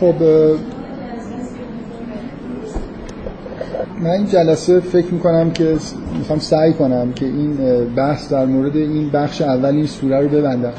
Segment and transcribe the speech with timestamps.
[0.00, 0.14] خب
[4.00, 5.76] من این جلسه فکر می‌کنم که
[6.18, 7.56] می‌خوام سعی کنم که این
[7.96, 10.72] بحث در مورد این بخش اول این سوره رو ببندم.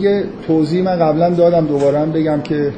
[0.00, 2.72] یه توضیح من قبلا دادم دوباره هم بگم که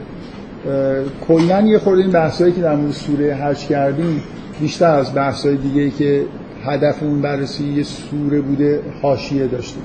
[1.28, 4.22] کلا یه خورده این بحثایی که در مورد سوره حج کردیم
[4.60, 6.22] بیشتر از بحثای دیگه که
[6.64, 9.78] هدف اون بررسی یه سوره بوده حاشیه داشته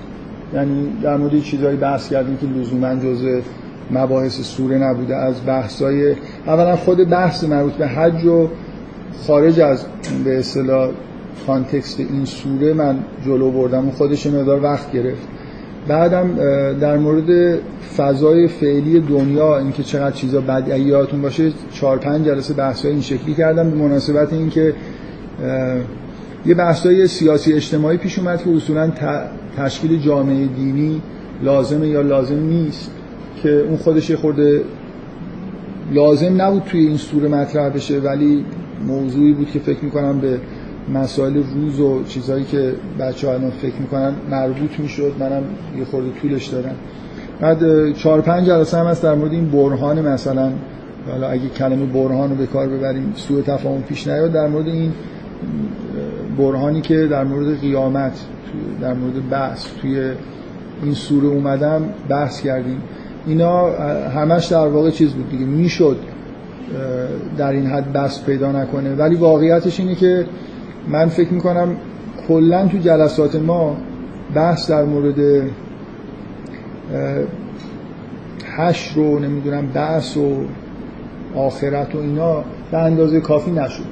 [0.53, 3.39] یعنی در مورد چیزایی بحث کردیم که لزوما جزء
[3.91, 6.15] مباحث سوره نبوده از بحثای
[6.47, 8.47] اولا خود بحث مربوط به حج و
[9.27, 9.85] خارج از
[10.23, 10.89] به اصطلاح
[11.47, 13.87] کانتکست این سوره من جلو بردم.
[13.87, 15.27] و خودش مقدار وقت گرفت.
[15.87, 16.35] بعدم
[16.79, 17.59] در مورد
[17.97, 23.69] فضای فعلی دنیا اینکه چقدر چیزا بدیهیاتون باشه چهار پنج جلسه بحثای این شکلی کردم
[23.69, 24.73] به مناسبت اینکه
[26.45, 28.91] یه بحثای سیاسی اجتماعی پیش اومد که اصولا
[29.57, 31.01] تشکیل جامعه دینی
[31.43, 32.91] لازمه یا لازم نیست.
[33.43, 34.61] که اون خودش خورده
[35.93, 38.45] لازم نبود توی این سوره مطرح بشه ولی
[38.87, 40.39] موضوعی بود که فکر می‌کنم به
[40.93, 45.43] مسائل روز و چیزهایی که بچه ها فکر می‌کنن مربوط می‌شد منم
[45.77, 46.75] یه خورده طولش دارم
[47.41, 50.51] بعد چهار پنج جلسه هم هست در مورد این برهان مثلا.
[51.11, 54.31] حالا اگه کلمه برهان رو به کار ببریم سوء تفاهم پیش نیاد.
[54.31, 54.91] در مورد این
[56.37, 58.25] برهانی که در مورد قیامت
[58.81, 60.11] در مورد بحث توی
[60.83, 62.81] این سوره اومدم بحث کردیم.
[63.27, 63.71] اینا
[64.09, 65.97] همش در واقع چیز بود دیگه می‌شد
[67.37, 68.95] در این حد بس پیدا نکنه.
[68.95, 70.25] ولی واقعیتش اینه که
[70.89, 71.75] من فکر می‌کنم
[72.27, 73.77] کلا تو جلسات ما
[74.35, 75.43] بحث در مورد
[78.57, 80.35] هش رو نمی‌دونم بحث و
[81.35, 83.83] آخرت و اینا به اندازه کافی نشد.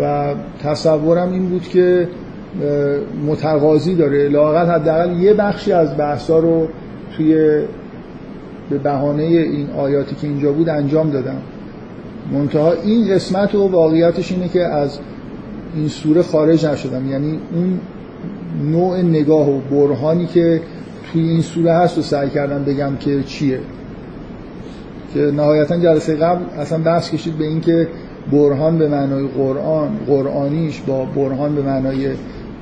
[0.00, 2.08] و تصورم این بود که
[3.26, 4.28] متقاضی داره.
[4.28, 6.68] لاغت حداقل یه بخشی از بحثا رو
[7.16, 7.62] توی
[8.70, 11.42] به بهانه این آیاتی که اینجا بود انجام دادم.
[12.32, 14.98] منتها این قسمت و واقعیتش اینه که از
[15.76, 17.10] این سوره خارج نشدم.
[17.10, 17.80] یعنی اون
[18.70, 20.60] نوع نگاه و برهانی که
[21.12, 23.60] توی این سوره هست و سعی کردم بگم که چیه.
[25.14, 27.88] که نهایتا جلسه قبل اصلا بحث کشید به اینکه
[28.32, 32.08] برهان به معنای قرآن قرآنیش با برهان به معنای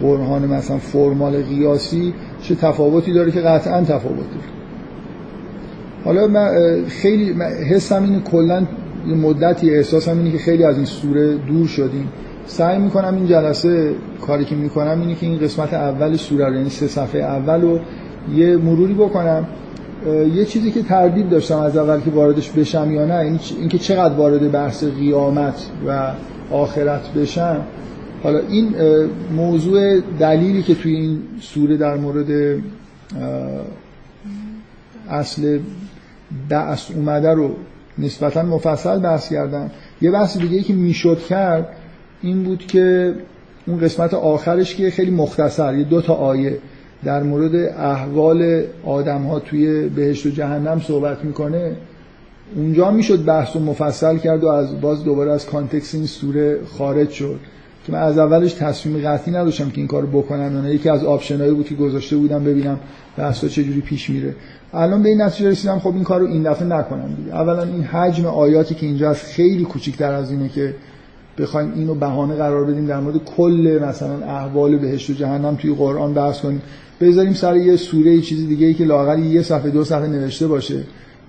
[0.00, 4.61] برهان مثلا فرمال قیاسی چه تفاوتی داره که قطعا تفاوت داره.
[6.04, 6.48] حالا من
[6.88, 7.32] خیلی
[7.70, 8.66] حسم اینه کلا
[9.06, 12.08] مدتی احساسم اینه که خیلی از این سوره دور شدیم.
[12.46, 16.70] سعی می‌کنم این جلسه کاری که می‌کنم اینه که این قسمت اول سوره رو یعنی
[16.70, 17.78] سه صفحه اول رو
[18.34, 19.46] یه مروری بکنم.
[20.34, 24.50] یه چیزی که تردید داشتم از اول که واردش بشم یا نه اینکه چقدر وارد
[24.52, 25.54] بحث قیامت
[25.86, 26.12] و
[26.50, 27.60] آخرت بشم.
[28.22, 28.74] حالا این
[29.36, 32.60] موضوع دلیلی که توی این سوره در مورد
[35.10, 35.58] اصل
[36.48, 37.50] بعث اومده رو
[37.98, 39.70] نسبتا مفصل بحث کردم
[40.00, 41.69] یه بحث دیگه که می‌شد کرد
[42.22, 43.15] این بود که
[43.66, 46.59] اون قسمت آخرش که خیلی مختصر یه دو تا آیه
[47.04, 51.76] در مورد احوال آدم ها توی بهشت و جهنم صحبت می‌کنه.
[52.56, 57.10] اونجا می‌شد بحث و مفصل کرد و از باز دوباره از context این سوره خارج
[57.10, 57.41] شد.
[57.87, 61.53] که من از اولش تصمیم قطعی نداشتم که این کارو بکنم یکی از option ایی
[61.53, 62.81] بود که گذاشته بودم ببینم
[63.16, 64.34] بحثا چجوری پیش میره.
[64.75, 67.34] الان به این نتیجه رسیدم خب این کارو این دفعه نکنم دیگه.
[67.34, 70.75] اولا این حجم آیاتی که اینجا هست خیلی کوچیک‌تر از اینه که
[71.38, 76.15] بخوایم اینو بهانه قرار بدیم در مورد کل مثلا احوال بهشت و جهنم توی قرآن
[76.15, 76.62] بحث کنیم.
[77.00, 80.82] بذاریم سر یه سوره چیز دیگه ای که لاقل یه صفحه دو صفحه نوشته باشه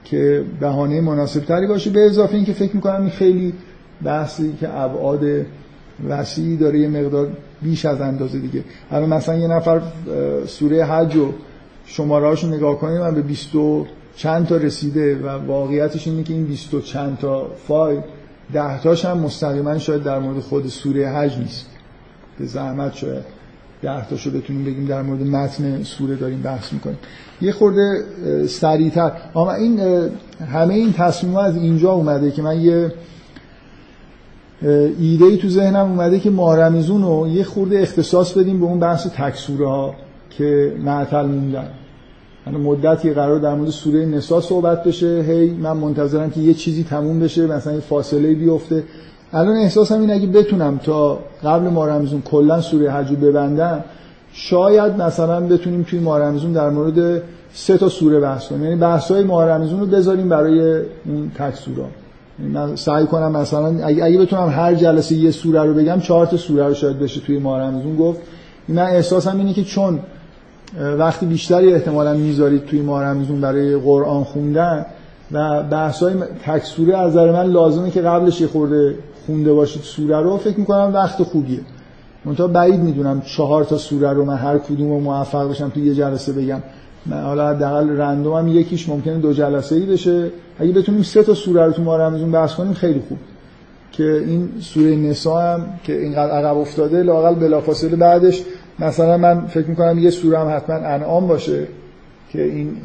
[0.03, 1.90] که بهانه مناسب تری باشه.
[1.90, 3.53] به اضافه اینکه فکر می‌کنم این خیلی
[4.03, 5.46] بحثی که ابعاد
[6.09, 7.28] وسیعی داره یه مقدار
[7.62, 8.64] بیش از اندازه دیگه.
[8.92, 9.81] الان مثلا یه نفر
[10.48, 11.31] سوره حج و
[11.86, 13.50] شماره نگاه کنیم من به 20
[14.16, 18.02] چند تا رسیده و واقعیتش اینه که این 20 چند تا فایل
[18.54, 21.66] ده تاش هم مستقیما شاید در مورد خود سوره حج نیست.
[22.39, 23.24] به زحمت شاید
[23.81, 26.98] ده تاشو بتونیم بگیم در مورد متن سوره داریم بحث می‌کنیم.
[27.42, 28.04] یه خورده
[28.48, 29.12] سریعتر.
[29.36, 29.80] اما این
[30.54, 32.92] همه این تصمیم از اینجا اومده که من یه
[35.00, 39.07] ایده ای تو ذهنم اومده که مارمیزون رو یه خورده اختصاص بدیم به اون بحث
[39.07, 39.94] تکسوره ها
[40.29, 41.67] که معطل موندن.
[42.47, 45.25] یعنی مدتی قرار در مورد سوره نسا صحبت بشه.
[45.27, 48.83] هی من منتظرم که یه چیزی تموم بشه مثلا یه فاصله بیفته.
[49.33, 53.83] الان احساسم این اگه بتونم تا قبل ما رمزون کلا سوره حج ببندم
[54.33, 57.21] شاید مثلا بتونیم توی ما رمزون در مورد
[57.53, 58.63] سه تا سوره بحث کنیم.
[58.63, 62.02] یعنی بحث‌های ما رمزون رو بذاریم برای اون تک سوره یعنی
[62.39, 66.38] من سعی کنم مثلا اگه, اگه بتونم هر جلسه یه سوره رو بگم چهار تا
[66.38, 68.19] سوره رو شاید بشه توی ما رمزون گفت.
[68.68, 70.00] من احساسم اینه که چون
[70.97, 74.85] وقتی بیشتری احتمالا می‌ذارید توی ماه رمزون برای قرآن خوندن
[75.31, 76.13] و بحث های
[76.45, 78.95] تک سوره از نظر من لازمه که قبلش یه خورده
[79.27, 81.59] خونده باشید سوره رو فکر می‌کنم وقت خوبیه.
[82.25, 85.94] منتها بعید می‌دونم چهار تا سوره رو من هر کدوم رو موفق بشم تو یه
[85.95, 86.59] جلسه بگم.
[87.05, 90.29] من حالا حداقل رندوم هم یکیش ممکنه دو جلسه ای بشه.
[90.59, 93.17] اگه بتونیم سه تا سوره رو تو ماه رمضان بحث کنیم خیلی خوب.
[93.91, 98.44] که این سوره نسا هم که اینقدر عقب افتاده لاقل بلافاصله بعدش
[98.79, 101.67] مثلا من فکر می‌کنم یه سوره هم حتما انعام باشه
[102.29, 102.77] که این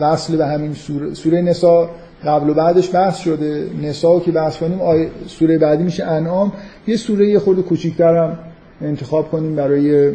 [0.00, 1.90] وصل به همین سوره, سوره نسا
[2.24, 3.70] قبل و بعدش بحث شده.
[3.82, 6.52] نسا که بحث کنیم آیه سوره بعدی میشه انعام.
[6.86, 8.38] یه سوره یه خورده کوچیک‌تر هم
[8.82, 10.12] انتخاب کنیم برای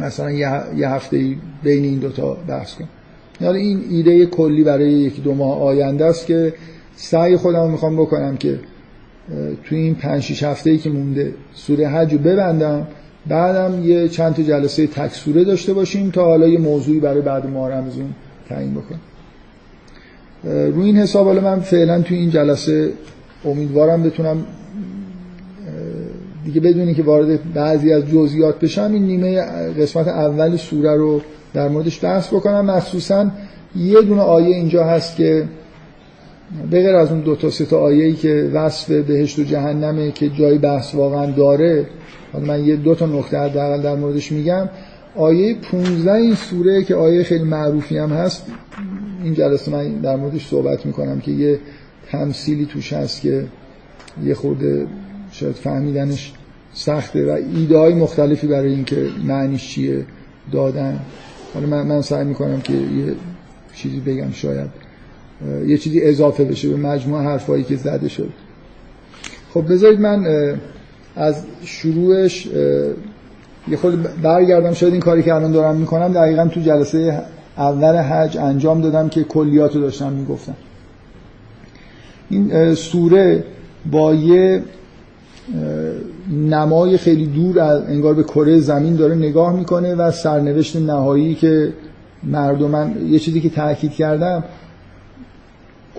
[0.00, 2.88] مثلا یه هفته بین این دوتا بحث کنیم.
[3.40, 6.54] یعنی این ایده کلی برای یکی دو ماه آینده است که
[6.96, 8.60] سعی خودم می‌خوام بکنم که
[9.64, 12.86] توی این پنج شیش هفته ای که مونده سوره حج رو ببندم
[13.26, 17.50] بعدم یه چند تا جلسه تک سوره داشته باشیم تا حالا یه موضوعی برای بعد
[17.50, 18.14] ماه رمضان
[18.48, 19.00] تعیین بکنم
[20.44, 22.92] روی این حساب حالا من فعلا توی این جلسه
[23.44, 24.46] امیدوارم بتونم
[26.44, 29.40] دیگه بدونی که وارد بعضی از جزئیات بشم این نیمه
[29.80, 31.20] قسمت اول سوره رو
[31.54, 32.64] در موردش بحث بکنم.
[32.64, 33.30] مخصوصا
[33.76, 35.44] یه دونه آیه اینجا هست که
[36.70, 40.28] به غیر از اون دو تا سه تا آیه‌ای که وصف بهشت و جهنمه که
[40.28, 41.86] جای بحث واقعا داره
[42.46, 44.68] من یه دو تا نکته حداقل در موردش میگم.
[45.16, 48.46] آیه 15 این سوره که آیه خیلی معروفی هم هست
[49.24, 51.58] این جلسه من در موردش صحبت می‌کنم که یه
[52.10, 53.44] تمثیلی توش هست که
[54.24, 54.86] یه خورده
[55.38, 56.32] شاید فهمیدنش
[56.74, 60.04] سخته و ایده های مختلفی برای اینکه معنیش چیه
[60.52, 61.00] دادن.
[61.54, 63.14] حالا من, من سعی می‌کنم که یه
[63.74, 64.70] چیزی بگم شاید.
[65.66, 68.32] یه چیزی اضافه بشه به مجموع حرفایی که زده شد.
[69.54, 70.26] خب بذارید من
[71.16, 72.46] از شروعش
[73.68, 74.72] یه خود برگردم.
[74.72, 77.22] شاید این کاری که الان دارم می‌کنم دقیقا تو جلسه
[77.56, 80.54] اول حج انجام دادم که کلیات رو داشتم می‌گفتم.
[82.30, 83.44] این سوره
[83.90, 84.62] با یه
[86.32, 91.72] نمای خیلی دور از انگار به کره زمین داره نگاه می‌کنه و سرنوشت نهایی که
[92.22, 94.44] مردم یه چیزی که تاکید کردم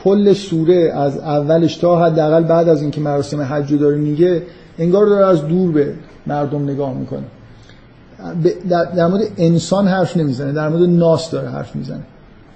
[0.03, 4.41] کل سوره از اولش تا حداقل بعد از اینکه مراسم حج داره میگه
[4.79, 5.93] انگار داره از دور به
[6.27, 7.23] مردم نگاه می‌کنه.
[8.95, 12.03] در مورد انسان حرف نمی‌زنه در مورد ناس داره حرف می‌زنه.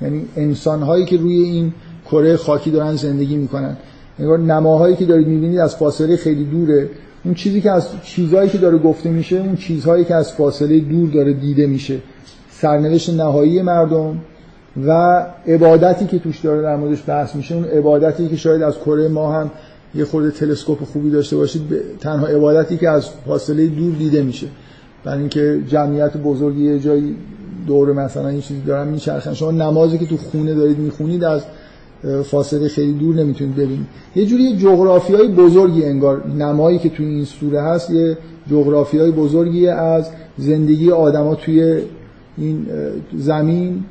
[0.01, 1.73] یعنی انسان هایی که روی این
[2.11, 3.77] کره خاکی دارن زندگی می‌کنن.
[4.19, 6.89] انگار نماهایی که دارید می‌بینید از فاصله خیلی دوره.
[7.25, 11.09] اون چیزی که از چیزهایی که داره گفته میشه اون چیزهایی که از فاصله دور
[11.09, 11.99] داره دیده میشه.
[12.51, 14.17] سرنوشت نهایی مردم
[14.87, 14.91] و
[15.47, 19.33] عبادتی که توش داره در موردش بحث میشه اون عبادتی که شاید از کره ما
[19.33, 19.51] هم
[19.95, 21.61] یه خورده تلسکوپ خوبی داشته باشید
[21.99, 24.47] تنها عبادتی که از فاصله دور دیده میشه.
[25.03, 27.15] برای اینکه جمعیت بزرگی یه جایی
[27.67, 29.33] دور مثلا این چیزی دارن میچرخن.
[29.33, 31.41] شما نمازی که تو خونه دارید می‌خونید از
[32.23, 33.85] فاصله خیلی دور نمی‌تونید ببینید.
[34.15, 38.17] یه جوری جغرافی های بزرگی انگار نمایی که توی این سوره هست یه
[38.49, 41.81] جغرافی های بزرگی از زندگی آدما توی
[42.37, 42.65] این
[43.17, 43.83] زمین.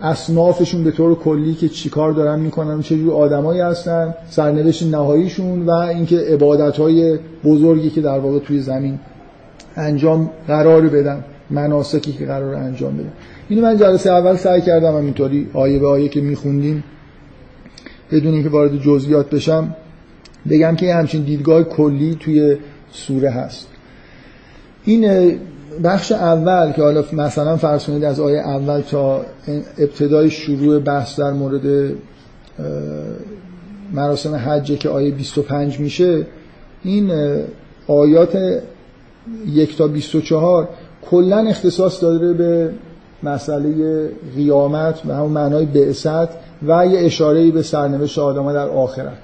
[0.00, 5.70] اصنافشون به طور کلی که چیکار دارن می‌کنن چه جور آدمایی هستن سرنوشت نهاییشون و
[5.70, 8.98] اینکه عبادت های بزرگی که در واقع توی زمین
[9.76, 13.12] انجام قرار بدن مناسکی که قرار انجام بدن.
[13.48, 16.84] اینو من جلسه اول سعی کردم اینطوری آیه به آیه که میخوندیم
[18.12, 19.74] بدون اینکه وارد جزئیات بشم
[20.50, 22.56] بگم که همچین دیدگاه کلی توی
[22.92, 23.68] سوره هست.
[24.84, 25.32] این
[25.84, 29.24] بخش اول که حالا مثلا فرض کنید از آیه اول تا
[29.78, 31.92] ابتدای شروع بحث در مورد
[33.92, 36.26] مراسم حجه که آیه 25 میشه
[36.84, 37.12] این
[37.86, 38.62] آیات
[39.46, 40.68] یک تا 24
[41.10, 42.70] کلا اختصاص داره به
[43.22, 46.28] مسئله قیامت و همون معنای بعثت.
[46.66, 49.18] و یه اشاره به سرنوشت آدم در آخرت.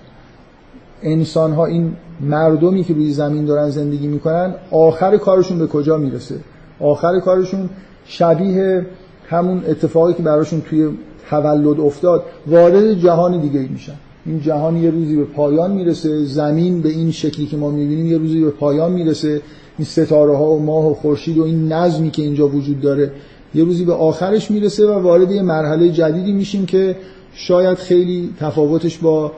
[1.03, 6.35] انسان ها این مردمی که روی زمین دارن زندگی می‌کنن آخر کارشون به کجا می‌رسه؟
[6.81, 7.71] آخر کارشون
[8.05, 8.87] شبیه
[9.29, 10.89] همون اتفاقی که براشون توی
[11.31, 13.93] تولد افتاد وارد جهان دیگه میشن.
[14.27, 18.19] این جهان یه روزی به پایان می‌رسه زمین به این شکلی که ما می‌بینیم یه
[18.19, 19.41] روزی به پایان می‌رسه.
[19.79, 23.11] این ستاره ها و ماه و خورشید و این نظمی که اینجا وجود داره
[23.55, 26.97] یه روزی به آخرش می‌رسه و وارد یه مرحله جدیدی میشیم که
[27.35, 29.33] شاید خیلی تفاوتش با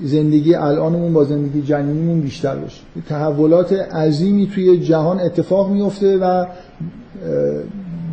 [0.00, 2.80] زندگی الانمون با زندگی جنینیمون بیشتر باشه.
[3.08, 6.46] تحولات عظیمی توی جهان اتفاق میفته و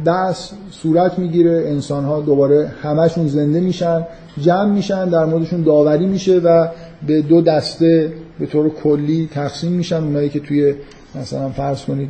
[0.06, 1.64] دست صورت می‌گیره.
[1.68, 4.06] انسان ها دوباره همشون زنده میشن
[4.42, 6.68] جمع میشن در موردشون داوری میشه و
[7.08, 10.04] به دو دسته به طور کلی تقسیم میشن.
[10.04, 10.74] اونایی که توی
[11.16, 12.10] مثلا فرض کنید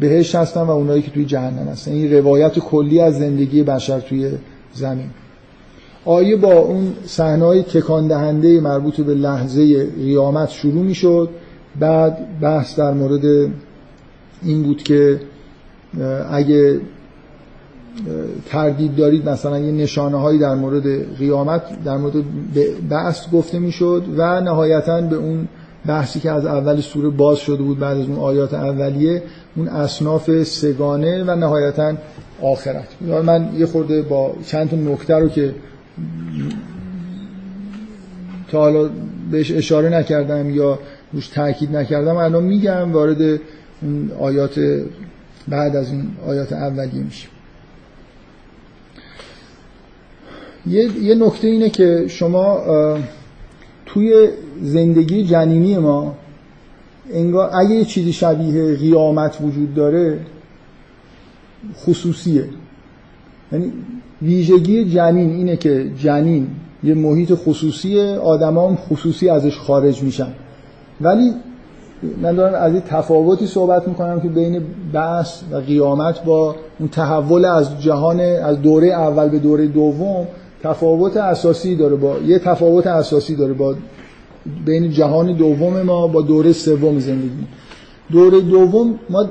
[0.00, 1.92] بهشت هستن و اونایی که توی جهنم هستن.
[1.92, 4.30] این روایت کلی از زندگی بشر توی
[4.74, 5.10] زمین.
[6.08, 11.28] آیه با اون صحنه‌های تکان دهنده مربوط به لحظه قیامت شروع می‌شد.
[11.80, 13.50] بعد بحث در مورد
[14.42, 15.20] این بود که
[16.30, 16.80] اگه
[18.46, 22.14] تردید دارید مثلا یه نشانه هایی در مورد قیامت در مورد
[22.90, 25.48] بحث گفته می‌شد و نهایتا به اون
[25.86, 29.22] بحثی که از اول سوره باز شده بود بعد از اون آیات اولیه
[29.56, 31.92] اون اصناف سگانه و نهایتا
[32.42, 32.88] آخرت.
[33.24, 35.54] من یه خورده با چند تا نکته رو که
[38.48, 38.90] تا حالا
[39.30, 40.78] بهش اشاره نکردم یا
[41.12, 43.40] روش تاکید نکردم الان میگم وارد
[43.82, 44.84] اون آیات
[45.48, 47.28] بعد از این آیات اولیه میشه.
[50.66, 52.64] یه, یه نکته اینه که شما
[53.86, 54.28] توی
[54.62, 56.16] زندگی جنینی ما
[57.12, 60.20] انگار اگه یه چیزی شبیه قیامت وجود داره
[61.74, 62.44] خصوصیه.
[63.52, 63.72] یعنی
[64.22, 66.46] ویژگی جنین اینه که جنین
[66.84, 70.32] یه محیط خصوصیه آدما هم خصوصی ازش خارج میشن.
[71.00, 71.32] ولی
[72.22, 77.44] من دارم از این تفاوتی صحبت می‌کنم که بین بحث و قیامت با اون تحول
[77.44, 80.26] از جهان از دوره اول به دوره دوم
[80.62, 83.74] تفاوت اساسی داره با یه تفاوت اساسی داره با
[84.64, 87.46] بین جهان دوم ما با دوره سوم زندگی.
[88.10, 89.26] دوره دوم ما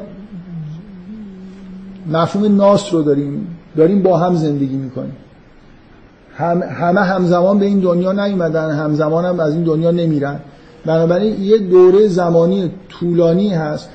[2.12, 3.48] مفهوم ناس رو داریم.
[3.78, 5.16] داریم با هم زندگی می‌کنیم.
[6.34, 10.40] هم همه همزمان به این دنیا نیومدن همزمان هم از این دنیا نمیرن.
[10.86, 13.90] بنابراین یه دوره زمانی طولانی هست.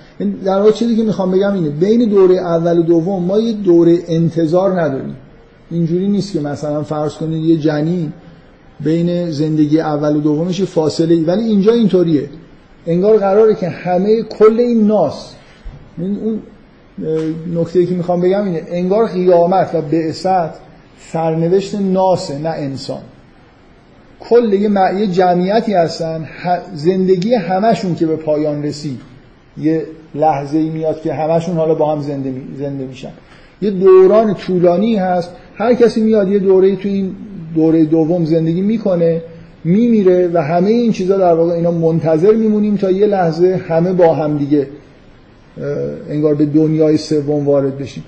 [0.45, 3.99] در واقع چیزی که می‌خوام بگم اینه بین دوره اول و دوم ما یه دوره
[4.09, 5.17] انتظار نداریم.
[5.71, 8.12] اینجوری نیست که مثلا فرض کنید یه جنین
[8.81, 11.25] بین زندگی اول و دومش فاصله ای.
[11.25, 12.29] ولی اینجا اینطوریه.
[12.87, 15.35] انگار قراره که همه کل این ناس
[15.99, 16.41] اون
[17.55, 20.51] نکته که می‌خوام بگم اینه انگار قیامت و بعثت
[21.01, 23.01] سرنوشت ناسه نه انسان.
[24.21, 26.29] کل یه, جمعیتی هستن
[26.75, 29.01] زندگی همشون که به پایان رسید.
[29.59, 32.43] یه لحظه ای میاد که همشون حالا با هم زنده, می...
[32.59, 33.13] زنده میشن.
[33.63, 35.31] یه دوران طولانی هست.
[35.55, 37.17] هر کسی میاد یه دوره تو این
[37.55, 39.23] دوره دوم زندگی می‌کنه
[39.65, 44.15] میمیره و همه این چیزا در واقع اینا منتظر میمونیم تا یه لحظه همه با
[44.15, 44.67] هم دیگه
[46.11, 48.04] انگار به دنیای سوم وارد بشیم.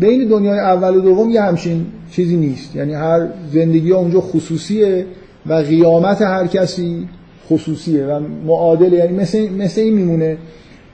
[0.00, 2.76] بین دنیای اول و دوم یه همچین چیزی نیست.
[2.76, 5.06] یعنی هر زندگی اونجا خصوصیه
[5.46, 7.08] و قیامت هر کسی
[7.50, 8.96] خصوصیه و معادله.
[8.96, 10.36] یعنی مثل, مثل این میمونه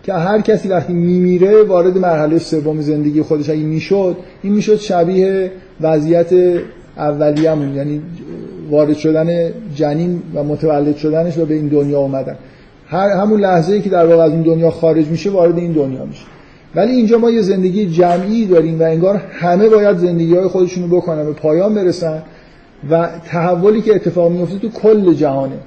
[0.02, 5.50] که هر کسی وقتی میمیره وارد مرحله سوم زندگی خودش اگه می‌شد این می‌شد شبیه
[5.80, 6.32] وضعیت
[6.96, 7.74] اولیه‌مون.
[7.74, 8.02] یعنی
[8.70, 12.36] وارد شدن جنین و متولد شدنش و به این دنیا اومدن.
[12.88, 16.04] هر همون لحظه ای که در واقع از این دنیا خارج میشه وارد این دنیا
[16.04, 16.24] میشه.
[16.74, 21.24] ولی اینجا ما یه زندگی جمعی داریم و انگار همه باید زندگی های خودشونو بکنن
[21.24, 22.22] به پایان برسن
[22.90, 25.58] و تحولی که اتفاق میفته تو کل جهانه.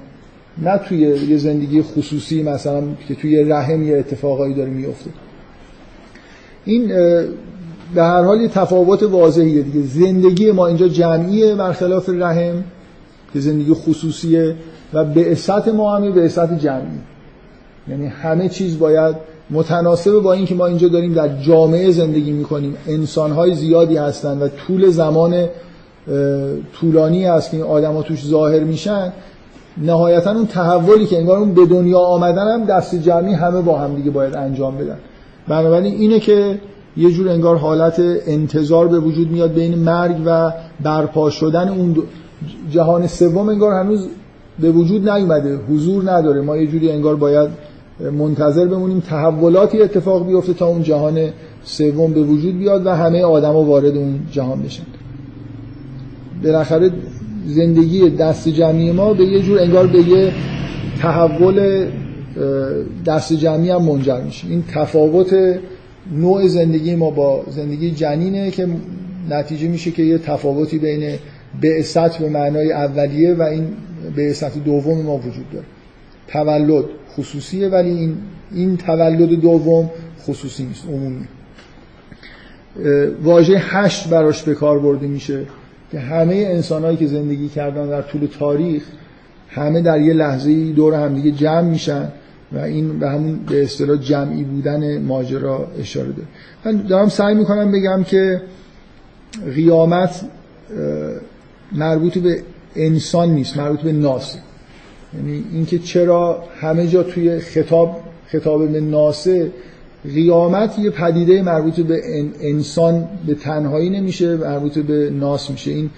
[0.62, 5.10] نه توی یه زندگی خصوصی مثلا که توی رحم یه اتفاقایی داره میفته
[6.64, 6.88] این
[7.94, 9.86] به هر حال یه تفاوت واضحیه دیگه.
[9.86, 12.64] زندگی ما اینجا جمعیه برخلاف رحم
[13.32, 14.54] که زندگی خصوصیه
[14.92, 15.36] و به
[15.74, 16.98] ما همه به جمعی.
[17.88, 19.16] یعنی همه چیز باید
[19.50, 22.76] متناسب با اینکه ما اینجا داریم در جامعه زندگی می‌کنیم.
[22.86, 25.48] انسانهای زیادی هستن و طول زمان
[26.80, 29.12] طولانی هست که این آدم توش ظاهر میشن.
[29.76, 33.94] نهایتا اون تحولی که انگار اون به دنیا آمدن هم دست جمعی همه با هم
[33.94, 34.98] دیگه باید انجام بدن.
[35.48, 36.58] بنابراین اینه که
[36.96, 41.96] یه جور انگار حالت انتظار به وجود میاد بین مرگ و برپا شدن اون
[42.70, 44.06] جهان سوم انگار هنوز
[44.58, 46.40] به وجود نیومده حضور نداره.
[46.40, 47.48] ما یه جوری انگار باید
[48.00, 51.28] منتظر بمونیم تحولاتی اتفاق بیفته تا اون جهان
[51.64, 54.82] سوم به وجود بیاد و همه آدما وارد اون جهان بشن.
[56.42, 56.90] بالاخره
[57.46, 60.32] زندگی دست جمعی ما به یه جور انگار به یه
[61.00, 61.86] تحول
[63.06, 64.48] دست جمعی هم منجر میشه.
[64.48, 65.34] این تفاوت
[66.12, 68.68] نوع زندگی ما با زندگی جنینه که
[69.30, 71.18] نتیجه میشه که یه تفاوتی بین
[71.62, 73.66] بعثت به معنای اولیه و این
[74.16, 75.64] بعثت دوم ما وجود داره.
[76.28, 76.84] تولد
[77.16, 78.16] خصوصیه ولی این
[78.52, 79.90] این تولد دوم
[80.26, 81.26] خصوصی نیست عمومی.
[83.22, 85.46] واژه هشت براش به کار برده میشه
[85.92, 88.82] که همه انسانهایی که زندگی کردن در طول تاریخ
[89.48, 92.08] همه در یه لحظه دور همدیگه جمع میشن
[92.52, 96.28] و این به همون به اصطلاح جمعی بودن ماجرا اشاره داره.
[96.64, 98.42] من دارم سعی می‌کنم بگم که
[99.54, 100.20] قیامت
[101.72, 102.42] مربوط به
[102.76, 104.36] انسان نیست مربوط به ناس.
[105.16, 109.50] یعنی اینکه چرا همه جا توی خطاب خطاب به ناسه
[110.14, 112.02] قیامت یه پدیده مربوط به
[112.40, 115.70] انسان به تنهایی نمیشه مربوط به ناس میشه.
[115.70, 115.90] این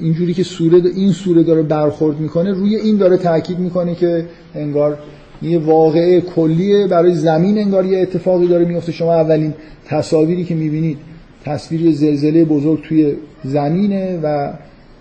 [0.00, 4.98] اینجوری که سوره این سوره داره برخورد می‌کنه روی این داره تاکید می‌کنه که انگار
[5.42, 9.54] یه واقعه کلیه برای زمین انگار یه اتفاقی داره میفته شما اولین
[9.86, 10.98] تصاویری که می‌بینید
[11.44, 14.52] تصویر زلزله بزرگ توی زمینه و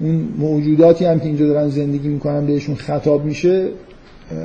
[0.04, 3.68] اون موجوداتی هم که اینجا دارن زندگی می‌کنن بهشون خطاب میشه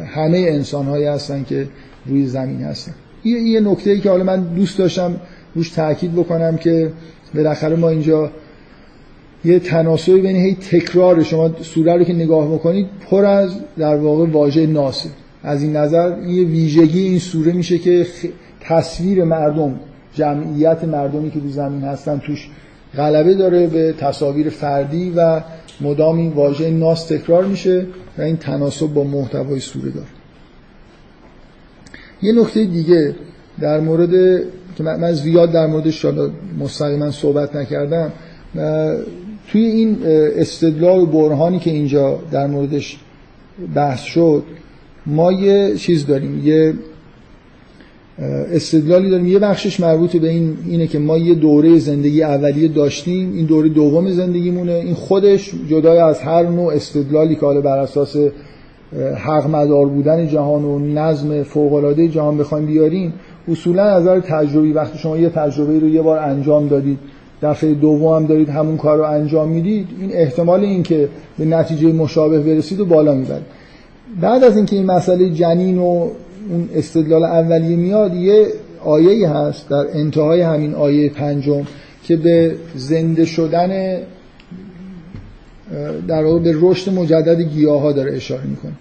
[0.07, 1.67] همه انسان هایی هستن که
[2.07, 2.93] روی زمین هستن.
[3.25, 5.17] یه, یه نکته ای که حالا من دوست داشتم
[5.55, 6.93] روش تاکید بکنم که
[7.35, 8.31] بالاخره ما اینجا
[9.45, 14.27] یه تناسبی بین هی تکرار شما سوره رو که نگاه بکنید پر از در واقع
[14.27, 15.09] واژه ناسه
[15.43, 18.07] از این نظر یه ویژگی این سوره میشه که
[18.61, 19.81] تصویر مردم
[20.15, 22.49] جمعیت مردمی که رو زمین هستن توش
[22.97, 25.41] غلبه داره به تصاویر فردی و
[25.81, 27.87] مدام این واژه ناس تکرار میشه
[28.19, 30.07] و این تناسب با محتوای سوره داره.
[32.23, 33.15] یه نکته دیگه
[33.61, 34.43] در مورد
[34.77, 36.07] که من زیاد در موردش
[36.59, 38.13] مستقیما صحبت نکردم
[39.49, 39.99] توی این
[40.37, 42.99] استدلال و برهانی که اینجا در موردش
[43.75, 44.43] بحث شد
[45.07, 46.75] ما یه چیز داریم یه
[48.53, 49.27] استدلالی داریم.
[49.27, 53.33] یه بخشش مربوط به این اینه که ما یه دوره زندگی اولیه داشتیم.
[53.35, 54.73] این دوره دوم زندگیمونه.
[54.73, 58.17] این خودش جدای از هر نوع استدلالی که حالا بر اساس
[59.17, 63.13] حق مدار بودن جهان و نظم فوق العاده جهان بخوایم بیاریم
[63.49, 66.99] اصولا از نظر تجربی وقتی شما یه تجربه رو یه بار انجام دادید
[67.43, 71.09] دفعه دوم هم دارید همون کار رو انجام می‌دید این احتمال اینکه
[71.39, 73.47] به نتیجه مشابه برسید و بالا می‌برید.
[74.21, 76.09] بعد از اینکه این مسئله جنین و
[76.51, 78.47] اون استدلال اولیه میاد یه
[78.85, 81.63] آیه هست در انتهای همین آیه پنجم
[82.05, 84.01] که به زنده شدن
[86.09, 88.73] در واقع به رشد مجدد گیاه ها داره اشاره می‌کنه.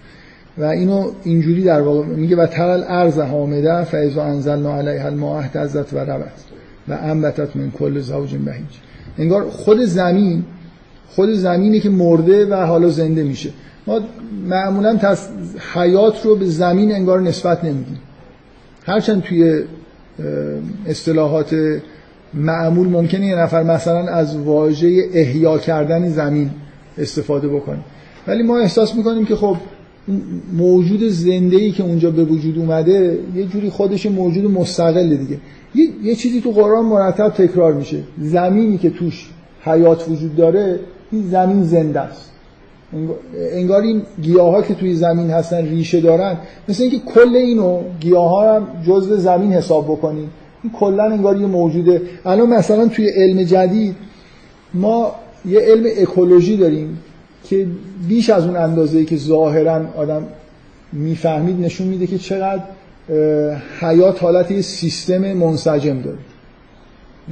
[0.58, 5.92] و اینو اینجوری در واقع میگه و ترل ارز حامده فیضا انزلنا علیها الماء اهتزت
[5.92, 6.32] و ربت
[6.88, 8.64] و انبتت من کل زوج بهیج.
[9.18, 10.44] انگار خود زمین
[11.08, 13.50] خود زمینی که مرده و حالا زنده میشه.
[13.88, 14.00] ما
[14.48, 15.28] معمولا تص...
[15.74, 17.98] حیات رو به زمین انگار نسبت نمیدیم.
[18.86, 19.62] هرچند توی
[20.86, 21.56] اصطلاحات
[22.34, 26.50] معمول ممکنه یه نفر مثلا از واژه احیا کردن زمین
[26.98, 27.78] استفاده بکنه.
[28.26, 29.56] ولی ما احساس می‌کنیم که خب
[30.52, 35.38] موجود زنده ای که اونجا به وجود اومده یه جوری خودش موجود مستقل دیگه.
[35.74, 37.98] یه, یه چیزی تو قرآن مرتب تکرار میشه.
[38.20, 39.30] زمینی که توش
[39.62, 40.80] حیات وجود داره
[41.12, 42.30] این زمین زنده است.
[43.52, 46.36] انگار این گیاه ها که توی زمین هستن ریشه دارن
[46.68, 50.30] مثل اینکه کل اینو گیاه ها هم جزء زمین حساب بکنیم
[50.62, 52.02] این کلا انگار یه موجوده.
[52.24, 53.96] الان مثلا توی علم جدید
[54.74, 55.12] ما
[55.44, 56.98] یه علم اکولوژی داریم
[57.44, 57.66] که
[58.08, 60.26] بیش از اون اندازه‌ای که ظاهرا آدم
[60.92, 62.62] می‌فهمید نشون میده که چقدر
[63.80, 66.18] حیات حالت یه سیستم منسجم داره.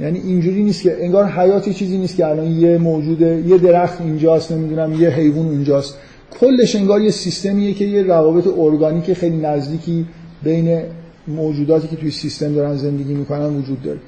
[0.01, 4.51] یعنی اینجوری نیست که انگار حیات چیزی نیست که الان یه موجوده یه درخت اینجاست
[4.51, 5.97] نمی‌دونم یه حیوان اونجاست.
[6.39, 10.05] کلش انگار یه سیستمیه که یه روابط ارگانیک خیلی نزدیکی
[10.43, 10.81] بین
[11.27, 13.99] موجوداتی که توی سیستم دارن زندگی می‌کنن وجود داره.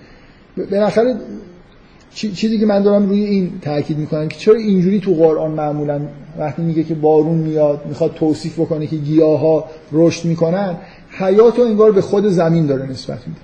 [0.71, 1.15] بالاخره
[2.13, 6.01] چیزی که من دارم روی این تاکید می‌کنم که چرا اینجوری تو قرآن معمولا
[6.39, 10.75] وقتی میگه که بارون میاد می‌خواد توصیف بکنه که گیاه ها رشد می‌کنن
[11.09, 13.39] حیات رو انگار به خود زمین داره نسبت میده.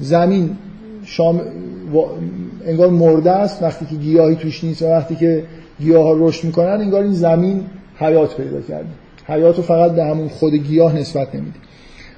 [0.00, 0.50] زمین
[1.04, 1.40] شام
[2.66, 5.42] انگار مرده است وقتی که گیاهی توش نیست و وقتی که
[5.80, 7.60] گیاه رشد می‌کنن انگار این زمین
[7.96, 8.88] حیات پیدا کرده.
[9.26, 11.56] حیات رو فقط به همون خود گیاه نسبت نمیده.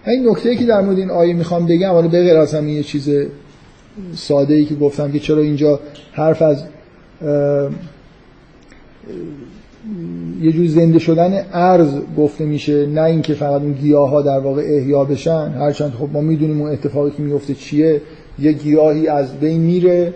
[0.06, 3.10] این نکته که در مورد این آیه می‌خوام بگم حالا به غیر از یه چیز
[4.14, 5.80] ساده ای که گفتم که چرا اینجا
[6.12, 6.64] حرف از
[10.40, 14.62] یه جور زنده شدن ارز گفته میشه نه اینکه فقط اون گیاه ها در واقع
[14.62, 15.54] احیا بشن.
[15.58, 18.00] هرچند خب ما می‌دونیم اون اتفاقی که میفته چیه.
[18.38, 20.14] یه گیاهی از بین میره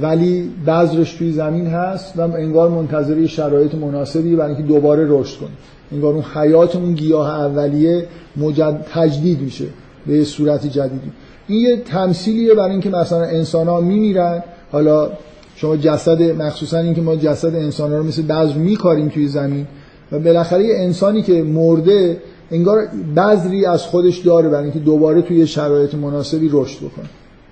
[0.00, 5.48] ولی بذرش توی زمین هست و انگار منتظر شرایط مناسبی برای اینکه دوباره رشد کنه.
[5.92, 8.86] انگار اون حیات اون گیاه اولیه مجد...
[8.92, 9.64] تجدید میشه
[10.06, 11.12] به صورت جدیدی.
[11.46, 14.42] این یه تمثیلیه برای اینکه مثلا انسان ها میمیرن.
[14.72, 15.10] حالا
[15.56, 19.66] شما جسد مخصوصا اینکه ما جسد انسان ها رو مثل بذر میکاریم توی زمین
[20.12, 22.16] و بالاخره یه انسانی که مرده
[22.50, 27.08] انگار بذری از خودش داره برای اینکه دوباره توی شرایط مناسبی رشد بکنه.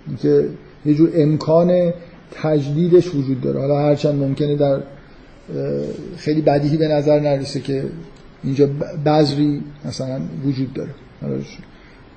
[0.09, 0.49] اینکه
[0.87, 1.92] یه جور امکان
[2.42, 3.61] تجدیدش وجود داره.
[3.61, 4.81] حالا هرچند ممکنه در
[6.16, 7.85] خیلی بدیهی به نظر نرسه که
[8.45, 8.69] اینجا
[9.07, 10.90] بذری مثلا وجود داره.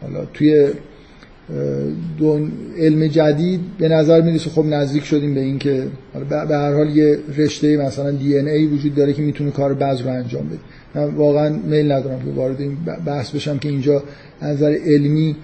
[0.02, 0.70] حالا توی
[2.78, 5.88] علم جدید به نظر می‌رسه خب نزدیک شدیم به اینکه
[6.30, 10.04] به هر حال یه رشته مثلا دی ان ای وجود داره که می‌تونه کار بذر
[10.04, 10.60] رو انجام بده.
[10.96, 14.04] من واقعا میل ندارم که وارد این بحث بشم که اینجا
[14.42, 15.36] نظر علمی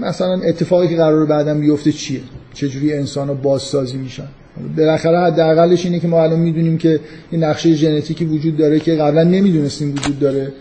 [0.00, 2.20] مثلا اتفاقی که قرار بعدم بیفته چیه؟
[2.54, 4.28] چجوری انسان ها بازسازی میشن؟
[4.76, 9.22] بالاخره حداقلش اینه که ما الان می‌دونیم که این نقشه ژنتیکی وجود داره که قبلا
[9.22, 10.52] نمی‌دونستیم وجود داره.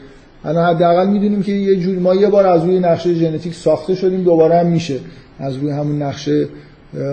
[0.45, 4.23] الان حداقل می‌دونیم که یه جور ما یه بار از روی نقشه ژنتیک ساخته شدیم
[4.23, 4.99] دوباره هم میشه
[5.39, 6.47] از روی همون نقشه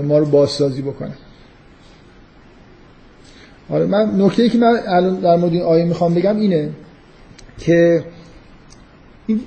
[0.04, 1.12] ما رو بازسازی بکنه.
[3.70, 6.70] آره من نکته که من الان در مورد این آیه می‌خوام بگم اینه
[7.58, 8.04] که
[9.26, 9.40] این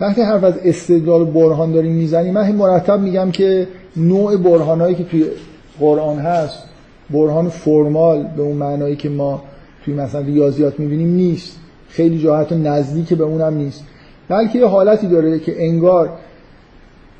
[0.00, 5.24] وقتی حرف از استدلال برهان داریم می‌زنیم من مرتب میگم که نوع برهانهایی که توی
[5.80, 6.58] قرآن هست
[7.10, 9.42] برهان فرمال به اون معنایی که ما
[9.84, 11.56] توی مثلا ریاضیات می‌بینیم نیست.
[11.88, 13.84] خیلی جاهت نزدیک به اونم نیست.
[14.28, 16.10] بلکه یه حالتی داره که انگار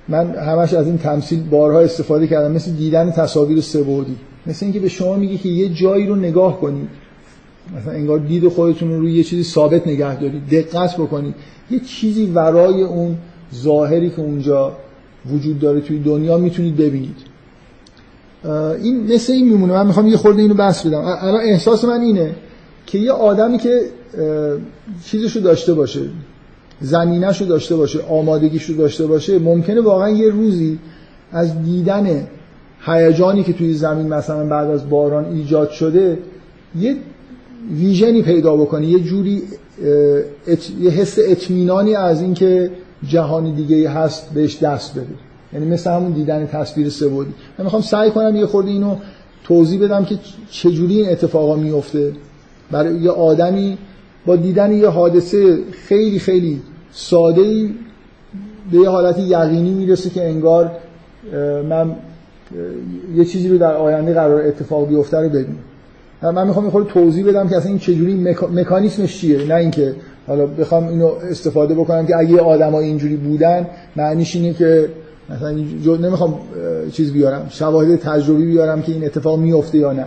[0.09, 4.17] من همش از این تمثیل بارها استفاده کردم مثل دیدن تصاویر سبودی
[4.47, 6.89] مثل اینکه به شما میگه که یه جایی رو نگاه کنید.
[7.77, 10.49] مثلا انگار دید خودتون رو روی یه چیزی ثابت نگه دارید.
[10.49, 11.35] دقت بکنید.
[11.71, 13.17] یه چیزی ورای اون
[13.55, 14.73] ظاهری که اونجا
[15.33, 17.17] وجود داره توی دنیا می‌تونید ببینید.
[18.83, 19.73] این مثل این میمونه.
[19.73, 21.01] من می‌خوام یه خورده اینو بس بدم.
[21.01, 22.35] الان احساس من اینه
[22.87, 23.81] که یه آدمی که
[25.05, 26.01] چیزشو داشته باشه
[26.81, 30.79] زمینش رو داشته باشه آمادگیش رو داشته باشه ممکنه واقعا یه روزی
[31.33, 32.27] از دیدن
[32.87, 36.19] هیجانی که توی زمین مثلا بعد از باران ایجاد شده
[36.79, 36.97] یه
[37.79, 39.43] ویژنی پیدا بکنه یه جوری
[40.81, 42.71] یه حس اطمینانی از اینکه
[43.09, 45.07] جهانی دیگه هست بهش دست بده.
[45.53, 48.97] یعنی مثل همون دیدن تصویر سبودی من می‌خوام سعی کنم یه خورده اینو
[49.45, 50.19] توضیح بدم که
[50.51, 52.13] چجوری این اتفاقا میفته
[52.71, 53.79] برای یه آدمی
[54.27, 56.61] با دیدن یه حادثه خیلی خیلی
[56.93, 57.75] ساده ای
[58.73, 60.71] به یه حالت یقینی می‌رسه که انگار
[61.69, 61.97] من
[63.15, 65.59] یه چیزی رو در آینده قرار اتفاق بیفته رو ببینم
[66.23, 68.15] من می‌خوام یه خورده توضیح بدم که اصلا این چجوری
[68.53, 69.45] مکانیسمش چیه.
[69.45, 69.95] نه اینکه
[70.27, 74.89] حالا بخوام اینو استفاده بکنم که اگه آدمای اینجوری بودن معنیش اینه که
[75.31, 75.51] مثلا
[75.97, 76.39] نمی‌خوام
[76.93, 80.07] چیز بیارم شواهد تجربی بیارم که این اتفاق میفته یا نه.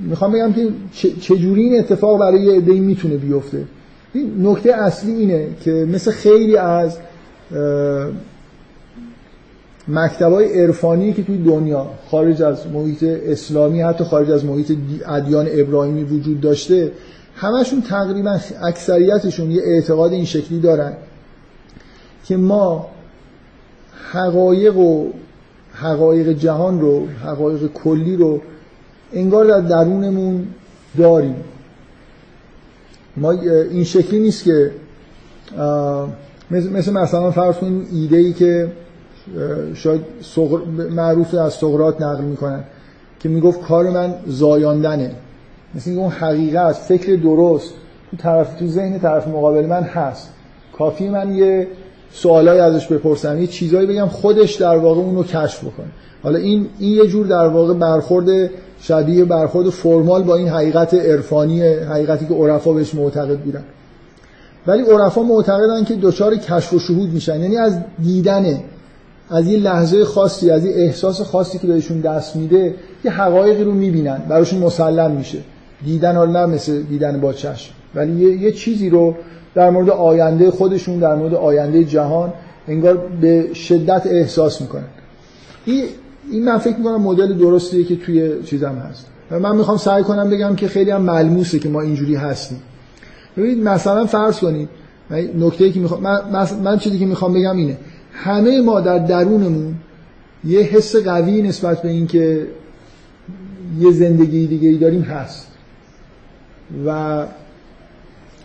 [0.00, 0.68] می‌خوام بگم که
[1.20, 3.64] چجوری این اتفاق برای یه عده‌ای می‌تونه بیفته.
[4.12, 6.96] این نکته اصلی اینه که مثل خیلی از
[9.88, 14.72] مکتبای عرفانی که توی دنیا خارج از محیط اسلامی حتی خارج از محیط
[15.06, 16.92] ادیان ابراهیمی وجود داشته
[17.36, 20.92] همشون تقریبا اکثریتشون یه اعتقاد این شکلی دارن
[22.24, 22.86] که ما
[24.12, 25.10] حقایق و
[25.74, 28.40] حقایق جهان رو حقایق کلی رو
[29.12, 30.46] انگار در درونمون
[30.98, 31.36] داریم.
[33.16, 34.70] ما این شکلی نیست که
[36.50, 38.72] مثل مثلا فرض کنیم ایده ای که
[39.74, 40.00] شاید
[40.90, 42.64] معروف از سقراط نقل می‌کنن
[43.20, 45.10] که می‌گفت کار من زایاندنه.
[45.74, 47.74] مثل اینکه اون حقیقت فکر درست
[48.10, 50.28] تو طرف تو ذهن طرف مقابل من هست.
[50.78, 51.66] کافی من یه
[52.12, 55.86] سوالایی ازش بپرسم یه چیزایی بگم خودش در واقع اون رو کشف بکنه.
[56.22, 61.62] حالا این این یه جور در واقع برخورد شبیه برخورد فرمال با این حقیقت عرفانی
[61.62, 63.64] حقیقتی که عرفا بهش معتقد بودن.
[64.66, 67.40] ولی عرفا معتقدن که دچار کشف و شهود میشن.
[67.40, 68.60] یعنی از دیدن
[69.32, 73.72] از این لحظه خاصی از این احساس خاصی که بهشون دست میده یه حقایقی رو
[73.72, 74.18] می‌بینن.
[74.28, 75.38] براشون مسلم میشه.
[75.84, 77.72] دیدن حالا نه مثل دیدن با چشم.
[77.94, 79.14] ولی یه, یه چیزی رو
[79.54, 82.32] در مورد آینده خودشون در مورد آینده جهان
[82.68, 84.84] انگار به شدت احساس می‌کنن.
[85.64, 85.84] این
[86.30, 89.06] این من فکر می‌کنم مدل درستیه که توی چیزم هست.
[89.30, 92.60] و من می‌خوام سعی کنم بگم که خیلی هم ملموسه که ما اینجوری هستیم.
[93.36, 94.68] ببینید مثلا فرض کنید
[95.38, 97.76] نکته که می‌خوام من, من چیزی که می‌خوام بگم اینه.
[98.12, 99.74] همه ما در درونمون
[100.44, 102.46] یه حس قوی نسبت به اینکه
[103.80, 105.48] یه زندگی دیگه ای داریم هست.
[106.86, 107.24] و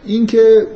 [0.06, 0.67] اینکه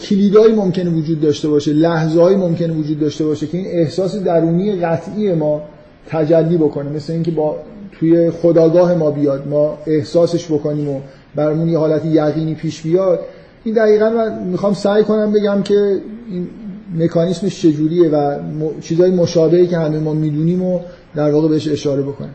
[0.00, 5.34] کلیدایی ممکنه وجود داشته باشه لحظه ممکنه وجود داشته باشه که این احساس درونی قطعی
[5.34, 5.62] ما
[6.08, 6.90] تجلی بکنه.
[6.90, 7.56] مثل اینکه با
[7.92, 11.00] توی خداگاه ما بیاد ما احساسش بکنیم و
[11.34, 13.20] برامون یه حالت یقینی پیش بیاد.
[13.64, 16.48] این دقیقا من می‌خوام سعی کنم بگم که این
[16.94, 18.38] مکانیسمش چجوریه و
[18.80, 20.80] چیزهای مشابهی که همه ما می‌دونیم و
[21.14, 22.34] در واقع بهش اشاره بکنیم.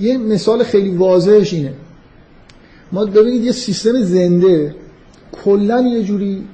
[0.00, 1.72] یه مثال خیلی واضحش اینه.
[2.92, 4.74] ما ببینید یه سیستم زنده
[5.44, 6.44] کلا یه جوری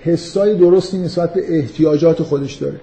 [0.00, 2.80] حسای درستی نسبت به احتیاجات خودش داره.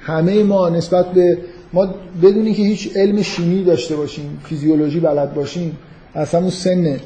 [0.00, 1.38] همه ما نسبت به
[1.72, 5.76] ما بدونی که هیچ علم شیمی داشته باشیم فیزیولوژی بلد باشیم
[6.14, 7.00] از همون سن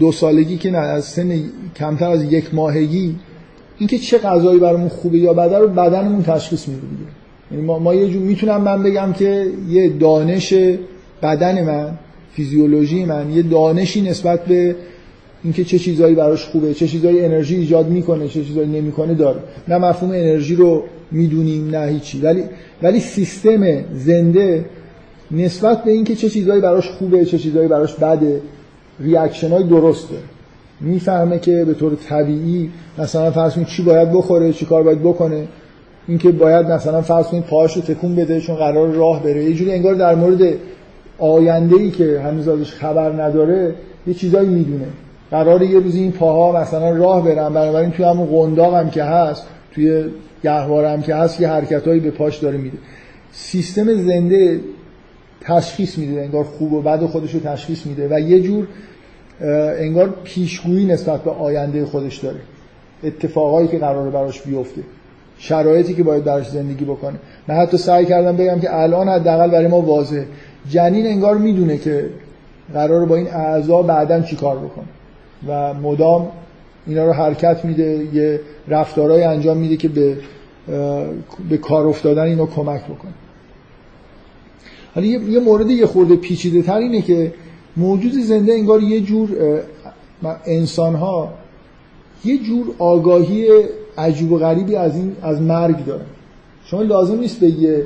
[0.00, 1.42] دو سالگی که نه از سن
[1.76, 3.16] کمتر از یک ماهگی
[3.82, 7.10] اینکه چه غذایی برامون خوبه یا بده رو بدنمون تشخیص میده دیگه.
[7.50, 10.54] یعنی ما, ما یه جور می‌تونم من بگم که یه دانش
[11.22, 11.98] بدن من
[12.32, 14.76] فیزیولوژی من یه دانشی نسبت به
[15.44, 19.40] اینکه چه چیزایی براش خوبه چه چیزایی انرژی ایجاد می‌کنه چه چیزایی نمی‌کنه داره.
[19.68, 22.20] نه مفهوم انرژی رو می‌دونیم نه هیچی.
[22.20, 22.42] ولی
[22.82, 24.64] ولی سیستم زنده
[25.30, 28.40] نسبت به اینکه چه چیزایی براش خوبه چه چیزایی براش بده
[29.00, 30.16] ریاکشن های درسته.
[30.82, 35.44] می‌فهمه که به طور طبیعی مثلا فرض کنید چی باید بخوره چی کار باید بکنه.
[36.08, 39.44] اینکه باید مثلا فرض کنید پاهاشو تکون بده چون قرار راه بره.
[39.44, 40.40] یه جوری انگار در مورد
[41.18, 43.74] آینده ای که هنوز ازش خبر نداره
[44.06, 44.86] یه چیزایی می‌دونه.
[45.30, 47.48] قرار یه روزی این پاها مثلا راه برن.
[47.48, 50.04] بنابراین توی همون قنداق هم که هست توی
[50.44, 52.78] گهواره هم که هست یه حرکتهایی به پاش داره میده.
[53.32, 54.60] سیستم زنده
[55.40, 58.08] تشخیص میده انگار خوب و بد خودش رو تشخیص میده.
[58.10, 58.66] و یه جور
[59.78, 62.40] انگار پیشگویی نسبت به آینده خودش داره.
[63.04, 64.82] اتفاقایی که قراره براش بیفته.
[65.38, 67.18] شرایطی که باید براش زندگی بکنه.
[67.48, 70.26] من حتی سعی کردم بگم که الان حداقل برای ما واضحه.
[70.70, 72.10] جنین انگار می‌دونه که
[72.74, 74.84] قرار با این اعضا بعدا چی کار بکنه.
[75.48, 76.28] و مدام
[76.86, 80.16] اینا رو حرکت میده یه رفتارهای انجام میده که به
[81.50, 83.12] به کار افتادن اینو کمک بکنه.
[84.94, 87.32] حالا یه مورد یه خورده پیچیده تر اینه که
[87.76, 89.28] موجود زنده انگار یه جور
[90.46, 91.32] انسان ها
[92.24, 93.48] یه جور آگاهی
[93.98, 96.04] عجیب و غریبی از این از مرگ داره
[96.64, 97.84] شما لازم نیست به یه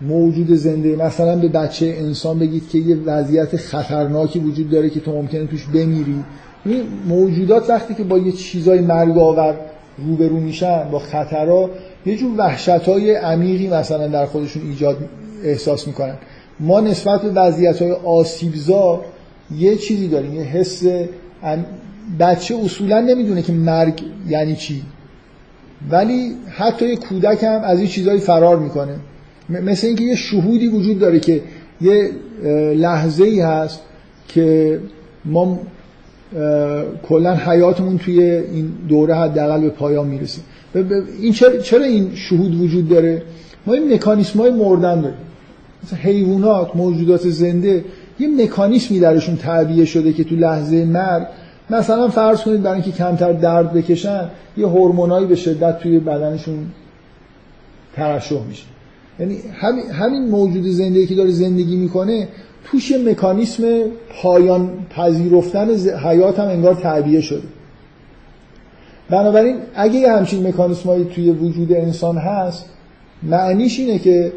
[0.00, 5.12] موجود زنده مثلا به بچه انسان بگید که یه وضعیت خطرناکی وجود داره که تو
[5.12, 6.24] ممکنه توش بمیری.
[6.64, 9.54] این موجودات وقتی که با یه چیزای مرگ آور
[9.98, 11.70] روبرو میشن با خطرها
[12.06, 14.96] یه جور وحشت های عمیقی مثلا در خودشون ایجاد
[15.44, 16.14] احساس می‌کنن.
[16.60, 19.00] ما نسبت به وضعیت های آسیبزا
[19.58, 20.82] یه چیزی داریم یه حس
[22.20, 24.82] بچه اصولا نمی‌دونه که مرگ یعنی چی.
[25.90, 28.96] ولی حتی یه کودک هم از این چیزهایی فرار می‌کنه.
[29.48, 31.42] مثل اینکه یه شهودی وجود داره که
[31.80, 32.10] یه
[32.74, 33.80] لحظه ای هست
[34.28, 34.80] که
[35.24, 35.58] ما
[37.02, 40.40] کلا حیاتمون توی این دوره حداقل به پایان می‌رسه
[41.20, 43.22] این چرا, چرا این شهود وجود داره؟
[43.66, 45.16] ما این مکانیسم های مردن داریم.
[45.84, 47.84] مثلا حیوانات موجودات زنده
[48.18, 51.26] یه مکانیسمی درشون تعبیه شده که تو لحظه مرگ
[51.70, 56.66] مثلا فرض کنید برای اینکه کمتر درد بکشن یه هورمونایی به شدت توی بدنشون
[57.96, 58.64] ترشح میشه.
[59.18, 59.38] یعنی
[59.92, 62.28] همین, موجود زنده که داره زندگی می‌کنه
[62.64, 63.62] توش یه مکانیسم
[64.22, 67.42] پایان پذیرفتن حیات هم انگار تعبیه شده.
[69.10, 72.64] بنابراین اگه یه همچین مکانیسمایی توی وجود انسان هست
[73.22, 74.32] معنیش اینه که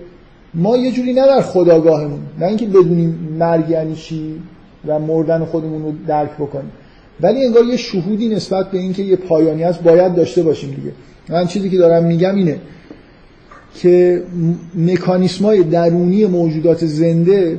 [0.53, 4.35] ما یه جوری نه در خداگاهمون نه اینکه بدونیم مرگ یعنی چی
[4.87, 6.71] و مردن خودمون رو درک بکنیم
[7.21, 10.91] ولی انگار یه شهودی نسبت به اینکه یه پایانی هست باید داشته باشیم دیگه.
[11.29, 12.59] من چیزی که دارم میگم اینه
[13.75, 14.23] که
[14.75, 17.57] مکانیسمای درونی موجودات زنده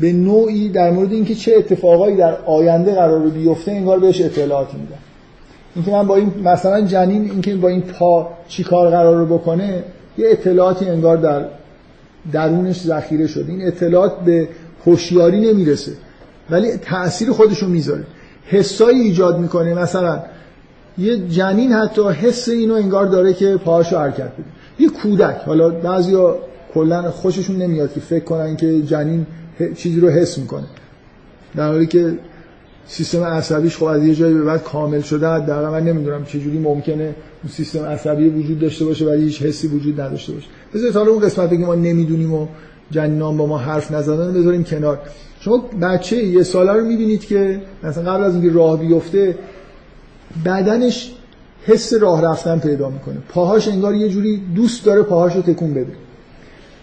[0.00, 4.98] به نوعی در مورد اینکه چه اتفاقایی در آینده قرار بیفته انگار بهش اطلاعاتی میدن.
[5.74, 9.82] اینکه من با این مثلا جنین اینکه با این پا چی کار قرار بکنه
[10.18, 11.44] یه اطلاعاتی انگار در
[12.32, 13.52] درونش ذخیره شده.
[13.52, 14.48] این اطلاعات به
[14.86, 15.92] هوشیاری نمی‌رسه
[16.50, 18.04] ولی تأثیر خودشو می‌ذاره.
[18.46, 19.74] حسایی ایجاد می‌کنه.
[19.74, 20.22] مثلا
[20.98, 24.44] یه جنین حتی حس اینو انگار داره که پاهاشو حرکت بده.
[24.78, 25.36] یه کودک.
[25.46, 26.38] حالا بعضیا
[26.74, 29.26] کلا خوششون نمیاد که فکر کنن که جنین
[29.76, 30.64] چیزی رو حس می‌کنه.
[31.56, 32.18] در حالی که
[32.86, 35.46] سیستم عصبیش خب از یه جایی به بعد کامل شده.
[35.46, 37.04] در من نمی‌دونم چه جوری ممکنه
[37.42, 40.46] اون سیستم عصبی وجود داشته باشه ولی هیچ حسی وجود نداشته باشه.
[40.74, 42.46] بذارید حالا اون قسمت که ما نمی‌دونیم و
[42.90, 44.98] جنینان با ما حرف نزدن بذاریم کنار.
[45.40, 49.38] شما بچه یه ساله رو می‌بینید که مثلا قبل از اینکه راه بیفته
[50.44, 51.12] بدنش
[51.66, 53.16] حس راه رفتن پیدا می‌کنه.
[53.28, 55.92] پاهاش انگار یه جوری دوست داره پاهاش رو تکون بده.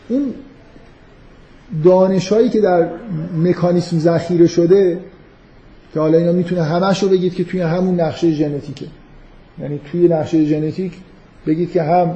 [0.09, 0.33] اون
[1.83, 2.89] دانشهایی که در
[3.43, 4.99] مکانیسم ذخیره شده
[5.93, 8.85] که حالا اینا می‌تونه همش رو بگید که توی همون نقشه ژنتیکه.
[9.61, 10.93] یعنی توی نقشه ژنتیک
[11.47, 12.15] بگید که هم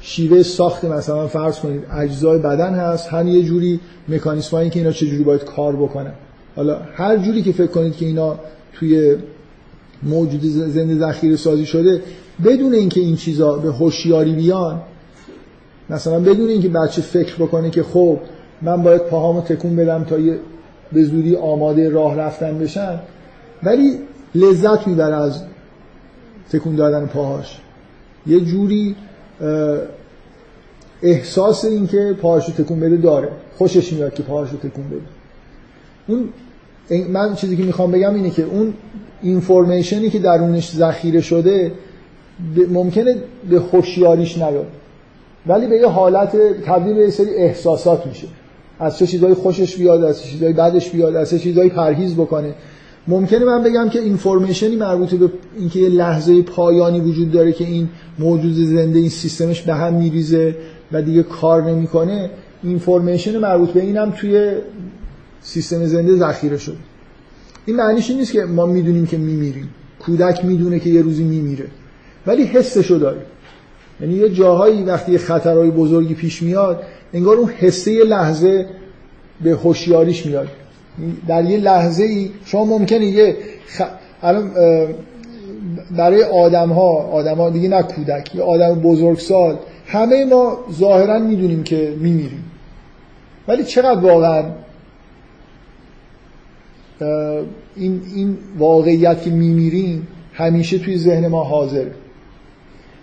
[0.00, 4.92] شیوه ساخت مثلا فرض کنید اجزای بدن هست هم یه جوری مکانیسم هایی که اینا
[4.92, 6.12] چجوری باید کار بکنن.
[6.56, 8.38] حالا هر جوری که فکر کنید که اینا
[8.72, 9.16] توی
[10.02, 12.02] موجود زنده ذخیره سازی شده
[12.44, 14.80] بدون اینکه این چیزا به هوشیاری بیان
[15.90, 18.18] مثلا بدون اینکه بچه فکر بکنه که خب
[18.62, 20.38] من باید پاهامو تکون بدم تا یه
[20.92, 23.00] به زودی آماده راه رفتن بشن
[23.62, 23.98] ولی
[24.34, 25.42] لذت می‌بره از
[26.52, 27.60] تکون دادن پاهاش.
[28.26, 28.96] یه جوری
[31.02, 33.28] احساس این که پاهاشو تکون بده داره.
[33.58, 35.00] خوشش میاد که پاهاشو تکون بده.
[36.06, 36.28] اون
[37.08, 38.74] من چیزی که می‌خوام بگم اینه که اون
[39.22, 41.72] اینفورمیشنی که درونش ذخیره شده
[42.68, 43.16] ممکنه
[43.50, 44.66] به هوشیاریش نیاد.
[45.46, 48.26] ولی به یه حالت تبدیل به سری احساسات میشه.
[48.80, 52.54] از چه چیزایی خوشش بیاد از چه چیزایی بدش بیاد از چه چیزایی پرهیز بکنه.
[53.08, 57.88] ممکنه من بگم که اینفورمیشنی مربوط به اینکه یه لحظه پایانی وجود داره که این
[58.18, 60.56] موجود زنده این سیستمش به هم میریزه
[60.92, 62.30] و دیگه کار نمی‌کنه
[62.62, 64.52] اینفورمیشن مربوط به اینم توی
[65.40, 66.76] سیستم زنده ذخیره شده.
[67.66, 69.68] این معنیش نیست که ما می‌دونیم که میمیریم.
[70.00, 71.66] کودک می‌دونه که یه روزی میمیره.
[72.26, 73.20] ولی حسشو داره.
[74.00, 78.66] یعنی یه جاهایی وقتی خطرهای بزرگی پیش میاد انگار اون حسه یه لحظه
[79.44, 80.48] به هوشیاریش میاد.
[81.28, 83.82] در یه لحظه ای شما ممکنه یه خ...
[84.22, 84.50] الان
[85.96, 89.56] برای آدم ها آدم ها دیگه نه کودک یه آدم بزرگسال
[89.86, 92.44] همه ما ظاهرا می‌دونیم که میمیریم.
[93.48, 94.44] ولی چقدر واقعا
[97.76, 101.92] این, این واقعیت که میمیریم همیشه توی ذهن ما حاضره.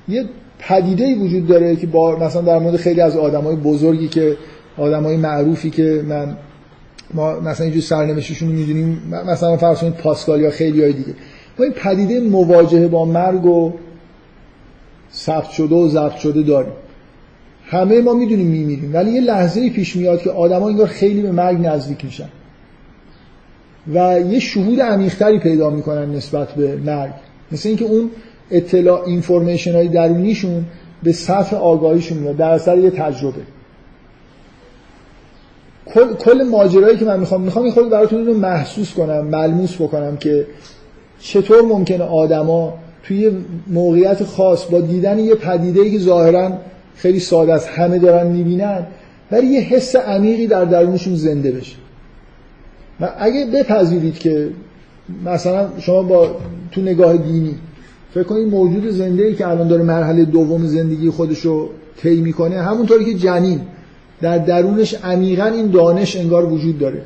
[0.08, 0.26] یه
[0.60, 4.38] پدیده وجود داره که با مثلا در مورد خیلی از آدمای بزرگی که
[4.78, 6.38] آدمای معروفی که من
[7.14, 11.14] ما مثلا اینجور سرنوشتشون رو می‌دونیم مثلا فرض کنید پاسکال یا خیلی های دیگه.
[11.60, 13.74] ما این پدیده مواجهه با مرگ و
[15.14, 16.74] ثبت شده و ضبط شده داریم.
[17.66, 18.94] همه ما می‌دونیم میمیریم.
[18.94, 22.30] ولی یه لحظه پیش میاد که آدما انگار خیلی به مرگ نزدیک میشن.
[23.94, 27.12] و یه شهود عمیقتری پیدا می‌کنن نسبت به مرگ.
[27.52, 28.10] مثل اینکه اون
[28.52, 30.66] اطلاع اینفورمیشن های درونیشون
[31.04, 33.42] به سطح آگاهیشون میاد در اثر یه تجربه.
[35.94, 40.48] کل, کل ماجرایی که من می‌خوام می‌خوام خود براتون رو محسوس کنم ملموس بکنم که
[41.20, 43.32] چطور ممکنه آدما توی
[43.68, 46.52] موقعیت خاص با دیدن یه پدیده که ظاهرا
[46.96, 48.88] خیلی ساده است همه دارن می‌بینن
[49.32, 51.76] ولی یه حس عمیقی در درونشون زنده بشه.
[53.02, 54.50] و اگه بپذیرید که
[55.26, 56.36] مثلا شما با
[56.72, 57.56] تو نگاه دینی
[58.14, 62.62] فکر کنید موجود زنده ای که الان داره مرحله دوم زندگی خودش رو طی می‌کنه
[62.62, 63.62] همونطوری که جنین.
[64.22, 67.02] در درونش عمیقا این دانش انگار وجود داره.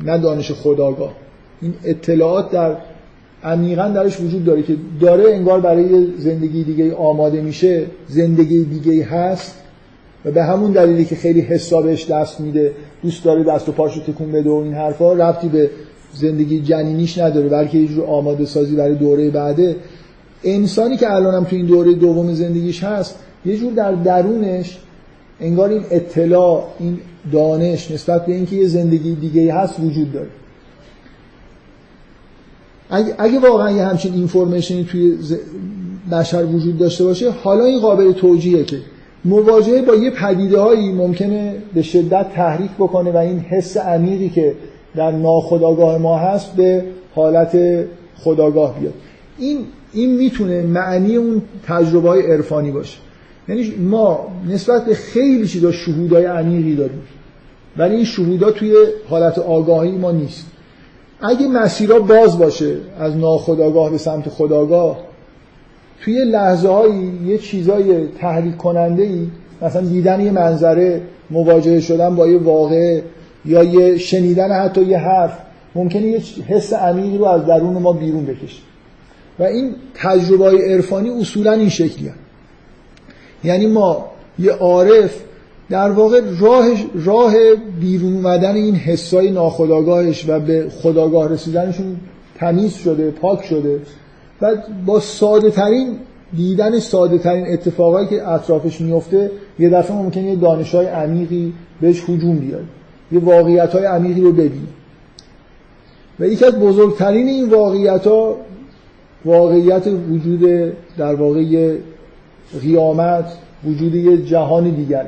[0.00, 1.12] نه دانش خداگاه.
[1.62, 2.76] این اطلاعات در
[3.44, 9.54] عمیقا درش وجود داره که داره انگار برای زندگی دیگه آماده میشه زندگی دیگه هست
[10.24, 12.72] و به همون دلیلی که خیلی حسابش دست میده
[13.02, 15.70] دوست داره دست و پاشو تکون بده و این حرفا ربطی به
[16.12, 19.76] زندگی جنینیش نداره بلکه یه جور آماده سازی برای دوره بعده.
[20.44, 24.78] انسانی که الانم تو این دوره دوم زندگیش هست یه جور در درونش
[25.40, 26.98] انگار این اطلاع این
[27.32, 30.28] دانش نسبت به اینکه یه زندگی دیگه هست وجود داره.
[32.90, 35.18] اگه, اگه واقعا یه همچین اینفورمیشنی توی
[36.12, 38.76] بشر وجود داشته باشه حالا این قابل توجیهه که
[39.24, 44.54] مواجهه با یه پدیده هایی ممکنه به شدت تحریک بکنه و این حس عمیقی که
[44.96, 47.58] در ناخداگاه ما هست به حالت
[48.16, 48.94] خداگاه بیاد.
[49.38, 49.58] این
[49.92, 52.98] این می‌تونه معنی اون تجربه های عرفانی باشه.
[53.48, 57.02] یعنی ما نسبت به خیلی چیزا شهودای عمیقی داریم.
[57.76, 58.74] ولی این شهودا توی
[59.08, 60.46] حالت آگاهی ما نیست.
[61.20, 64.98] اگه مسیرها باز باشه از ناخداگاه به سمت خداگاه
[66.00, 69.26] توی لحظه هایی یه چیزای تحریک کننده ای
[69.62, 73.00] مثلا دیدن یه منظره مواجهه شدن با یه واقع
[73.44, 75.38] یا یه شنیدن حتی یه حرف
[75.74, 78.62] ممکنه یه حس عمیقی رو از درون ما بیرون بکشه.
[79.38, 82.12] و این تجربه های عرفانی اصولا این شکلی
[83.44, 84.04] یعنی ما
[84.38, 85.20] یه عارف
[85.70, 86.66] در واقع راه
[87.04, 87.34] راه
[87.80, 91.96] بیرون اومدن این حسای ناخداگاهش و به خداگاه رسیدنشون
[92.38, 93.80] تمیز شده پاک شده
[94.42, 95.98] و با ساده ترین
[96.36, 102.02] دیدن ساده ترین اتفاقایی که اطرافش میفته یه دفعه ممکنه یه دانش های عمیقی بهش
[102.08, 102.64] هجوم بیاد
[103.12, 104.68] یه واقعیت های عمیقی رو ببینه.
[106.20, 108.36] و یکی از بزرگترین این واقعیت ها
[109.24, 111.74] واقعیت وجود در واقع
[112.62, 113.24] قیامت
[113.64, 115.06] وجود یه جهان دیگر.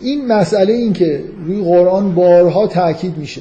[0.00, 3.40] این مسئله این که روی قرآن بارها تاکید میشه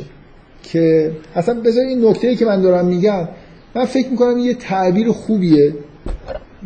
[0.63, 3.27] که اصلا بذار این نکته که من دارم میگم
[3.75, 5.73] من فکر می‌کنم یه تعبیر خوبیه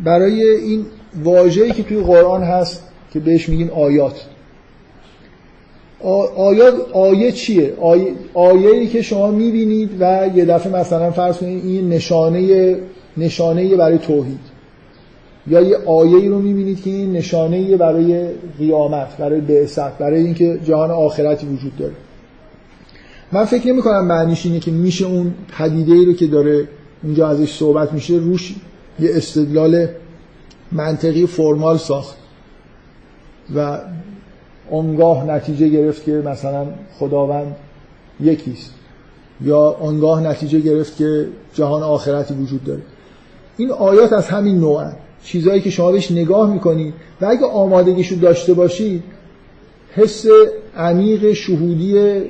[0.04, 0.86] برای این
[1.24, 4.26] واژه‌ای که توی قرآن هست که بهش میگیم آیات.
[6.36, 7.74] آیات آیه چیه؟
[8.34, 12.76] آیه, ای که شما می‌بینید و یه دفعه مثلا فرض کنید این نشانه
[13.16, 14.49] نشانه برای توحید.
[15.46, 18.28] یا یه آیه رو می‌بینید که این نشانه برای
[18.58, 21.92] قیامت برای بعثت برای اینکه جهان آخرتی وجود داره.
[23.32, 26.68] من فکر نمی کنم معنیش اینه که میشه اون پدیده ای رو که داره
[27.02, 28.54] اونجا ازش صحبت میشه روش
[29.00, 29.88] یه استدلال
[30.72, 32.16] منطقی فرمال ساخت
[33.54, 33.78] و
[34.70, 36.66] آنگاه نتیجه گرفت که مثلا
[36.98, 37.56] خداوند
[38.20, 38.74] یکیست
[39.40, 42.82] یا آنگاه نتیجه گرفت که جهان آخرتی وجود داره.
[43.56, 44.84] این آیات از همین نوع
[45.24, 49.02] چیزهایی که شما بهش نگاه می‌کنید و اگه آمادگیشو داشته باشید
[49.94, 50.26] حس
[50.76, 52.22] عمیق شهودی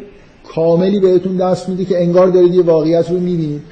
[0.55, 3.62] کاملی بهتون دست میده که انگار دارید یه واقعیت رو می‌بینید.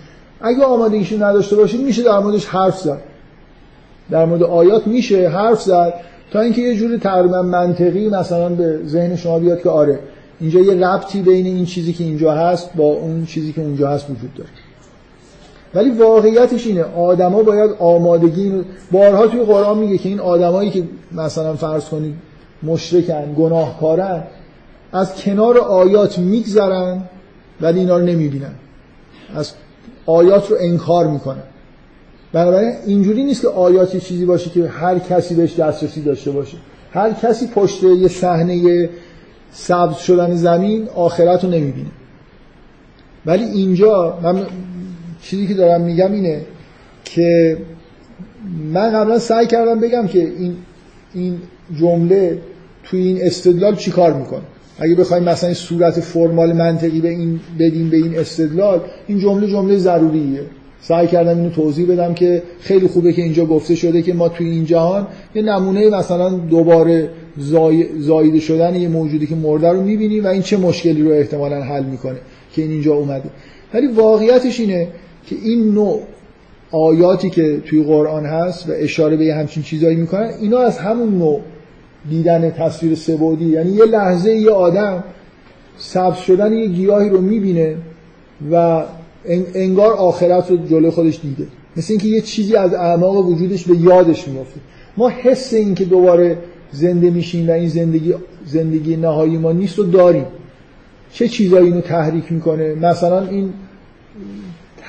[0.40, 3.00] اگه آمادگیشو نداشته باشید میشه در موردش حرف زد.
[4.10, 5.94] در مورد آیات میشه حرف زد
[6.30, 9.98] تا اینکه یه جور تقریبا منطقی مثلا به ذهن شما بیاد که آره
[10.40, 14.10] اینجا یه ربطی بین این چیزی که اینجا هست با اون چیزی که اونجا هست
[14.10, 14.50] وجود داره.
[15.74, 16.82] ولی واقعیتش اینه.
[16.82, 22.14] آدما باید آمادگی بارها توی قرآن میگه که این آدمایی که مثلا فرض کنید
[22.62, 24.22] مشرکن گناهکارن
[24.92, 27.02] از کنار آیات میگذرن
[27.60, 28.54] ولی اینا رو نمی‌بینن.
[29.34, 29.52] از
[30.06, 31.42] آیات رو انکار می‌کنن.
[32.32, 36.56] بنابراین اینجوری نیست که آیات چیزی باشه که هر کسی بهش دسترسی داشته باشه.
[36.92, 38.88] هر کسی پشت یه صحنه
[39.52, 41.90] سبز شدن زمین آخرت رو نمی‌بینه.
[43.26, 44.46] ولی اینجا من
[45.30, 46.40] چیزی که دارم میگم اینه
[47.04, 47.56] که
[48.72, 50.56] من قبلا سعی کردم بگم که این
[51.14, 51.38] این
[51.80, 52.38] جمله
[52.84, 54.42] توی این استدلال چیکار می‌کنه؟
[54.78, 59.78] اگه بخوایم مثلا صورت فرمال منطقی به این بدیم به این استدلال این جمله جمله
[59.78, 60.40] ضروریه.
[60.80, 64.50] سعی کردم اینو توضیح بدم که خیلی خوبه که اینجا گفته شده که ما توی
[64.50, 67.10] این جهان یه نمونه مثلا دوباره
[67.98, 71.84] زایده شدن یه موجودی که مرده رو می‌بینیم و این چه مشکلی رو احتمالا حل
[71.84, 72.18] می‌کنه
[72.52, 73.30] که این اینجا اومده.
[73.74, 74.88] ولی واقعیتش اینه
[75.28, 76.02] که این نوع
[76.70, 81.40] آیاتی که توی قرآن هست و اشاره به همچین چیزایی می‌کنن اینا از همون نوع
[82.10, 83.44] دیدن تصویر سبودی.
[83.44, 85.04] یعنی یه لحظه یه آدم
[85.78, 87.76] سبز شدن یه گیاهی رو می‌بینه
[88.52, 88.82] و
[89.54, 91.46] انگار آخرت رو جلو خودش دیده.
[91.76, 94.60] مثل اینکه یه چیزی از اعماق وجودش به یادش میفته
[94.96, 96.38] ما حس این که دوباره
[96.72, 98.14] زنده میشیم و این زندگی
[98.46, 100.24] زندگی نهایی ما نیست رو داریم.
[101.12, 103.52] چه چیزایی اینو تحریک می‌کنه؟ مثلا این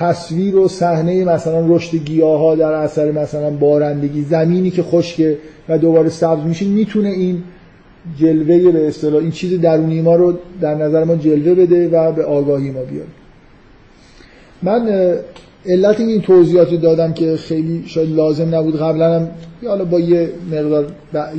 [0.00, 5.38] تصویر و صحنه مثلا رشد گیاه ها در اثر مثلا بارندگی زمینی که خشکه
[5.68, 7.42] و دوباره سبز میشه می‌تونه این
[8.18, 12.24] جلوه به اصطلاح این چیز درونی ما رو در نظر ما جلوه بده و به
[12.24, 13.08] آگاهی ما بیاره.
[14.62, 15.14] من
[15.66, 19.28] علت این توضیحاتی دادم که خیلی شاید لازم نبود قبلا هم
[19.66, 20.86] حالا با یه مقدار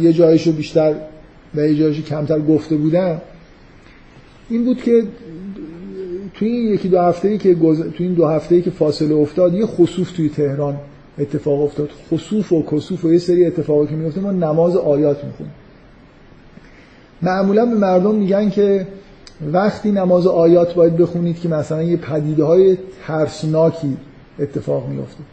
[0.02, 0.94] یه جایش رو بیشتر
[1.56, 3.22] و یه جایش کمتر گفته بودم
[4.50, 5.04] این بود که
[6.42, 7.82] توی این یکی دو هفته ای که گز...
[7.82, 10.76] توی این دو هفته ای که فاصله افتاد یه خصوف توی تهران
[11.20, 11.90] اتفاق افتاد.
[12.12, 15.54] خصوف و کسوف و یه سری اتفاقی که میفته ما نماز آیات می‌خونیم.
[17.22, 18.88] معمولا به مردم میگن که
[19.54, 22.78] وقتی نماز آیات باید بخونید که مثلا یه پدیده های
[23.08, 23.98] ترسناکی
[24.40, 25.24] اتفاق میفته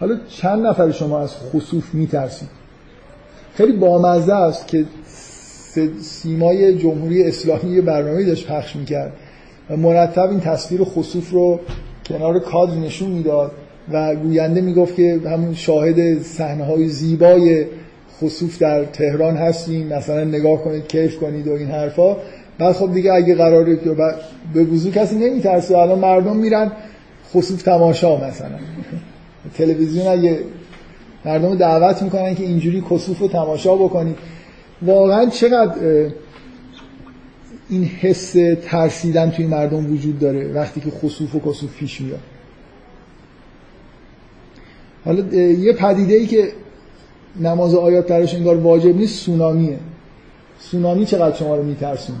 [0.00, 2.48] حالا چند نفر شما از خصوف میترسید؟
[3.54, 4.84] خیلی بامزه است که
[6.00, 9.12] سیمای جمهوری اسلامی برنامه داشت پخش می‌کرد.
[9.70, 11.60] و مرتب این تصویر خصوف رو
[12.08, 13.52] کنار کادر نشون می‌داد
[13.92, 17.64] و گوینده می‌گفت که همون شاهد صحنه های زیبای
[18.20, 19.86] خصوف در تهران هستیم.
[19.86, 22.16] مثلا نگاه کنید کیف کنید و این حرفا.
[22.58, 23.90] بعد خب دیگه اگه قراره که
[24.54, 26.72] به وضوع کسی نمیترسه الان مردم میرن
[27.34, 28.58] خصوص تماشا مثلا.
[29.58, 30.38] تلویزیون اگه
[31.24, 34.16] مردم دعوت می‌کنن که اینجوری کسوف رو تماشا بکنید
[34.82, 35.74] واقعا چقدر
[37.68, 42.20] این حس ترسیدن توی مردم وجود داره وقتی که خصوف و کسوف پیش میاد.
[45.04, 46.48] حالا یه پدیده ای که
[47.40, 49.78] نماز آیات درش انگار واجب نیست سونامیه.
[50.58, 52.18] سونامی چقدر شما رو میترسونه؟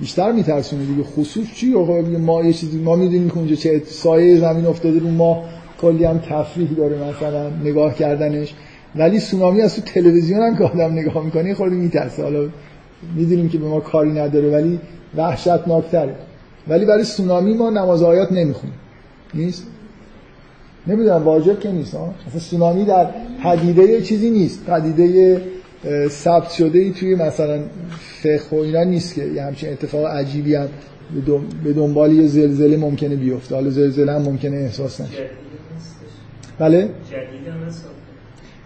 [0.00, 1.02] بیشتر میترسونه دیگه.
[1.02, 1.74] خصوص چی؟
[2.18, 5.44] ما یه چیزی ما می‌دونیم که چه سایه زمین افتاده رو ما
[5.80, 8.54] کلی هم تفریح داره مثلا نگاه کردنش.
[8.96, 12.22] ولی سونامی از تو تلویزیون هم که آدم نگاه می‌کنه خود میترسه.
[12.22, 12.48] حالا
[13.14, 14.80] می‌دونیم که به ما کاری نداره ولی
[15.16, 16.14] وحشتناکتره.
[16.68, 18.76] ولی برای سونامی ما نماز آیات نمی‌خونیم.
[19.34, 19.66] نیست؟
[20.86, 23.06] نمی‌دونم واجب که نیست ها مثلا سونامی در
[23.42, 24.64] پدیده چیزی نیست.
[24.64, 25.42] پدیده
[26.08, 27.62] ثبت شده ای توی مثلا
[28.22, 30.68] فقه و اینا نیست که یه همچین اتفاق عجیبی هم
[31.64, 33.54] به دنبال یه زلزله ممکنه بیفته.
[33.54, 35.30] حالا زلزله هم ممکنه احساس نشه.
[36.58, 36.90] بله؟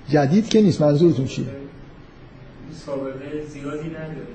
[0.08, 0.80] جدید که نیست.
[0.80, 1.46] منظورتون چیه؟
[2.90, 4.26] سابقه زیادی نداره.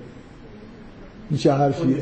[1.30, 1.96] این چه حرفیه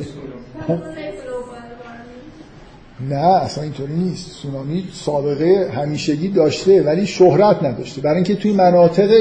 [3.09, 4.31] نه اصلا اینطوری نیست.
[4.31, 8.01] سونامی سابقه همیشگی داشته ولی شهرت نداشته.
[8.01, 9.11] برای اینکه توی مناطق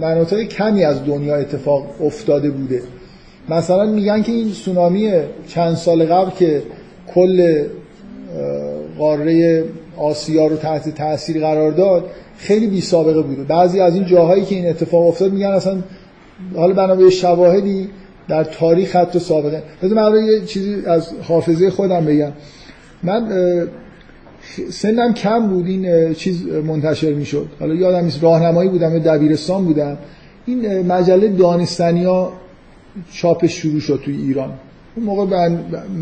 [0.00, 2.82] مناطق کمی از دنیا اتفاق افتاده بوده.
[3.48, 5.12] مثلا میگن که این سونامی
[5.48, 6.62] چند سال قبل که
[7.14, 7.64] کل
[8.98, 9.64] قاره
[9.96, 12.04] آسیا رو تحت تاثیر قرار داد
[12.38, 13.42] خیلی بی سابقه بوده.
[13.42, 15.78] بعضی از این جاهایی که این اتفاق افتاد میگن اصلا
[16.56, 17.88] حالا بنا به شواهدی
[18.28, 22.32] در تاریخ حتی سابقه بذار من یه چیزی از حافظه خودم بگم.
[23.02, 23.28] من
[24.70, 27.46] سنم کم بود این چیز منتشر می‌شد.
[27.60, 29.98] حالا یادم نیست راهنمایی بودم دبیرستان بودم.
[30.46, 32.32] این مجله دانستانیا
[33.12, 34.52] چاپش شروع شد توی ایران.
[34.96, 35.48] اون موقع.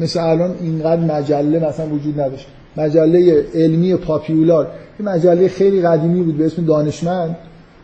[0.01, 2.47] مثل الان اینقدر مجله مثلا وجود نداشت.
[2.77, 4.71] مجله علمی پاپیولار.
[5.01, 7.37] یه مجله خیلی قدیمی بود به اسم دانشمند.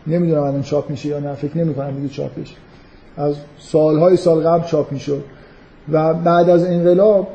[0.07, 2.55] نمی‌دونم الان چاپ میشه یا نه فکر نمی کنم دیگه چاپش.
[3.17, 5.23] از سالهای سال قبل چاپ می‌شد.
[5.91, 7.27] و بعد از انقلاب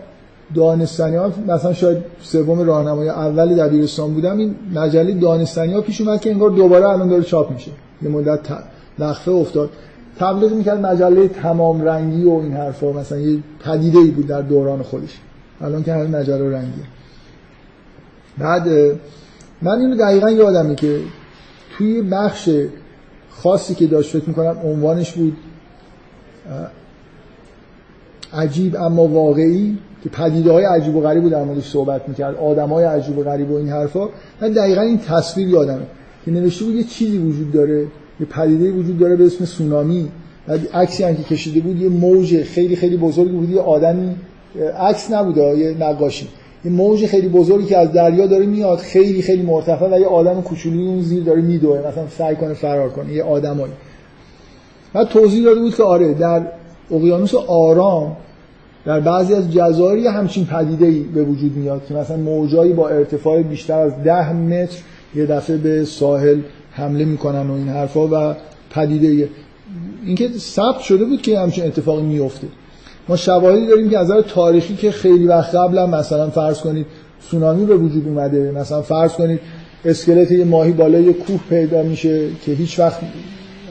[0.55, 6.21] دانستانی ها مثلا شاید سوم راهنمای اول دبیرستان بودم این مجله دانستانی ها پیش اومد
[6.21, 7.71] که انگار دوباره الان داره چاپ میشه.
[8.03, 8.41] یه مدت
[8.99, 9.71] لخفه افتاد.
[10.19, 14.83] تبلیغ می‌کرد مجله تمام رنگی و این حرفا مثلا یه پدیده ای بود در دوران
[14.83, 15.21] خودش.
[15.61, 16.85] الان که همه مجله رنگیه.
[18.39, 18.69] بعد
[19.63, 21.01] من اینو دقیقا یادمه که
[21.79, 22.51] توی بخش
[23.31, 25.37] خاصی که داشت فکر می‌کنم عنوانش بود
[28.33, 32.69] عجیب اما واقعی که پدیده های عجیب و غریب رو در موردش صحبت می‌کرد آدم
[32.69, 34.09] های عجیب و غریب و این حرفا.
[34.41, 35.87] من دقیقا این تصویر یادمه
[36.25, 37.87] که نوشته بود یه چیزی وجود داره
[38.21, 40.09] یه پدیده وجود داره به اسم سونامی.
[40.47, 44.17] بعد عکسی هم که کشیده بود یه موج خیلی خیلی بزرگی بود یه آدمی
[44.79, 46.29] عکس نبوده یه نقاشی.
[46.67, 50.43] یه موج خیلی بزرگی که از دریا داره میاد خیلی خیلی مرتفع و یه آدم
[50.43, 53.73] کوچولی اون زیر داره میدوه مثلا سعی کنه فرار کنه یه آدمایی.
[54.93, 56.43] بعد توضیح داده بود که آره در
[56.91, 58.17] اقیانوس آرام
[58.85, 63.43] در بعضی از جزایر همچین پدیده ای به وجود میاد که مثلا موجایی با ارتفاع
[63.43, 64.79] بیشتر از ده متر
[65.15, 66.41] یه دفعه به ساحل
[66.71, 68.35] حمله می‌کنن و این حرفا و
[68.71, 69.29] پدیده
[70.05, 72.47] اینکه ثبت شده بود که همچین اتفاقی میفته
[73.09, 76.87] ما شواهدی داریم که از نظر تاریخی که خیلی وقت قبل مثلا فرض کنید
[77.31, 79.41] سونامی به وجود اومده مثلا فرض کنید
[79.85, 83.01] اسکلت یه ماهی بالای یه کوه پیدا میشه که هیچ وقت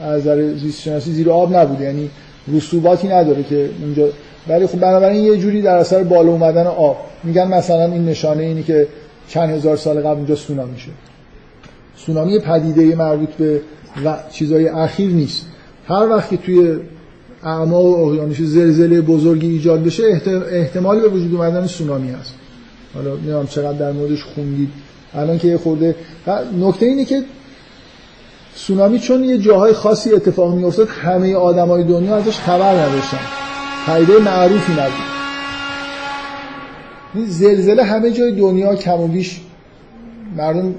[0.02, 1.84] از نظر زیست شناسی زیر آب نبوده.
[1.84, 2.10] یعنی
[2.52, 4.08] رسوباتی نداره که اونجا.
[4.48, 6.96] ولی خب بنابراین یه جوری در اثر بالا اومدن آب.
[7.24, 8.86] میگن مثلا این نشانه اینی که
[9.28, 10.90] چند هزار سال قبل اونجا سونامی شد.
[11.96, 13.60] سونامی پدیده مربوط به
[14.04, 15.46] و چیزای اخیر نیست.
[15.88, 16.78] هر وقت که توی
[17.46, 20.20] اعماق اقیانوس زلزله بزرگی ایجاد بشه
[20.50, 22.34] احتمال به وجود اومدن سونامی هست.
[22.94, 24.68] حالا نمی‌دونم چقدر در موردش خوندید.
[25.14, 25.94] الان که یه خورده
[26.60, 27.22] نکته اینه که
[28.54, 33.18] سونامی چون یه جاهای خاصی اتفاق میافتاد همه آدمای دنیا ازش خبر نداشتن.
[33.86, 34.92] پدیده معروفی نبود
[37.14, 39.40] این زلزله همه جای دنیا کم و بیش
[40.36, 40.74] مردم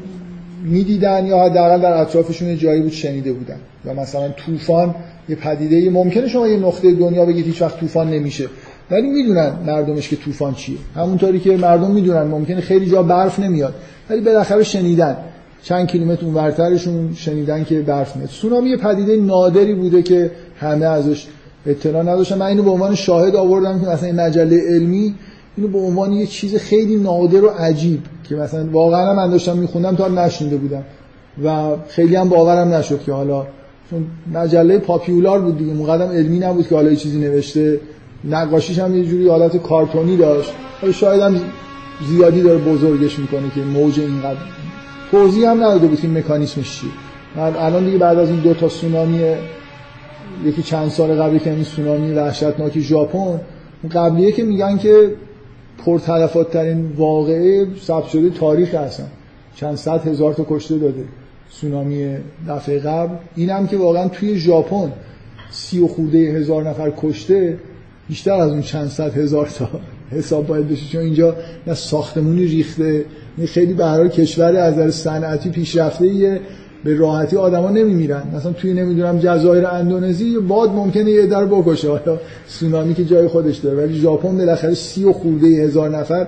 [0.64, 3.60] می‌دیدن یا حداقل در اطرافشون جایی بود شنیده بودن.
[3.86, 4.96] یا مثلا طوفان
[5.30, 8.48] یه پدیده ممکنه شما یه نقطه دنیا بگید هیچ وقت طوفان نمیشه.
[8.92, 10.78] ولی می‌دونن مردمش که طوفان چیه.
[10.96, 13.74] همونطوری که مردم می‌دونن ممکنه خیلی جا برف نمیاد.
[14.10, 15.18] ولی بالاخره شنیدن.
[15.64, 18.30] چند کیلومتر اونورترشون شنیدن که برف میاد.
[18.30, 21.28] سونامی یه پدیده نادری بوده که همه ازش
[21.66, 22.38] اطلاع نداشتن.
[22.38, 25.16] من اینو به عنوان شاهد آوردم که مثلا این مجله علمی
[25.58, 29.96] اینو به عنوان یه چیز خیلی نادر و عجیب که مثلا واقعا من داشتم میخوندم
[29.96, 30.84] تا نشنیده بودم.
[31.44, 33.46] و خیلی هم باورم نشد که حالا
[33.90, 37.80] چون مجله پاپیولار بود دیگه مقدم علمی نبود که حالا چیزی نوشته.
[38.24, 40.54] نقاشیش هم یه جوری حالت کارتونی داشت.
[40.94, 41.36] شاید هم
[42.10, 44.40] زیادی داره بزرگش می‌کنه که موج اینقدر.
[45.12, 46.90] توضیح هم نداده بود که مکانیسمش چیه.
[47.36, 49.20] من الان دیگه بعد از این دو تا سونامی
[50.46, 53.42] یکی چند سال قبلی که این سونامی وحشتناک ژاپن
[53.92, 55.12] قبلیه که میگن که
[55.86, 59.08] پرتلفات ترین واقعه ثبت شده تاریخ هستن.
[59.56, 61.04] چند صد هزار تا کشته داده.
[61.50, 62.16] سونامی
[62.50, 64.92] دفعه قبل اینم که واقعا توی ژاپن
[65.52, 67.58] سی و خورده هزار نفر کشته
[68.10, 69.70] بیشتر از اون چند صد هزار تا
[70.12, 71.36] حساب باید بشه چون اینجا
[71.68, 73.06] نه ساختمونی ریخته
[73.46, 76.40] خیلی به هر کشور از نظر صنعتی پیشرفته
[76.84, 78.24] به راحتی آدما نمیمیرن.
[78.36, 81.90] مثلا توی نمی‌دونم جزایر اندونزی باد ممکنه یه در بکشه.
[81.90, 83.78] حالا سونامی که جای خودش داره.
[83.78, 86.28] ولی ژاپن بالاخره سی و خورده هزار نفر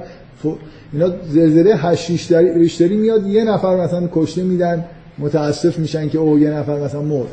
[0.93, 3.27] اینا زلزله 8 ریشتری میاد.
[3.27, 4.85] یه نفر مثلا کشته میدن.
[5.19, 7.27] متاسف میشن که او یه نفر مثلا مرد.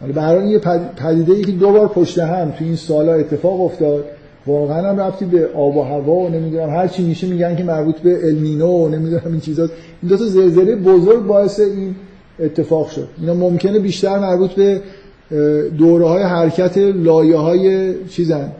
[0.00, 0.58] حالا به یه
[0.96, 4.04] پدیده ای که دو بار پشت هم تو این سالا اتفاق افتاد
[4.46, 7.96] واقعا هم ربطی به آب و هوا و نمی‌دونم هر چی میشه میگن که مربوط
[7.96, 9.62] به المینو و نمی‌دونم این چیزا.
[10.02, 11.94] این دو تا زلزله بزرگ باعث این
[12.40, 13.08] اتفاق شد.
[13.20, 14.80] اینا ممکنه بیشتر مربوط به
[15.78, 18.52] دوره های حرکت لایه های چیزن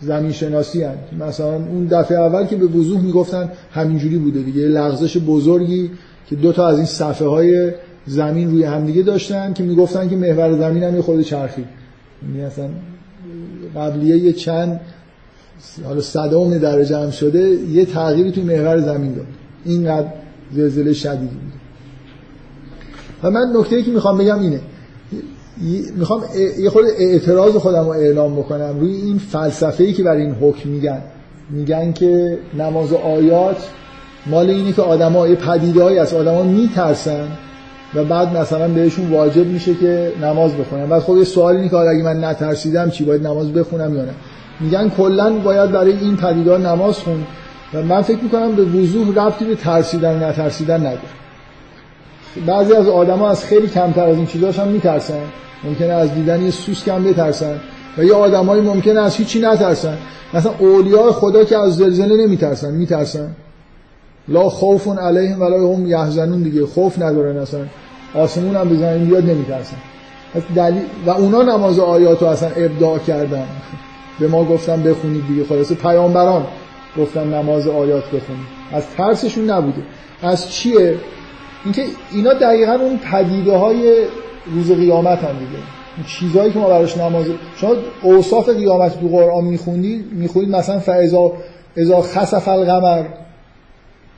[0.00, 0.94] زمین شناسی هن.
[1.20, 4.60] مثلا اون دفعه اول که به وضوح می‌گفتن همینجوری بوده دیگه.
[4.60, 5.90] لغزش بزرگی
[6.32, 7.72] که دو تا از این صفحه های
[8.06, 11.64] زمین روی همدیگه داشتن که می‌گفتن که محور زمین هم یه خود چرخی.
[12.22, 12.68] یعنی اصلا
[13.76, 14.80] قبلیه یه چند
[15.84, 19.26] حالا صدام درجه هم شده یه تغییری توی محور زمین داد.
[19.64, 20.06] اینقدر
[20.52, 21.52] زلزله شدیدی بود.
[23.22, 24.60] و من نکته که می‌خوام بگم اینه.
[25.96, 26.22] می‌خوام
[26.58, 31.02] یه خود اعتراض خودم رو اعلام بکنم روی این فلسفه‌ای که برای این حکم میگن.
[31.50, 33.68] میگن که نماز آیات
[34.26, 37.28] مال اینه که آدما یه پدیده‌ای از آدما میترسن
[37.94, 40.86] و بعد مثلا بهشون واجب میشه که نماز بخونن.
[40.86, 44.12] بعد خب یه سوال اینه که اگه من نترسیدم چی باید نماز بخونم یا نه؟
[44.60, 47.26] میگن کلا باید برای این پدیدار نماز خون
[47.74, 50.98] و من فکر می‌کنم به وضوح ربطی به ترسیدن و نترسیدن نداره.
[52.46, 55.20] بعضی از آدما از خیلی کمتر از این چیزاش هم میترسن.
[55.64, 57.60] ممکنه از دیدن یه سوسک هم بترسن
[57.98, 59.96] و یه آدمایی ممکنه از هیچی نترسن.
[60.34, 63.28] مثلا اولیاء خدا که از زلزله نمیترسن میترسن.
[64.28, 66.66] لا خوف علیهم ولا هم یحزنون دیگه.
[66.66, 67.60] خوف ندارن اصلا
[68.14, 69.76] آسمون هم بزنن بیاد نمیترسن.
[70.56, 73.46] دلیل و اونا نماز آیات رو اصلا ابداع کردن.
[74.20, 75.44] به ما گفتن بخونید دیگه.
[75.44, 76.46] خلاصه پیامبران
[76.98, 78.46] گفتن نماز آیات بخونید.
[78.72, 79.82] از ترسشون نبوده.
[80.22, 80.94] از چیه؟
[81.64, 84.04] اینکه اینا دقیقا اون پدیده های
[84.54, 85.62] روز قیامت هم دیگه
[86.06, 91.32] چیزهایی که ما براش نماز شما اوصاف قیامت تو قرآن می‌خونید می‌خونید مثلا فاذا
[91.76, 93.04] اذا خسف القمر.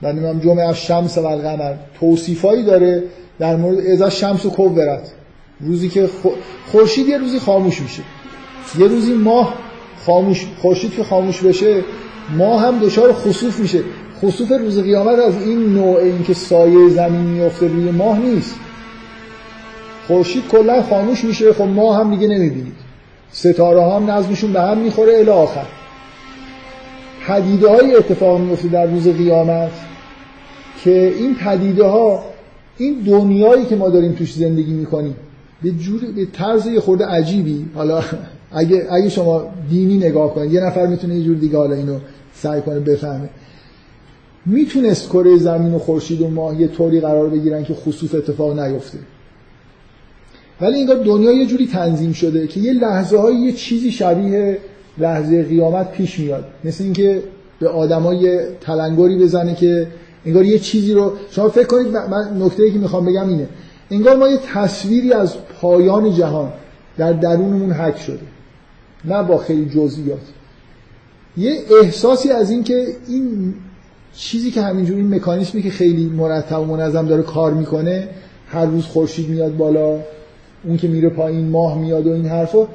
[0.05, 3.02] بعد هم جمعه شمس و القمر توصیفایی داره
[3.38, 5.12] در مورد اذا شمس و کبرت
[5.61, 6.09] روزی که
[6.66, 8.02] خورشید یه روزی خاموش میشه.
[8.78, 9.55] یه روزی ماه
[10.07, 11.82] خاموش خورشید که خاموش بشه
[12.36, 13.80] ماه هم دچار خسوف میشه.
[14.22, 18.55] خسوف روز قیامت از این نوع اینکه سایه زمین میفته روی ماه نیست.
[20.07, 22.76] خورشید کلا خاموش میشه خب ماه هم دیگه نمی‌بینید
[23.32, 25.66] ستاره هم نظمشون به هم می‌خوره الی آخر.
[27.26, 29.70] پدیده های اتفاق میفته در روز قیامت.
[30.85, 32.24] که این پدیده ها
[32.78, 35.16] این دنیایی که ما داریم توش زندگی می‌کنیم
[35.62, 37.66] به جور به طرز خورده عجیبی.
[37.74, 38.03] حالا
[38.53, 41.99] اگه اگه شما دینی نگاه کنید یه نفر می‌تونه یه جور دیگه حالا اینو
[42.35, 43.28] سعی کنه بفهمه.
[44.47, 48.99] می‌تونست کره زمین و خورشید و ماه یه طوری قرار بگیرن که خصوص اتفاق نیفته.
[50.61, 54.59] ولی انگار دنیا یه جوری تنظیم شده که یه لحظه های یه چیزی شبیه
[54.99, 56.45] لحظه قیامت پیش میاد.
[56.64, 57.22] مثل اینکه
[57.61, 59.87] به آدمای تلنگری بزنه که
[60.27, 63.49] انگار یه چیزی رو شما فکر کنید من نکته که می‌خوام بگم اینه.
[63.91, 66.53] انگار ما یه تصویری از پایان جهان
[66.97, 68.20] در درونمون حک شده.
[69.05, 70.18] نه با خیلی جزئیات.
[71.37, 73.55] یه احساسی از این که این
[74.14, 78.09] چیزی که همینجوری این مکانیزمی که خیلی مرتب و منظم داره کار می‌کنه
[78.49, 79.99] هر روز خورشید میاد بالا
[80.64, 82.68] اون که میره پایین ماه میاد و این حرفا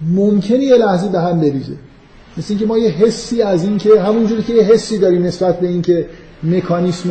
[0.00, 1.72] ممکنه یه لحظه به هم بریزه.
[2.36, 5.68] مثل اینکه ما یه حسی از این که همونجوری که یه حسی داریم نسبت به
[5.68, 6.06] اینکه
[6.44, 7.10] مکانیسم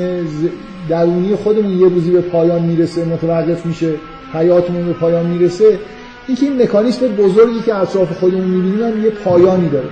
[0.90, 3.94] درونی خودمون یه روزی به پایان می‌رسه متوقف میشه
[4.34, 5.80] حیاتمون به پایان می‌رسه.
[6.28, 9.90] اینکه این مکانیسم بزرگی که اطراف خودمون می‌بینیم یه پایانی داره.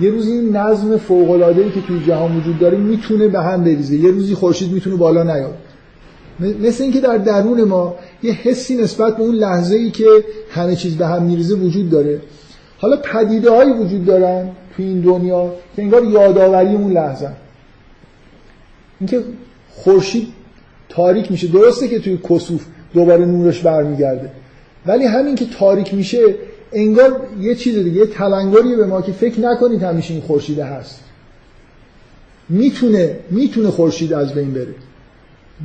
[0.00, 3.96] یه روزی این نظم فوق که توی جهان وجود داره می‌تونه به هم بریزه.
[3.96, 5.54] یه روزی خورشید می‌تونه بالا نیاد.
[6.40, 10.04] مثل اینکه در درون ما یه حسی نسبت به اون لحظه ای که
[10.50, 12.20] همه چیز به هم میریزه وجود داره.
[12.78, 17.28] حالا پدیده وجود دارن توی این دنیا که انگار یادآوری اون لحظه.
[19.00, 19.22] اینکه
[19.70, 20.28] خورشید
[20.88, 21.46] تاریک میشه.
[21.46, 24.30] درسته که توی کسوف دوباره نورش برمیگرده.
[24.86, 26.20] ولی همین که تاریک میشه
[26.72, 31.00] انگار یه چیز دیگه یه تلنگری به ما که فکر نکنید همیشه این خورشید هست.
[32.48, 34.74] می‌تونه می‌تونه خورشید از بین بره.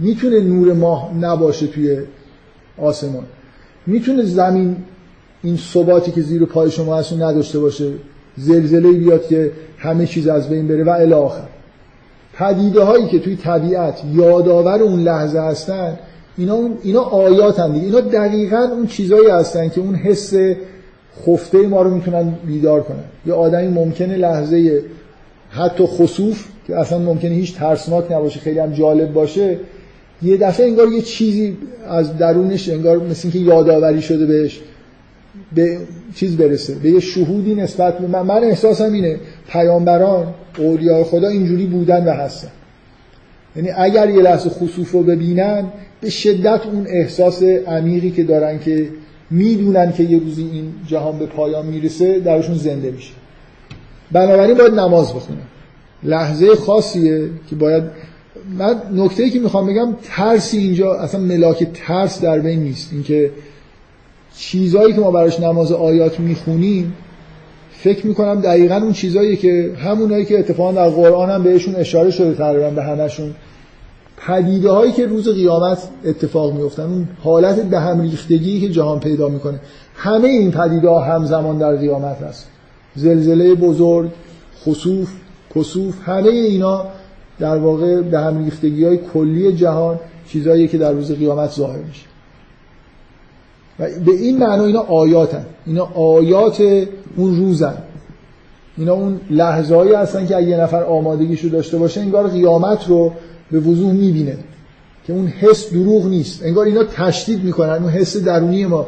[0.02, 1.98] می‌تونه نور ماه نباشه توی
[2.78, 3.24] آسمان.
[3.88, 4.76] می‌تونه زمین
[5.44, 7.92] این ثباتی که زیر پای شما هست نداشته باشه
[8.38, 11.48] زلزله بیاد که همه چیز از بین بره و الی آخر.
[12.42, 16.00] پدیده هایی که توی طبیعت یادآور اون لحظه هستن
[16.38, 17.86] اینا, اینا آیات هم دیگه.
[17.86, 20.34] اینا دقیقا اون چیزهایی هستن که اون حس
[21.26, 23.04] خفته ما رو می‌تونن بیدار کنن.
[23.26, 24.84] یه آدمی ممکنه لحظه
[25.50, 29.58] حتی خصوف که اصلا ممکنه هیچ ترسناک نباشه خیلی هم جالب باشه
[30.22, 34.60] یه دفعه انگار یه چیزی از درونش انگار مثل اینکه یادآوری شده بهش.
[35.56, 35.78] به
[36.16, 41.66] چیز برسه به یه شهودی نسبت به من, من احساسم اینه پیامبران اولیاء خدا اینجوری
[41.66, 42.52] بودن و هستن.
[43.56, 45.66] یعنی اگر یه لحظه خصوف رو ببینن
[46.02, 48.90] به شدت اون احساس عمیقی که دارن که
[49.32, 53.14] می‌دونن که یه روزی این جهان به پایان می‌رسه درشون زنده میشه.
[54.12, 55.40] بنابراین باید نماز بخونن.
[56.04, 57.84] لحظه خاصیه که باید
[58.58, 62.90] من نکته که می‌خوام بگم ترسی اینجا اصلا ملاک ترس در بین نیست.
[62.94, 63.32] اینکه
[64.38, 66.94] چیزایی که ما براش نماز آیات می‌خونیم
[67.72, 72.34] فکر می‌کنم دقیقا اون چیزایی که همونایی که اتفاقا در قرآن هم بهشون اشاره شده
[72.34, 73.34] تقریبا به همشون
[74.28, 79.28] پدیده هایی که روز قیامت اتفاق میفتن اون حالت به هم ریختگی که جهان پیدا
[79.30, 79.60] می‌کنه.
[79.96, 82.48] همه این پدیده ها همزمان در قیامت هست.
[82.96, 84.10] زلزله بزرگ
[84.66, 85.10] خسوف
[85.56, 86.86] کسوف همه اینا
[87.40, 92.11] در واقع به هم ریختگی های کلی جهان چیزهایی که در روز قیامت ظاهر میشه.
[93.82, 95.46] و به این معنا اینا آیاتن.
[95.66, 96.62] اینا آیات
[97.16, 97.78] اون روزن.
[98.78, 103.12] اینا اون لحظه هایی هستن که اگه یه نفر آمادگیشو داشته باشه انگار قیامت رو
[103.52, 104.38] به وضوح می‌بینه
[105.08, 106.44] که اون حس دروغ نیست.
[106.44, 107.70] انگار اینا تشدید می‌کنن.
[107.70, 108.86] اون حس درونی ما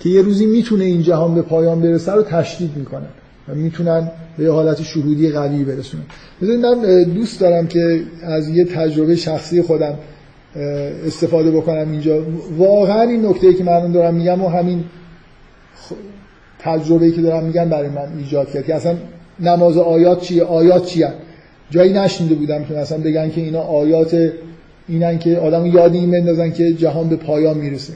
[0.00, 3.08] که یه روزی می‌تونه این جهان به پایان برسه رو تشدید می‌کنن
[3.48, 6.04] و می‌تونن به حالت شهودی قوی برسونن.
[6.42, 9.94] بذارید من دوست دارم که از یه تجربه شخصی خودم
[11.06, 12.22] استفاده بکنم اینجا.
[12.58, 14.84] واقعا این نکته که من دارم میگم و همین
[16.58, 18.96] تجربه‌ای که دارم میگم برای من ایجاد کرد که اصلا
[19.40, 21.12] نماز آیات چیه؟ آیات چیه؟
[21.70, 24.32] جایی نشنیده بودم که مثلا بگن که اینا آیات
[24.88, 27.92] اینن که آدم یاد این بندازن که جهان به پایان می‌رسه.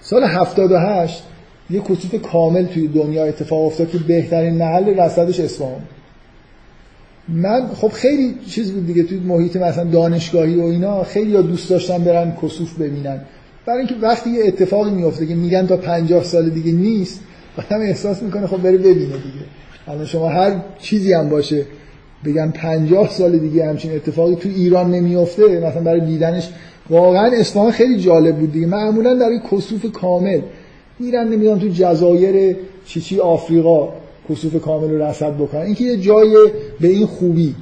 [0.00, 1.22] سال 78
[1.70, 5.80] یه کسوف کامل توی دنیا اتفاق افتاد که بهترین محل رصدش اصفهان
[7.28, 11.70] من خب خیلی چیز بود دیگه توی محیط مثلا دانشگاهی و اینا خیلی یا دوست
[11.70, 13.20] داشتن برن کسوف ببینن.
[13.66, 17.20] برای اینکه وقتی یه اتفاقی میفته که میگن تا 50 سال دیگه نیست
[17.58, 19.44] آدم احساس می‌کنه خب بره ببینه دیگه.
[19.88, 21.66] الان شما هر چیزی هم باشه
[22.24, 26.48] بگم 50 سال دیگه همچین اتفاقی تو ایران نمیفته مثلا برای دیدنش
[26.90, 28.66] واقعا اصفهان خیلی جالب بود دیگه.
[28.66, 30.40] معمولا در کسوف کامل.
[30.98, 32.56] میرن نمی‌دونم تو جزایر
[32.86, 33.88] چیچی آفریقا
[34.30, 35.60] کسوف کامل رو رصد بکنن.
[35.60, 36.36] اینکه یه جای
[36.80, 37.54] به این خوبی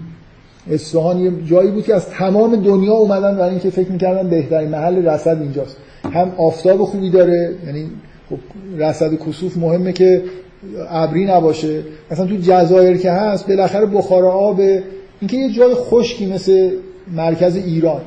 [0.71, 5.07] اصفهان یه جایی بود که از تمام دنیا اومدن برای اینکه فکر می‌کردن بهترین محل
[5.07, 5.77] رصد اینجاست.
[6.05, 7.91] هم آفتاب خوبی داره یعنی
[8.31, 8.37] خب
[8.79, 10.23] رصد کسوف مهمه که
[10.91, 11.83] ابری نباشه.
[12.11, 14.61] مثلا تو جزایر که هست بالاخره بخار آب
[15.21, 16.71] اینکه یه جای خشکی مثل
[17.17, 18.01] مرکز ایران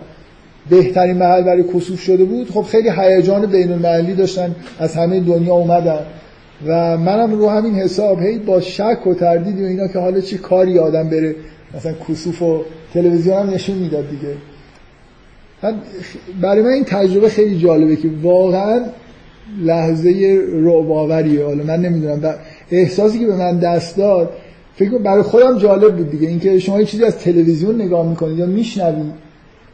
[0.70, 2.50] بهترین محل برای کسوف شده بود.
[2.50, 6.00] خب خیلی هیجان بین المللی داشتن از همه دنیا اومدن.
[6.68, 10.38] و منم رو همین حساب هی با شک و تردید و اینا که حالا چی
[10.38, 11.36] کاری آدم بره
[11.76, 12.62] مثلا کسوف و
[12.94, 14.36] تلویزیون هم نشون می‌داد دیگه.
[16.42, 18.82] برای من این تجربه خیلی جالبه که واقعا
[19.62, 22.36] لحظه رعباوریه حالا من نمی‌دونم
[22.72, 24.34] احساسی که به من دست داد
[24.76, 26.28] فکر برای خودم جالب بود دیگه.
[26.28, 29.12] اینکه شما یه چیزی از تلویزیون نگاه می‌کنید یا میشنوید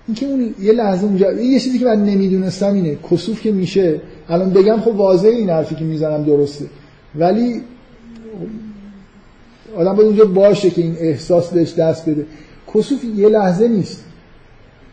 [0.07, 4.49] اینکه اون یه لحظه اونجا یه چیزی که من نمی‌دونستم اینه کسوف که میشه الان
[4.49, 6.65] بگم خب واضحه این حرفی که می‌زنم درسته.
[7.15, 7.61] ولی
[9.75, 12.25] آدم باید اونجا باشه که این احساس بهش دست بده.
[12.75, 14.05] کسوف یه لحظه نیست.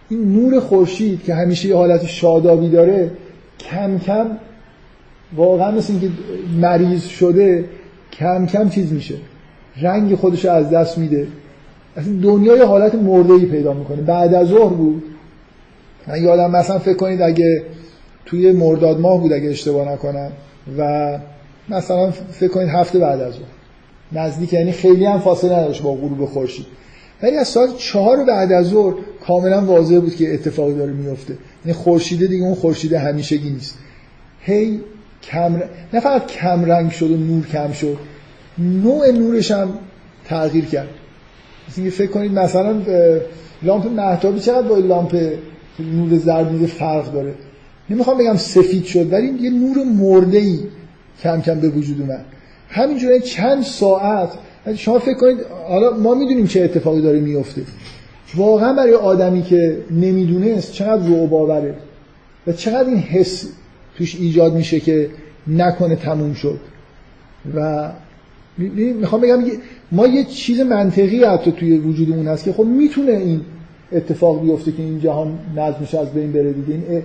[0.09, 3.11] این نور خورشید که همیشه یه حالت شادابی داره
[3.59, 4.27] کم کم
[5.37, 6.09] واقعا مثل اینکه
[6.61, 7.65] مریض شده
[8.13, 9.15] کم کم چیز میشه.
[9.81, 11.27] رنگ خودش از دست میده.
[11.97, 14.03] اصلا دنیا یه حالت مرده پیدا می‌کنه.
[14.03, 15.03] بعد از ظهر بود.
[16.07, 17.63] من یادم مثلا فکر کنید اگه
[18.27, 20.33] توی مرداد ماه بود اگه اشتباه نکنم.
[20.79, 21.19] و
[21.69, 23.43] مثلا فکر کنید هفته بعد از ظهر
[24.13, 26.67] نزدیک یعنی خیلی هم فاصله نداشت با غروب خورشید.
[27.23, 28.95] ولی از ساعت چهار بعد از ظهر
[29.27, 31.35] کاملا واضح بود که اتفاقی داره میفته.
[31.65, 33.79] یعنی خورشید دیگه اون خورشید همیشگی نیست.
[34.41, 34.81] هی
[35.23, 35.63] کم
[35.93, 37.97] نه فقط کم رنگ شد و نور کم شد
[38.59, 39.69] نوع نورش هم
[40.25, 40.89] تغییر کرد.
[41.69, 42.83] مثل فکر کنید مثلا
[43.63, 45.33] لامپ محتابی چقدر با لامپ
[45.81, 47.35] نور زرد فرق داره.
[47.91, 50.59] نمی‌خوام بگم سفید شد ولی یه نور مرده ای
[51.23, 52.25] کم کم به وجود اومد.
[52.69, 54.29] همینجوری چند ساعت
[54.77, 57.63] شما فکر کنید حالا ما می‌دونیم چه اتفاقی داره میفته
[58.35, 61.75] واقعا برای آدمی که نمی‌دونست چقدر رو باوره
[62.47, 63.49] و چقدر این حس
[63.99, 65.11] توش ایجاد میشه که
[65.47, 66.61] نکنه تموم شد.
[67.55, 67.91] و
[69.01, 69.43] می‌خوام بگم
[69.93, 73.41] ما یه چیز منطقی حتی توی وجودمون هست که خب می‌تونه این
[73.93, 77.03] اتفاق بیفته که این جهان نظمش از بین بره دیگه.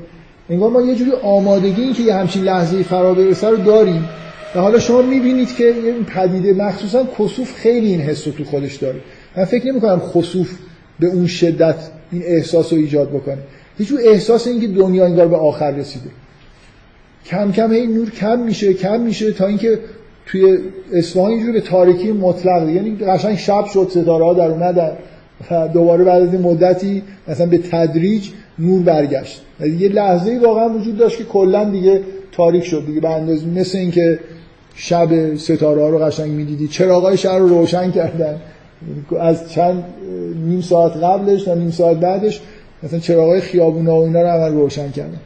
[0.52, 4.10] انگار ما یه جوری آمادگی این که یه همچین لحظه فرا برسه رو داریم.
[4.56, 8.76] و حالا شما می‌بینید که این پدیده مخصوصا کسوف خیلی این حس رو تو خودش
[8.76, 9.00] داره.
[9.38, 10.58] من فکر نمی کنم خسوف
[11.00, 11.76] به اون شدت
[12.12, 13.38] این احساس رو ایجاد بکنه.
[13.78, 16.10] هیچ احساس این که دنیا انگار به آخر رسیده.
[17.26, 19.80] کم کم این نور کم میشه کم میشه تا اینکه
[20.26, 20.58] توی
[20.94, 24.92] اصفهان اینجوری به تاریکی مطلق یعنی قشنگ شب شد ستاره ها در اومدن.
[25.52, 28.30] و دوباره بعد از این مدتی مثلا به تدریج
[28.60, 29.42] نور برگشت.
[29.60, 33.78] و یه لحظه واقعا وجود داشت که کلا دیگه تاریک شد دیگه به اندازه مثل
[33.78, 34.20] اینکه
[34.76, 36.68] شب ستاره ها رو قشنگ می‌دیدی.
[36.68, 38.42] چراغای شهر رو روشن کردن.
[39.20, 39.84] از چند
[40.46, 42.42] نیم ساعت قبلش تا نیم ساعت بعدش
[42.84, 45.20] مثلا چراغای خیابونا و اینا رو اول روشن کردن.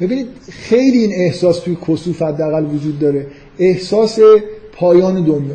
[0.00, 3.26] ببینید خیلی این احساس توی کسوف حداقل وجود داره.
[3.58, 4.18] احساس
[4.72, 5.54] پایان دنیا.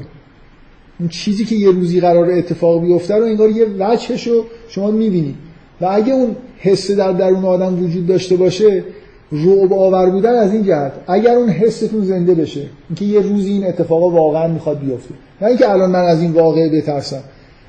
[0.99, 5.35] اون چیزی که یه روزی قرار اتفاق بیفته رو انگار یه وجهش رو شما می‌بینید.
[5.81, 8.83] و اگه اون حس در درون آدم وجود داشته باشه
[9.31, 10.91] رعب آور بودن از این جهت.
[11.07, 15.13] اگر اون حستون زنده بشه اینکه یه روزی این اتفاق واقعا می‌خواد بیفته.
[15.41, 17.23] نه اینکه الان من از این واقعه بترسم.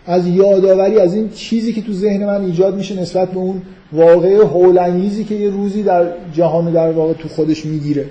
[0.07, 3.63] از یادآوری از این چیزی که تو ذهن من ایجاد میشه نسبت به اون
[3.93, 8.07] واقعه هولانگیزی که یه روزی در جهان در واقع تو خودش می‌گیره.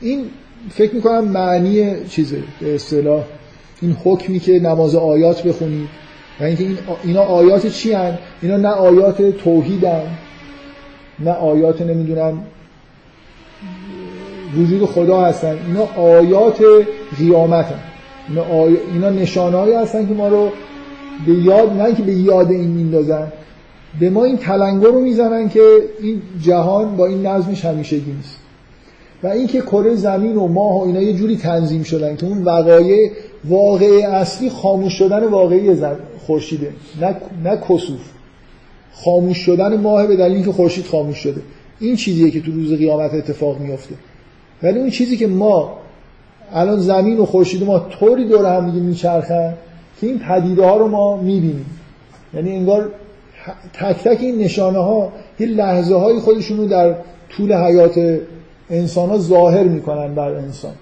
[0.00, 0.24] این
[0.70, 3.24] فکر می‌کنم معنی چیزه به اصطلاح.
[3.82, 5.88] این حکمی که نماز آیات بخونید
[6.40, 10.02] و اینکه این اینا آیات چی هن؟ اینا نه آیات توحیدن
[11.20, 12.42] نه آیات نمی‌دونم
[14.56, 16.58] وجود خدا هستن اینا آیات
[17.18, 17.80] قیامت هن.
[18.28, 18.76] اینا, آی...
[18.92, 20.50] اینا نشانه هایی هستن که ما رو
[21.26, 23.32] به یاد نه که به یاد این میندازن
[24.00, 25.60] به ما این تلنگر رو می‌زنن که
[26.00, 28.38] این جهان با این نظمش همیشگی نیست
[29.22, 33.10] و اینکه کره زمین و ماه و اینا یه جوری تنظیم شدن که اون وقایع
[33.48, 35.76] واقعی اصلی خاموش شدن واقعی
[36.26, 38.00] خورشیده نه نه کسوف.
[38.92, 41.40] خاموش شدن ماه به دلیل اینکه خورشید خاموش شده.
[41.80, 43.94] این چیزیه که تو روز قیامت اتفاق میفته
[44.62, 45.78] ولی اون چیزی که ما
[46.52, 49.54] الان زمین و خورشید ما طوری دور هم دیگه میچرخن
[50.00, 51.66] که این پدیده ها رو ما می‌بینیم.
[52.34, 52.90] یعنی انگار
[53.72, 56.94] تک تک این نشانه ها یه لحظه های خودشون رو در
[57.30, 58.18] طول حیات
[58.70, 60.72] انسان ها ظاهر می‌کنن بر انسان.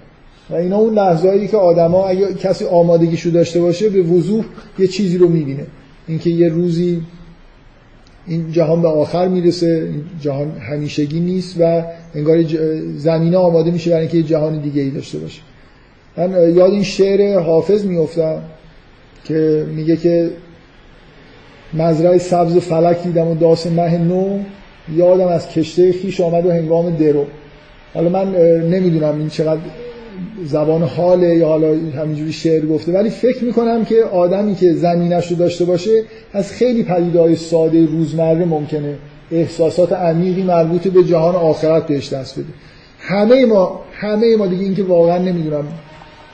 [0.53, 4.44] و اینا اون لحظه هایی که آدما اگه کسی آمادگیشو داشته باشه به وضوح
[4.78, 5.66] یه چیزی رو می‌بینه.
[6.09, 7.03] اینکه یه روزی
[8.26, 11.82] این جهان به آخر می‌رسه این جهان همیشگی نیست و
[12.14, 12.44] انگار
[12.96, 15.40] زمینه آماده میشه برای اینکه یه جهان دیگه ای داشته باشه.
[16.16, 18.42] من یاد این شعر حافظ میفتم
[19.24, 20.30] که میگه که
[21.74, 24.38] مزرعه سبز فلک دیدم و داس مه نو
[24.96, 27.24] یادم از کشته خیش آمد و هنگام درو.
[27.94, 29.61] حالا من نمی‌دونم این چقدر
[30.44, 32.92] زبان حاله یا حالا همینجوری شعر گفته.
[32.92, 36.02] ولی فکر می‌کنم که آدمی که زمینش رو داشته باشه
[36.32, 38.94] از خیلی پدیدهای ساده روزمره ممکنه
[39.30, 42.48] احساسات عمیقی مربوط به جهان آخرت بهش دست بده.
[43.00, 45.64] همه ما همه ما دیگه اینکه واقعا نمی‌دونم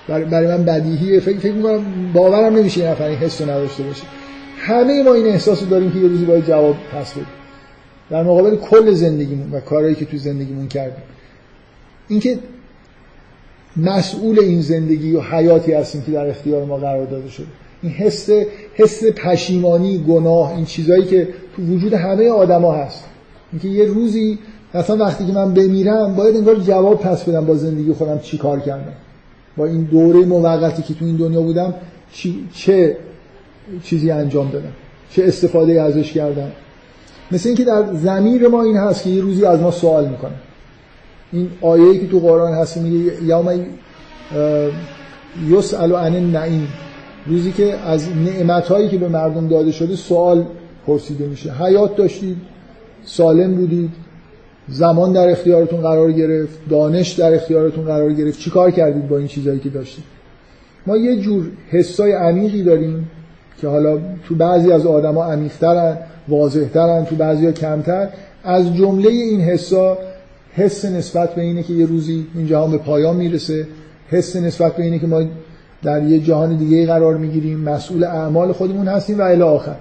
[0.09, 1.21] برای من بدیهیه.
[1.21, 1.83] فکر فکر می‌کنم
[2.15, 4.03] باورم نمیشه این نفر این حس رو نداشته باشه.
[4.59, 7.27] همه ما این احساس رو داریم که یه روزی باید جواب پس بدیم
[8.11, 11.03] در مقابل کل زندگیمون و کارهایی که تو زندگیمون کردیم.
[12.09, 12.39] اینکه
[13.79, 17.47] مسئول این زندگی و حیاتی هستیم که در اختیار ما قرار داده شده.
[17.83, 18.31] این حس
[18.75, 23.05] حس پشیمانی گناه این چیزهایی که تو وجود همه آدما هست.
[23.53, 24.39] اینکه یه روزی
[24.75, 28.61] مثلا وقتی که من بمیرم باید انگار جواب پس بدم با زندگی خودم چی کار
[28.61, 28.93] کردم.
[29.57, 31.75] با این دوره موقتی که تو این دنیا بودم
[32.55, 32.97] چه
[33.85, 34.73] چیزی انجام دادم؟
[35.11, 36.53] چه استفاده ازش کردم؟
[37.31, 40.35] مثل اینکه در زمیر ما این هست که یه روزی از ما سوال می‌کنه.
[41.33, 43.49] این آیه‌ای که تو قرآن هست میگه یوم
[45.49, 46.69] یسأل عن النعیم.
[47.27, 50.45] روزی که از نعمتهایی که به مردم داده شده سوال
[50.87, 51.53] پرسیده میشه.
[51.53, 52.37] حیات داشتید
[53.05, 53.91] سالم بودید
[54.69, 58.39] زمان در اختیارتون قرار گرفت دانش در اختیارتون قرار گرفت.
[58.39, 60.05] چیکار کردید با این چیزهایی که داشتید؟
[60.87, 63.11] ما یه جور حسای عمیقی داریم
[63.61, 63.99] که حالا
[64.29, 65.99] تو بعضی از آدما عمیق‌ترن
[66.29, 68.09] واضح‌ترن تو بعضی کمتر.
[68.45, 69.99] از جمله این حسا
[70.59, 73.67] حس نسبت به اینه که یه روزی این جهان به پایان می‌رسه.
[74.09, 75.23] حس نسبت به اینه که ما
[75.83, 77.61] در یه جهان دیگه قرار می‌گیریم.
[77.61, 79.77] مسئول اعمال خودمون هستیم و الی آخر.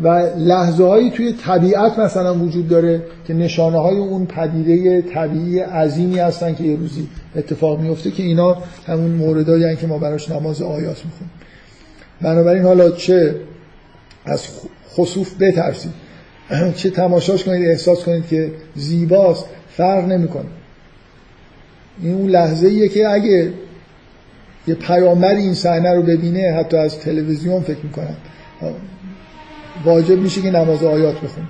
[0.00, 6.18] و لحظه هایی توی طبیعت مثلا وجود داره که نشانه های اون پدیده طبیعی عظیمی
[6.18, 8.56] هستن که یه روزی اتفاق میفته که اینا
[8.86, 11.30] همون موردایی که ما براش نماز آیات می‌خونیم.
[12.20, 13.34] بنابراین حالا چه
[14.24, 14.46] از
[14.90, 15.92] خصوف بترسید.
[16.76, 19.44] چه تماشاش کنید احساس کنید که زیباست.
[19.78, 20.44] فرق نمی‌کنه.
[22.02, 23.52] این اون لحظه ایه که اگه
[24.66, 28.14] یه پیامبر این صحنه رو ببینه حتی از تلویزیون فکر می‌کنن
[29.84, 31.46] واجب میشه که نماز آیات بخونه.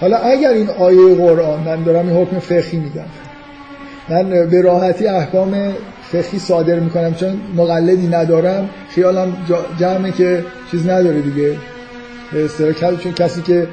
[0.00, 3.04] حالا اگر این آیه قرآن من دارم این حکم فقهی میگم.
[4.08, 5.72] من به راحتی احکام
[6.02, 8.68] فقهی صادر می‌کنم چون مقلدی ندارم.
[8.88, 9.36] خیالم
[9.78, 11.56] جمعه که چیز نداره دیگه.
[13.02, 13.66] چون کسی که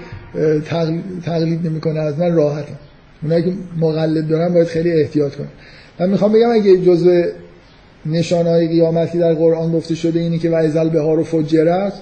[1.26, 2.78] تقلید نمی‌کنه از من راحتم
[3.26, 5.47] اونایی که مقلد دارن باید خیلی احتیاط کنن.
[5.99, 7.23] من می‌خوام بگم اگه جزء
[8.05, 11.93] نشانهای قیامتی در قرآن گفته شده اینی که وعزل به ها رو فجرت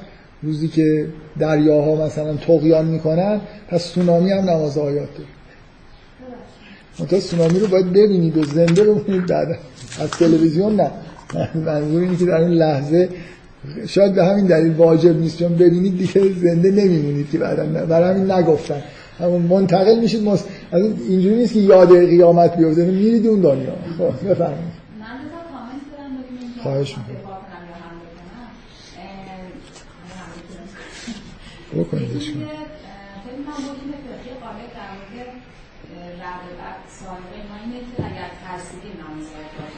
[0.43, 1.07] روزی که
[1.39, 5.09] دریاها مثلا تقیان می‌کنن پس سونامی هم نماز آیات
[6.99, 7.21] داره.
[7.21, 9.57] سونامی رو باید ببینید و زنده ببینید بعد.
[9.99, 10.91] از تلویزیون نه.
[11.55, 13.09] منظور اینه که در این لحظه
[13.88, 17.86] شاید به همین دلیل واجب نیست چون ببینید دیگه زنده نمیمونید که بعدا.
[17.86, 18.82] برای همین نگفتن.
[19.49, 20.24] منتقل میشید.
[20.24, 20.45] مس...
[20.72, 22.86] از اینجوری نیست که یاد قیامت بیفته.
[22.86, 23.76] میرید اون دنیا.
[23.97, 24.84] خب بفرمایید.
[26.64, 27.34] خواهش می‌کنم.
[31.76, 32.39] بکنیدش کن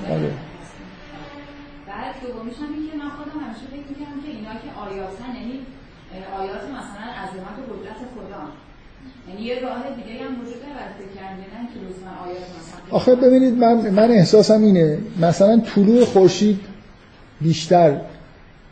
[0.09, 0.31] بله
[1.87, 5.55] بعد دومیش هم این که من خودم همیشه فکر می‌کنم که اینا که آیاتن یعنی
[6.39, 8.41] آیات مثلا عظمت و قدرت خدا.
[9.27, 9.51] یعنی
[10.19, 10.35] هم
[12.89, 16.59] آخه ببینید من من احساسم اینه مثلا طلوع خورشید
[17.41, 18.01] بیشتر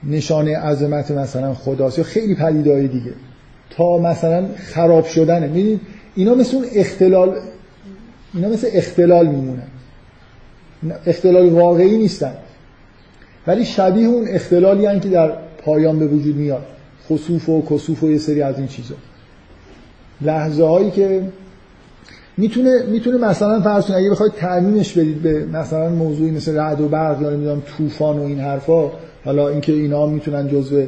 [0.04, 3.14] نشانه عظمت مثلا خداست یا خیلی پدیدهای دیگه.
[3.70, 5.48] تا مثلا خراب شدنه.
[5.48, 5.82] می‌دید
[6.16, 7.36] اینا مثل اون اختلال
[8.34, 9.68] اینا مثل اختلال میمونن.
[11.06, 12.34] اختلال واقعی نیستن.
[13.48, 15.32] ولی شبیه اون اختلالی هن که در
[15.66, 16.66] پایان به وجود میاد.
[17.10, 18.96] خصوف و کسوف و یه سری از این چیزا.
[20.22, 21.22] لحظه هایی که
[22.38, 27.22] می‌تونه می‌تونه مثلا فرض اگه بخواید تعمیمش بدید به مثلا موضوعی مثل رعد و برق
[27.22, 28.92] یا نمی‌دونم طوفان و این حرفا
[29.26, 30.86] حالا اینکه اینا می‌تونن جزء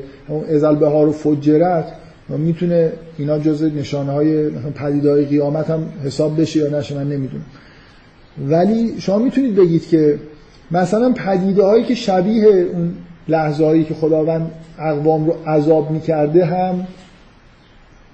[0.49, 1.86] ازل بهار و فجرت
[2.30, 7.45] می‌تونه اینا جزء نشانه های پدیدهای قیامت هم حساب بشه یا نشه من نمی‌دونم.
[8.49, 10.19] ولی شما می‌تونید بگید که
[10.71, 12.93] مثلا پدیده هایی که شبیه اون
[13.28, 16.88] لحظه هایی که خداوند اقوام رو عذاب می‌کرده هم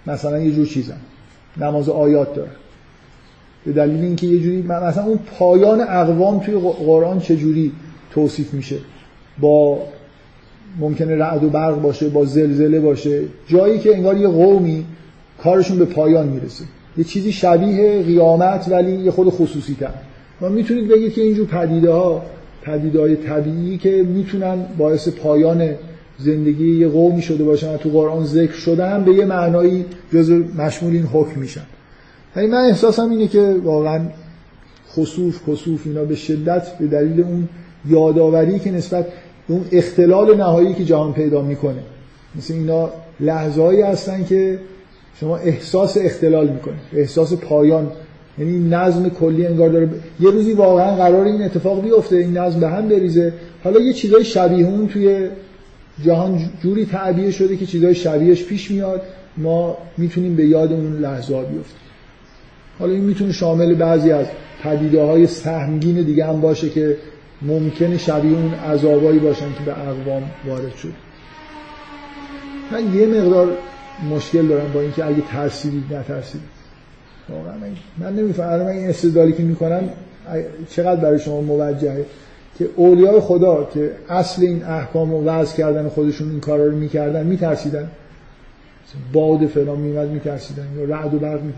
[0.08, 0.98] مثلا یه جور چیزن
[1.58, 2.52] نماز آیات داره.
[3.66, 7.72] به دلیل اینکه یه جوری مثلا اون پایان اقوام توی قرآن چجوری
[8.12, 8.78] توصیف میشه؟
[9.40, 9.80] با
[10.80, 13.22] ممکنه رعد و برق باشه با زلزله باشه.
[13.48, 14.86] جایی که انگار یه قومی
[15.44, 16.64] کارشون به پایان می‌رسه.
[16.98, 19.94] یه چیزی شبیه قیامت ولی یه خود خصوصی تر
[20.42, 22.22] و می‌تونید بگید که اینجور پدیده ها
[22.62, 25.70] پدیده های طبیعی که می‌تونن باعث پایان
[26.24, 30.94] زندگی یه قومی شده باشن و تو قرآن ذکر شدن به یه معنایی جز مشمول
[30.94, 31.62] این حکم میشن.
[32.36, 34.02] یعنی من احساسم اینه که واقعا
[34.92, 37.50] خصوف خصوف اینا به شدت به دلیل اون
[37.90, 39.08] یادآوری که نسبت
[39.48, 41.84] اون اختلال نهایی که جهان پیدا می‌کنه.
[42.36, 44.60] مثل اینا لحظه هایی هستن که
[45.20, 47.92] شما احساس اختلال می‌کنه احساس پایان.
[48.40, 49.90] یعنی نظم کلی انگار داره.
[50.20, 53.34] یه روزی واقعا قرار این اتفاق بیفته این نظم به هم بریزه.
[53.64, 55.28] حالا یه چیزای شبیه اون توی
[56.06, 59.02] جهان جوری تعبیه شده که چیزای شبیهش پیش میاد
[59.38, 61.82] ما می‌تونیم به یاد اون لحظه بیفتیم.
[62.80, 64.26] حالا این می‌تونه شامل بعضی از
[64.64, 66.98] پدیده های سهمگین دیگه هم باشه که
[67.42, 70.94] ممکنه شبیه اون عذابایی باشن که به اقوام وارد شد.
[72.72, 73.50] من یه مقدار
[74.10, 76.48] مشکل دارم با اینکه اگه ترسیدید نترسیدید.
[77.30, 78.62] واقعا من, من نمی‌فهمم.
[78.62, 79.90] من این استدلالی که می‌کنم
[80.70, 82.06] چقدر برای شما موجهه؟
[82.60, 87.26] که اولیای خدا که اصل این احکام و وضع کردن خودشون این کارا رو می‌کردن
[87.28, 87.88] میترسیدن.
[89.14, 91.54] باد فلان میمد میترسیدن یا رعد و برق می...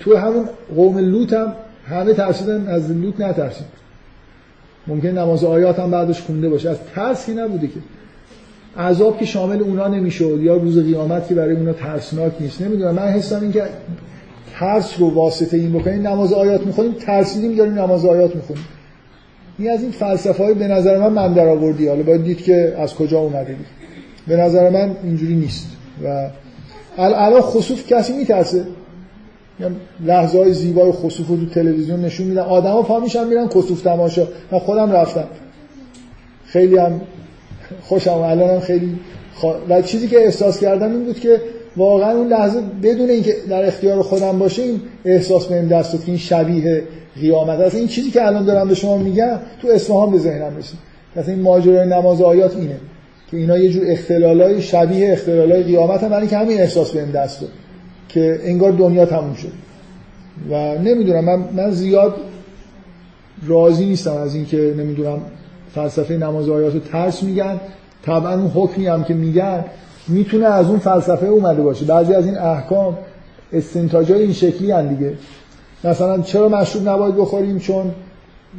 [0.00, 0.44] تو همون
[0.76, 1.52] قوم لوط هم
[1.86, 3.66] همه ترسیدن از لوط نترسید.
[4.86, 6.70] ممکن نماز آیات هم بعدش خونده باشه.
[6.70, 7.80] از ترسی نبوده که.
[8.80, 12.62] عذاب که شامل اونا نمی‌شد یا روز قیامت که برای اونا ترسناک نیست.
[12.62, 12.94] نمی‌دونم.
[12.94, 13.62] من حسم این که
[14.58, 18.64] ترس رو واسطه این بکنیم نماز آیات می‌خونیم ترسیدیم داریم نماز آیات می‌خونیم.
[19.58, 22.74] این از این فلسفه های به نظر من من در آوردی حالا باید دید که
[22.78, 23.66] از کجا اومده دید.
[24.26, 25.66] به نظر من اینجوری نیست.
[26.04, 26.28] و
[26.98, 28.64] الان خصوف کسی میترسه.
[30.06, 32.42] لحظه های زیبای خصوف رو تو تلویزیون نشون میدن.
[32.42, 34.26] آدما پا میشن میرن کسوف تماشا.
[34.52, 35.28] من خودم رفتم.
[36.46, 37.00] خیلی هم
[37.82, 38.12] خوشم.
[38.12, 38.98] الانم خیلی
[39.68, 41.40] و چیزی که احساس کردم این بود که
[41.76, 46.16] واقعا اون لحظه بدون اینکه در اختیار خودم باشه این احساس بهم دست که این
[46.16, 46.82] شبیه
[47.20, 47.76] قیامت است.
[47.76, 50.78] این چیزی که الان دارم به شما میگم تو اصفهان به ذهنم رسید.
[51.16, 52.76] مثلا این ماجرای نماز آیات اینه
[53.30, 57.50] که اینا یه جور اختلالای شبیه اختلالای قیامت هم که همین احساس بهم دست داد
[58.08, 59.52] که انگار دنیا تموم شد.
[60.50, 62.14] و نمی‌دونم من, من زیاد
[63.46, 65.18] راضی نیستم از اینکه نمی‌دونم
[65.74, 67.60] فلسفه نماز آیات رو ترس میگن.
[68.06, 69.64] طبعا اون حکمی هم که میگن
[70.08, 71.84] می‌تونه از اون فلسفه اومده باشه.
[71.84, 72.98] بعضی از این احکام
[73.52, 75.12] استنتاج این شکلی هن دیگه.
[75.84, 77.94] مثلا چرا مشروب نباید بخوریم؟ چون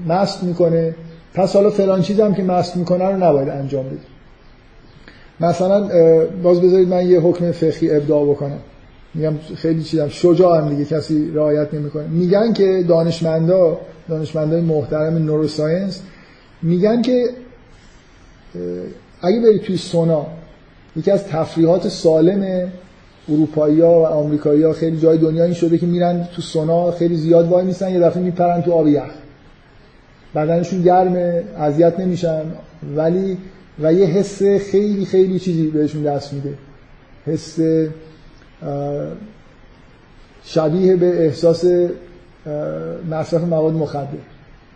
[0.08, 0.96] مست می‌کنه.
[1.34, 4.00] پس حالا فلان چیز هم که مست می‌کنه رو نباید انجام بدیم
[5.40, 5.90] مثلا
[6.44, 8.60] باز بذارید من یه حکم فقهی ابداع بکنم.
[9.14, 12.08] میگم خیلی چیزم شجاعم دیگه کسی رعایت نمی‌کنه.
[12.08, 13.78] میگن که دانشمندا
[14.10, 16.02] دانشمندای محترم نوروساینس
[16.62, 17.30] میگن که
[19.22, 20.26] اگه برید توی سونا
[20.98, 22.72] یکی از تفریحات سالم
[23.30, 27.16] اروپایی ها و آمریکایی ها خیلی جای دنیا این شده که میرن تو سونا خیلی
[27.16, 29.04] زیاد وای نیستن یه دفعه میپرن تو آب یخ.
[30.36, 32.42] بدنشون گرمه اذیت نمیشن
[32.96, 33.38] ولی
[33.82, 36.54] و یه حس خیلی خیلی چیزی بهشون دست میده.
[37.26, 37.60] حس
[40.44, 41.66] شبیه به احساس
[43.12, 44.08] مصرف مواد مخدر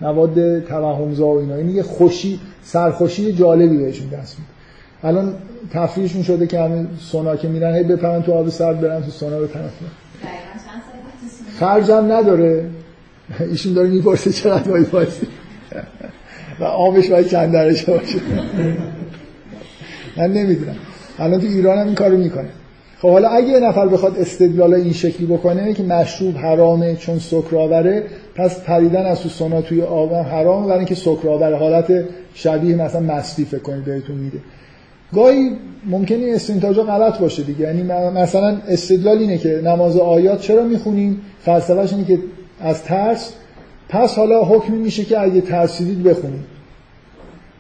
[0.02, 1.56] مواد توهمزا و اینا.
[1.56, 4.61] این یه خوشی سرخوشی جالبی بهشون دست میده.
[5.04, 5.34] الان
[5.74, 9.38] تفریحشون شده که همین سونا که میرن هی بپرن تو آب سرد برن تو سونا
[9.38, 9.72] رو طرف
[11.60, 12.66] خرجم نداره.
[13.40, 15.28] ایشون داره می‌پرسه چقدر باید بازی
[16.60, 18.20] و آبش باید چند درجه باشه.
[20.18, 20.76] من نمی‌دونم.
[21.20, 22.50] الان تو ایران هم این کارو می‌کنه.
[23.02, 28.04] خب حالا اگه یه نفر بخواد استدلال این شکلی بکنه که مشروب حرامه چون سکرآوره
[28.36, 33.46] پس پریدن از تو سونا توی آب حرامه برای اینکه سکرآوره حالت شبیه مثلا مستی
[33.46, 34.38] فکر کنید بهتون میده.
[35.14, 35.52] گاهی
[35.86, 37.60] ممکنه استنتاجا غلط باشه دیگه.
[37.60, 37.84] یعنی
[38.22, 42.20] مثلا استدلال اینه که نماز آیات چرا می‌خونیم؟ فلسفهش اینه که
[42.60, 43.34] از ترس.
[43.90, 46.46] پس حالا حکمی میشه که اگه ترسیدید بخونید.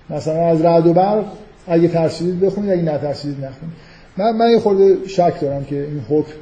[0.10, 1.26] مثلا از رعد و برق
[1.68, 3.76] اگه ترسیدید بخونید اگه نترسیدید نخونید.
[4.18, 6.34] من من یه خورده شک دارم که این حکم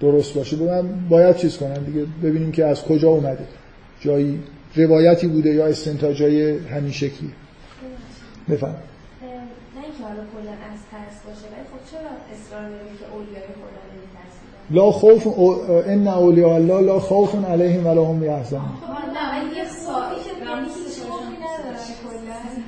[0.00, 0.56] درست باشه.
[0.56, 2.06] من باید چیز کنم دیگه.
[2.22, 3.44] ببینیم که از کجا اومده.
[4.00, 4.40] جایی
[4.76, 7.30] روایتی بوده یا استنتاجای همین شکلی.
[8.48, 8.66] اینکه
[10.12, 14.90] حالا کلا از ترس باشه ولی خب چرا اصرار داریم که اولیای خدا نمیترسیدن لا
[14.90, 15.38] خوف
[15.88, 18.62] ان اولیاء الله لا خوف علیهم ولا هم یحزنون.
[18.62, 18.92] خب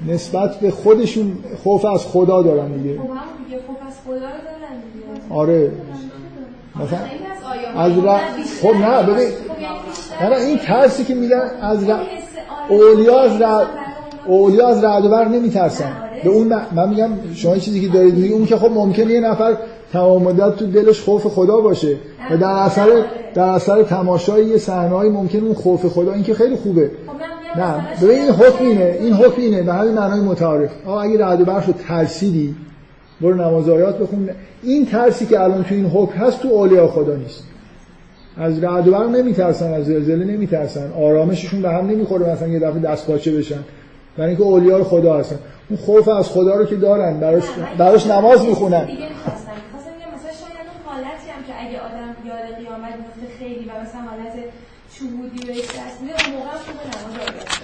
[0.07, 2.99] یعنی نسبت به خودشون خوف از خدا دارن دیگه.
[2.99, 5.35] خب همون دیگه خوف از خدا دارن دیگه.
[5.35, 5.73] آره.
[6.77, 7.09] مثلا از
[7.53, 8.19] آیات از ر...
[8.63, 9.61] خب نه ببین خب
[10.21, 12.01] یعنی نه این ترسی که میگن از ر...
[12.69, 13.67] اولیا از ر...
[14.27, 15.93] اولیا از رعد و برق نمیترسن.
[16.25, 19.21] به اون من, من میگم شما چیزی که دارید میگی اون که خب ممکنه یه
[19.21, 19.57] نفر
[19.93, 21.97] تمام مدت تو دلش خوف خدا باشه
[22.31, 22.87] و در اثر
[23.35, 26.91] در اثر تماشای یه صحنه‌ای ممکنه اون خوف خدا این که خیلی خوبه.
[27.07, 28.99] خب نه ببین این حکم اینه.
[29.01, 29.63] این حکم اینه.
[29.63, 30.71] به همین معنای متعارف.
[30.87, 32.55] آقا اگه رعد و برق رو ترسیدی
[33.21, 34.29] برو نماز آیات بخون.
[34.63, 37.45] این ترسی که الان تو این حکم هست تو اولیاء خدا نیست.
[38.37, 40.93] از رعد و برق نمیترسن از زلزله نمیترسن.
[40.93, 43.59] آرامششون به هم نمی‌خوره مثلا یه دفعه دست پاچه بشن.
[44.17, 45.39] برای اینکه اولیاء خدا هستن.
[45.69, 47.45] اون خوف از خدا رو که دارن براش
[47.79, 48.87] براش نماز می‌خونن.
[53.39, 54.35] خیلی و مثلا حالت
[54.93, 57.55] شهودی میده اون موقع هم خوب نماز ورش.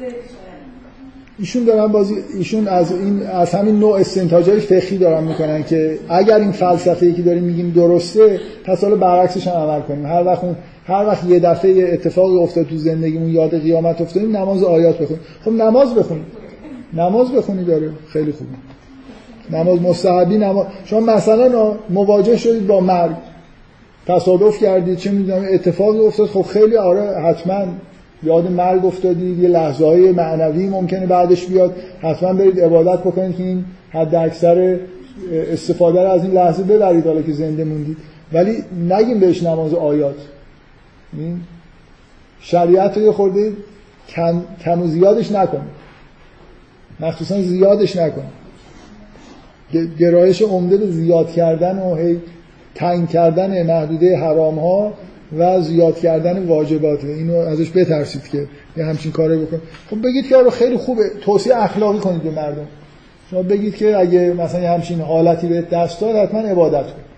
[0.00, 0.62] یعنی
[1.38, 6.36] ایشون دارن بازی ایشون از این از همین نوع استنتاجای فقهی دارن می‌کنن که اگر
[6.36, 10.06] این فلسفه‌ای که داریم میگیم درسته پس حالا برعکسش هم عمل کنیم.
[10.06, 14.36] هر وقت اون هر وقت یه دفعه یه اتفاقی افتاد تو زندگیمون یاد قیامت افتادیم
[14.36, 16.42] نماز آیات بخونیم خب نماز بخونید
[16.92, 17.90] نماز بخونید داره.
[18.08, 18.50] خیلی خوبه.
[19.58, 20.66] نماز مستحبی نماز.
[20.84, 23.16] شما مثلا مواجه شدید با مرگ.
[24.06, 26.26] تصادف کردید چه می‌دونم اتفاقی افتاد.
[26.26, 27.64] خب خیلی آره حتما
[28.22, 31.74] یاد مرگ افتادید یه لحظه های معنوی ممکنه بعدش بیاد.
[32.02, 34.78] حتما برید عبادت بکنید که این حد اکثر
[35.52, 37.96] استفاده رو از این لحظه ببرید حالا که زنده موندید.
[38.32, 38.56] ولی
[38.88, 40.14] نگیم بهش نماز آیات.
[41.12, 41.40] این
[42.40, 43.52] شریعت رو یه خورده
[44.08, 45.82] کم, کم و زیادش نکنید
[47.00, 48.32] مخصوصا زیادش نکنید
[49.72, 52.20] گ- گرایش عمده به زیاد کردن و هی
[52.74, 54.92] تنگ کردن محدوده حرام ها
[55.38, 57.04] و زیاد کردن واجبات.
[57.04, 58.46] اینو ازش بترسید که
[58.76, 59.60] یه همچین کاری بکن.
[59.90, 61.10] خب بگید که آره خیلی خوبه.
[61.20, 62.66] توصیه اخلاقی کنید به مردم.
[63.30, 67.11] شما بگید که اگه مثلا یه همچین حالتی به دست داد حتما عبادت کن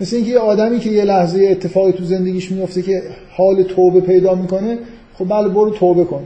[0.00, 4.34] مثل اینکه یه آدمی که یه لحظه اتفاقی تو زندگیش میفته که حال توبه پیدا
[4.34, 4.78] می‌کنه
[5.14, 6.24] خب بله برو توبه کن.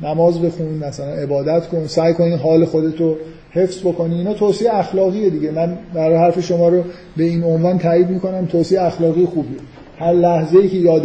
[0.00, 3.16] نماز بخون مثلا عبادت کن سعی کن این حال خودتو
[3.50, 4.14] حفظ بکنی.
[4.14, 5.50] اینا توصیه اخلاقیه دیگه.
[5.50, 6.84] من برای حرف شما رو
[7.16, 8.46] به این عنوان تایید می‌کنم.
[8.46, 9.58] توصیه اخلاقی خوبیه
[9.98, 11.02] هر لحظه ای که یاد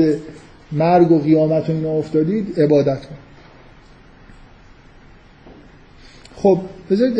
[0.71, 3.15] مرگ و قیامت و اینا افتادید عبادت کن.
[6.35, 6.57] خب
[6.91, 7.17] بذارید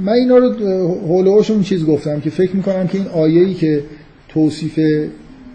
[0.00, 0.52] من اینا رو
[0.88, 3.82] هولوش اون چیز گفتم که فکر می‌کنم که این آیه‌ای که
[4.28, 4.78] توصیف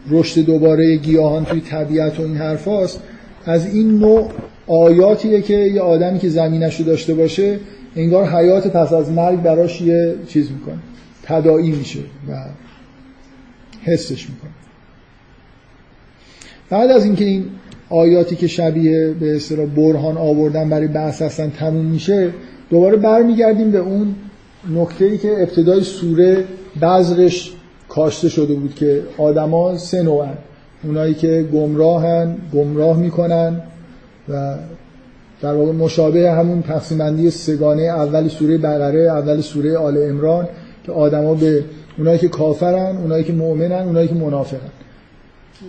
[0.09, 2.99] رشد دوباره گیاهان توی طبیعت و این حرف هاست
[3.45, 4.29] از این نوع
[4.67, 7.59] آیاتیه که یه آدمی که زمینش رو داشته باشه
[7.95, 10.79] انگار حیات پس از مرگ براش یه چیز می‌کنه
[11.23, 11.99] تداعی میشه
[12.29, 12.45] و
[13.83, 14.51] حسش می‌کنه.
[16.69, 17.45] بعد از اینکه این
[17.89, 22.33] آیاتی که شبیه به اصطلاح برهان آوردن برای بحث هستن تموم میشه
[22.73, 24.15] دوباره برمیگردیم به اون
[24.75, 26.43] نکته ای که ابتدای سوره
[26.81, 27.53] بذرش
[27.89, 30.37] کاشته شده بود که آدما سه نوعن
[30.83, 33.61] اونایی که گمراهن گمراه می‌کنن
[34.29, 34.55] و
[35.41, 40.47] در واقع مشابه همون تقسیم بندی سگانه اول سوره بقره اول سوره آل عمران
[40.83, 41.63] که آدما به
[41.97, 44.71] اونایی که کافرن اونایی که مؤمنن اونایی که منافقن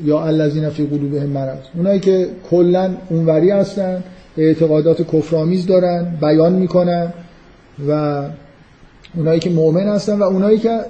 [0.05, 1.59] یا الذین فی قلوبهم مرض.
[1.77, 4.03] اونایی که کلا اونوری هستن
[4.39, 7.13] اعتقادات کفرآمیز دارن بیان می‌کنن
[7.89, 8.23] و
[9.17, 10.81] اونایی که مؤمن هستن و اونایی که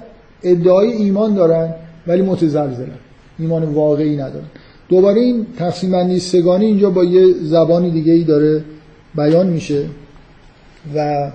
[0.43, 1.73] ادعای ایمان دارن
[2.07, 2.97] ولی متزلزلن
[3.39, 4.45] ایمان واقعی ندارن.
[4.89, 8.63] دوباره این تقسیم بندی سگانی اینجا با یه زبانی دیگه ای داره
[9.15, 9.85] بیان میشه
[10.95, 11.31] و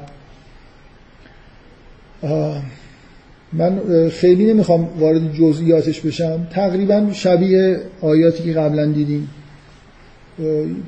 [3.52, 6.46] من خیلی نمی‌خوام وارد جزئیاتش بشم.
[6.50, 9.28] تقریبا شبیه آیاتی که قبلا دیدیم.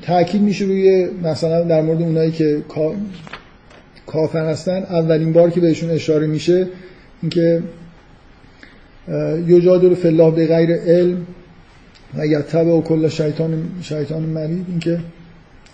[0.01, 2.61] تاکید میشه روی مثلا در مورد اونایی که
[4.05, 6.67] کافر هستن اولین بار که بهشون اشاره میشه
[7.21, 7.63] اینکه
[9.47, 11.17] یجادل الله به غیر علم
[12.17, 14.65] و یتبع و کل شیطان شیطان مرید.
[14.69, 14.99] اینکه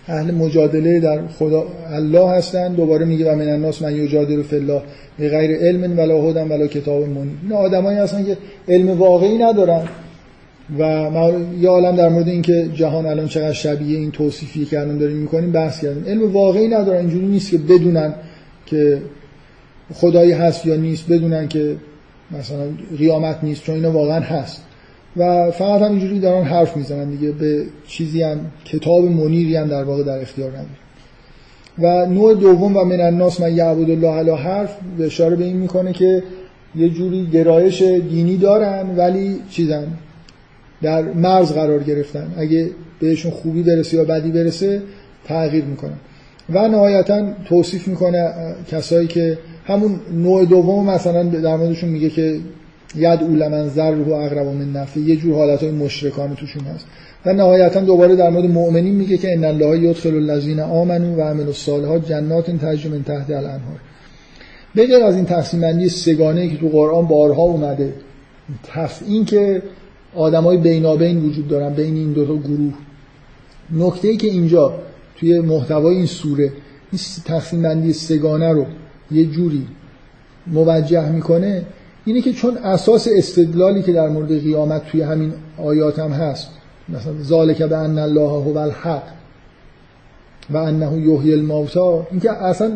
[0.08, 2.74] اهل مجادله در خدا الله هستن.
[2.74, 4.82] دوباره میگه و من الناس من یجادل الله
[5.18, 7.32] به غیر علم ولا هدن ولا کتاب منیر.
[7.44, 8.38] این آدمایی هستن که
[8.68, 9.82] علم واقعی ندارن.
[10.78, 11.32] و
[11.62, 15.52] یه عالم در مورد اینکه جهان الان چقدر شبیه این توصیفی که الان داریم می‌کنیم
[15.52, 16.06] بحث کردیم.
[16.06, 18.14] علم واقعی ندارن اینجوری نیست که بدونن
[18.66, 19.02] که
[19.94, 21.76] خدایی هست یا نیست بدونن که
[22.32, 22.66] مثلا
[22.98, 24.64] قیامت نیست چون اینا واقعا هست.
[25.18, 29.84] و فقط هم اینجوری دارن حرف می‌زنن دیگه به چیزی هم کتاب منیری هم در
[29.84, 30.68] واقع در اختیار نداره
[31.80, 35.94] و نوع دوم و من الناس من یعبد الله علی حرف اشاره به این می‌کنه
[35.94, 36.24] که
[36.76, 39.88] یه جوری گرایش دینی دارن ولی چیزن؟
[40.82, 42.34] در مرز قرار گرفتن.
[42.38, 42.70] اگه
[43.00, 44.82] بهشون خوبی برسه یا بدی برسه
[45.26, 45.98] تغییر می‌کنن
[46.50, 48.34] و نهایتا توصیف می‌کنه
[48.72, 52.40] کسایی که همون نوع دوم مثلا در موردشون میگه که
[52.96, 55.00] ید اولمن زر و اقرب من نفع.
[55.00, 56.86] یه جور حالت های مشرکانه توشون هست.
[57.26, 61.48] و نهایتا دوباره در مورد مؤمنین میگه که ان الله یدخل الذین آمنوا و عملوا
[61.48, 63.80] الصالحات جنات تجری من تحت الانهار.
[64.76, 67.94] بغیر از این تقسیم بندی سگانه که تو قرآن بارها اومده
[69.08, 69.62] این که
[70.16, 72.74] آدمای بینابین وجود دارن بین این دو تا گروه.
[73.72, 74.74] نکته ای که اینجا
[75.16, 76.54] توی محتوای این سوره
[76.92, 78.66] این تقسیم بندی سگانه رو
[79.12, 79.68] یه جوری
[80.48, 81.66] موجه می‌کنه
[82.06, 86.48] اینه که چون اساس استدلالی که در مورد قیامت توی همین آیات هم هست
[86.90, 89.04] مثلا ذالک به ان الله هو الحق
[90.50, 92.72] و انه یحیی الموتا اینکه اصلا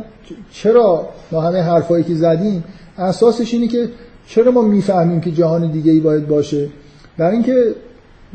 [0.51, 2.63] چرا ما همه حرفایی که زدیم
[2.97, 3.89] اساسش اینه که
[4.27, 6.69] چرا ما می‌فهمیم که جهان دیگه ای باید باشه؟
[7.17, 7.75] برای اینکه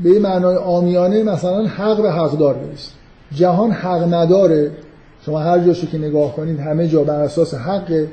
[0.03, 2.91] به معنای آمیانه مثلا حق به حقدار برسه
[3.35, 4.71] جهان حق نداره.
[5.27, 8.09] شما هر جاشو که نگاه کنید همه جا بر اساس حقه.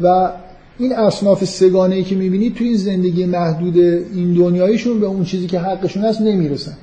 [0.00, 0.30] و
[0.78, 5.46] این اصناف سگانه ای که می‌بینید تو این زندگی محدود این دنیایشون به اون چیزی
[5.46, 6.76] که حقشون هست نمی‌رسن.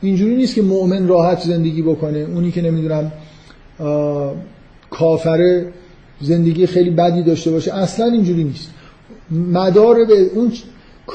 [0.00, 2.18] اینجوری نیست که مؤمن راحت زندگی بکنه.
[2.18, 3.12] اونی که نمی‌دونم
[4.90, 5.72] کافره
[6.20, 7.74] زندگی خیلی بدی داشته باشه.
[7.74, 8.70] اصلا اینجوری نیست.
[9.30, 10.52] مدار به اون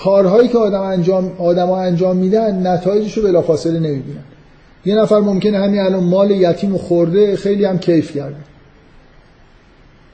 [0.04, 4.24] کارهایی که آدم انجام آدما انجام میدن نتایجش رو بلافاصله نمی‌بینن.
[4.86, 8.36] یه نفر ممکنه همین الان مال یتیم و خورده خیلی هم کیف کرده.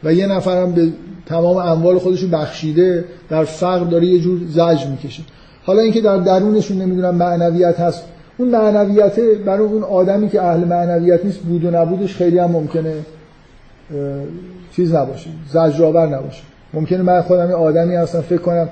[0.04, 0.88] و یه نفر هم به
[1.26, 5.24] تمام اموال خودش بخشیده در فقر داره یه جور زجر می‌کشه.
[5.66, 8.04] حالا اینکه در درونشون نمی‌دونم معنویت هست.
[8.38, 12.94] اون معنویت برای اون آدمی که اهل معنویت نیست بود و نبودش خیلی هم ممکنه
[14.76, 16.42] چیز نباشه زجرآور نباشه.
[16.74, 18.70] ممکنه من خودم یه آدمی هستم فکر کنم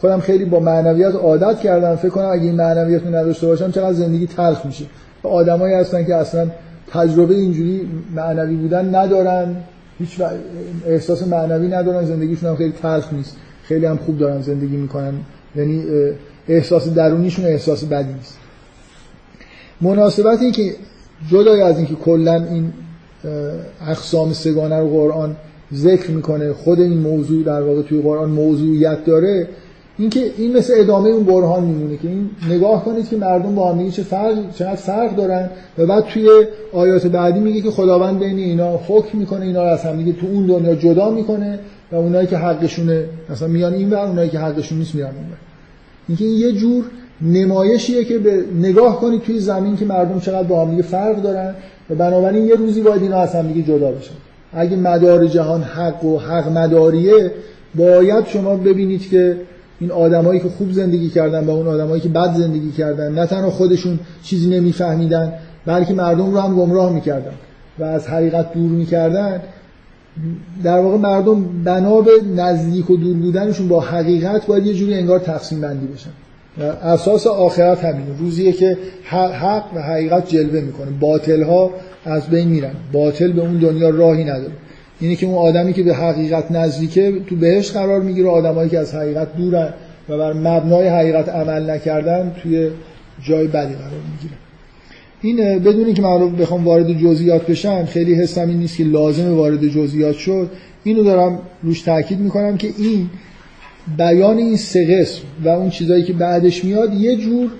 [0.00, 1.96] خودم خیلی با معنویت عادت کردم.
[1.96, 4.84] فکر کنم اگه این معنویت رو نداشته باشم چقدر زندگی تلخ میشه.
[5.22, 6.50] آدمایی هستن که اصلا
[6.92, 9.56] تجربه اینجوری معنوی بودن ندارن.
[9.98, 10.20] هیچ
[10.86, 12.04] احساس معنوی ندارن.
[12.04, 13.36] زندگیشون هم خیلی تلخ نیست.
[13.62, 15.14] خیلی هم خوب دارن زندگی می‌کنن.
[15.56, 15.84] یعنی
[16.48, 18.38] احساس درونیشون احساس بدی نیست.
[19.80, 20.74] مناسبت که
[21.30, 22.72] جدای از اینکه کلا این
[23.88, 25.36] اقسام سگانه رو قرآن
[25.74, 29.48] ذکر می‌کنه خود این موضوع در واقع توی قرآن موضوعیت داره
[30.00, 33.90] اینکه این مثل ادامه اون برهان میمونه که این نگاه کنید که مردم با هم
[33.90, 36.28] چه فرق چقدر فرق دارن و بعد توی
[36.72, 40.26] آیات بعدی میگه که خداوند بین اینا حکم می‌کنه اینا رو از هم دیگه تو
[40.26, 41.58] اون دنیا جدا می‌کنه
[41.92, 45.24] و اونایی که حقشونه مثلا میان این ور اونایی که حقشون نیست میان اون
[46.08, 46.84] اینکه این یه جور
[47.22, 51.54] نمایشیه که به نگاه کنید توی زمین که مردم چقدر با هم فرق دارن
[51.90, 54.14] و بنابراین یه روزی باید اینا از هم جدا بشن.
[54.52, 57.30] اگه مدار جهان حق و حق مداریه
[57.74, 59.36] باید شما ببینید که
[59.80, 63.50] این آدمایی که خوب زندگی کردن و اون آدمایی که بد زندگی کردن نه تنها
[63.50, 65.32] خودشون چیزی نمیفهمیدن
[65.66, 67.32] بلکه مردم رو هم گمراه می‌کردن
[67.78, 69.40] و از حقیقت دور می‌کردن.
[70.64, 75.18] در واقع مردم بنا به نزدیک و دور بودنشون با حقیقت باید یه جوری انگار
[75.18, 76.10] تقسیم بندی بشن.
[76.58, 78.18] و اساس آخرت همینه.
[78.18, 80.90] روزیه که حق و حقیقت جلوه می‌کنه.
[81.00, 81.70] باطل ها
[82.04, 82.72] از بین میرن.
[82.92, 84.52] باطل به اون دنیا راهی نداره.
[85.00, 88.94] اینه که اون آدمی که به حقیقت نزدیکه تو بهش قرار می‌گیره آدمایی که از
[88.94, 89.74] حقیقت دورن
[90.08, 92.70] و بر مبنای حقیقت عمل نکردن توی
[93.22, 94.34] جای بدی قرار می‌گیره.
[95.22, 99.68] این بدونی که من بخوام وارد جزئیات بشم خیلی حسم این نیست که لازم وارد
[99.68, 100.50] جزئیات شد.
[100.84, 103.10] اینو دارم روش تاکید می‌کنم که این
[103.98, 105.06] بیان این سه
[105.44, 107.50] و اون چیزایی که بعدش میاد یه جور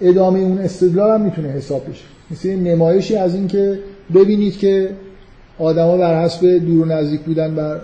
[0.00, 2.04] ادامه اون استدلال هم می‌تونه حساب بشه.
[2.30, 3.78] مثل نمایشی از این که
[4.14, 4.88] ببینید که
[5.60, 7.80] آدما بر حسب دور و نزدیک بودن بر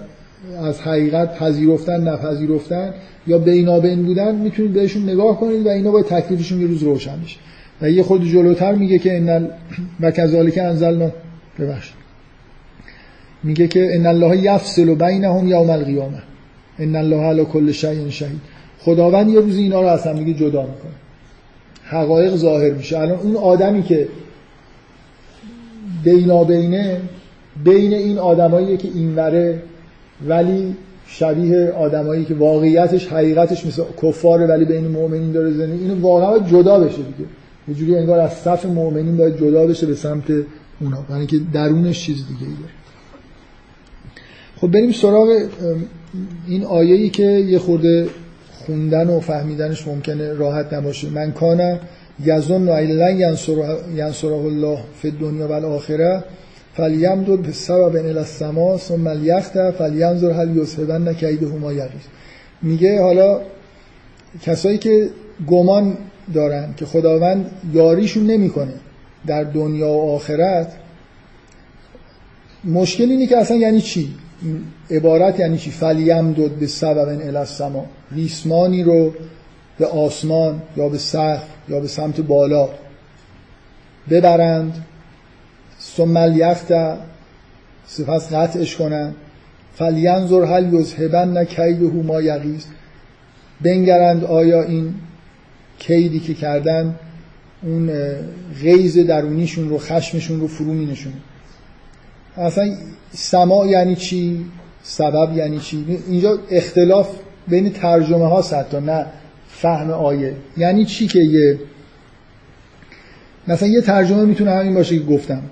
[0.62, 2.94] از حقیقت پذیرفتن نپذیرفتن
[3.27, 7.39] یا بینابین بودن می‌تونید بهشون نگاه کنید و اینا باید تکلیفشون یه روز روشن بشه
[7.82, 9.48] و یه خود جلوتر میگه که ان
[10.01, 11.11] و کذالک انزلنا
[11.59, 11.97] ببخشید.
[13.43, 16.23] میگه که ان الله یفصل بینهم یوم القیامه.
[16.78, 18.40] ان الله علی کل شیء شهید.
[18.78, 20.93] خداوند یه روز اینا رو از هم دیگه جدا می‌کنه.
[21.85, 22.98] حقایق ظاهر میشه.
[22.98, 24.09] الان اون آدمی که
[26.05, 27.01] بینابینه
[27.65, 29.62] بین این آدمایی که اینوره
[30.28, 30.77] ولی
[31.07, 35.83] شبیه آدمایی که واقعیتش حقیقتش مثل کفاره ولی بین مؤمنین داره زندگی.
[35.83, 37.28] اینو واقعا جدا بشه دیگه.
[37.69, 40.24] یه جوری انگار از صف مؤمنین باید جدا بشه به سمت
[40.81, 41.05] اونا.
[41.09, 42.73] برای که درونش چیز دیگه ای داره.
[44.57, 45.28] خب بریم سراغ
[46.47, 48.09] این آیه‌ای که یه خورده
[48.66, 51.11] خوندن و فهمیدنش ممکنه راحت نباشه.
[51.11, 51.78] من کان
[52.24, 53.39] یظن لن
[53.97, 56.24] ینصره الله فی الدنیا و الاخره.
[56.77, 62.03] فلیمدد به سبب الى السما ثم لیخت فلینظر هل یذهبن کیده ما یغیظ
[62.62, 63.40] میگه حالا
[64.43, 65.11] کسایی که
[65.47, 65.97] گمان
[66.35, 68.74] دارن که خداوند یاریشون نمی‌کنه
[69.27, 70.73] در دنیا و آخرت
[72.65, 74.15] مشکل اینه که اصلا یعنی چی؟
[74.90, 79.15] عبارت یعنی چی؟ فلیم دود به سبب الی السما ریسمانی رو
[79.78, 82.69] به آسمان یا به سقف یا به سمت بالا
[84.11, 84.85] ببرند
[85.97, 86.73] ثم الیخت
[87.86, 89.14] سپس قطعش کنن
[89.74, 92.64] فلینظر هل یذهبن کیده ما یغیظ
[93.60, 94.94] بنگرند آیا این
[95.78, 96.94] کیدی که کردن
[97.62, 97.90] اون
[98.62, 101.14] غیز درونیشون رو خشمشون رو فرو می نشونه
[102.36, 102.74] اصلا
[103.12, 104.44] سما یعنی چی؟
[104.82, 107.09] سبب یعنی چی؟ اینجا اختلاف
[107.48, 109.06] بین ترجمه ها حتی نه
[109.48, 110.35] فهم آیه.
[110.56, 111.59] یعنی چی که یه
[113.48, 115.43] مثلا یه ترجمه می‌تونه همین باشه که گفتم.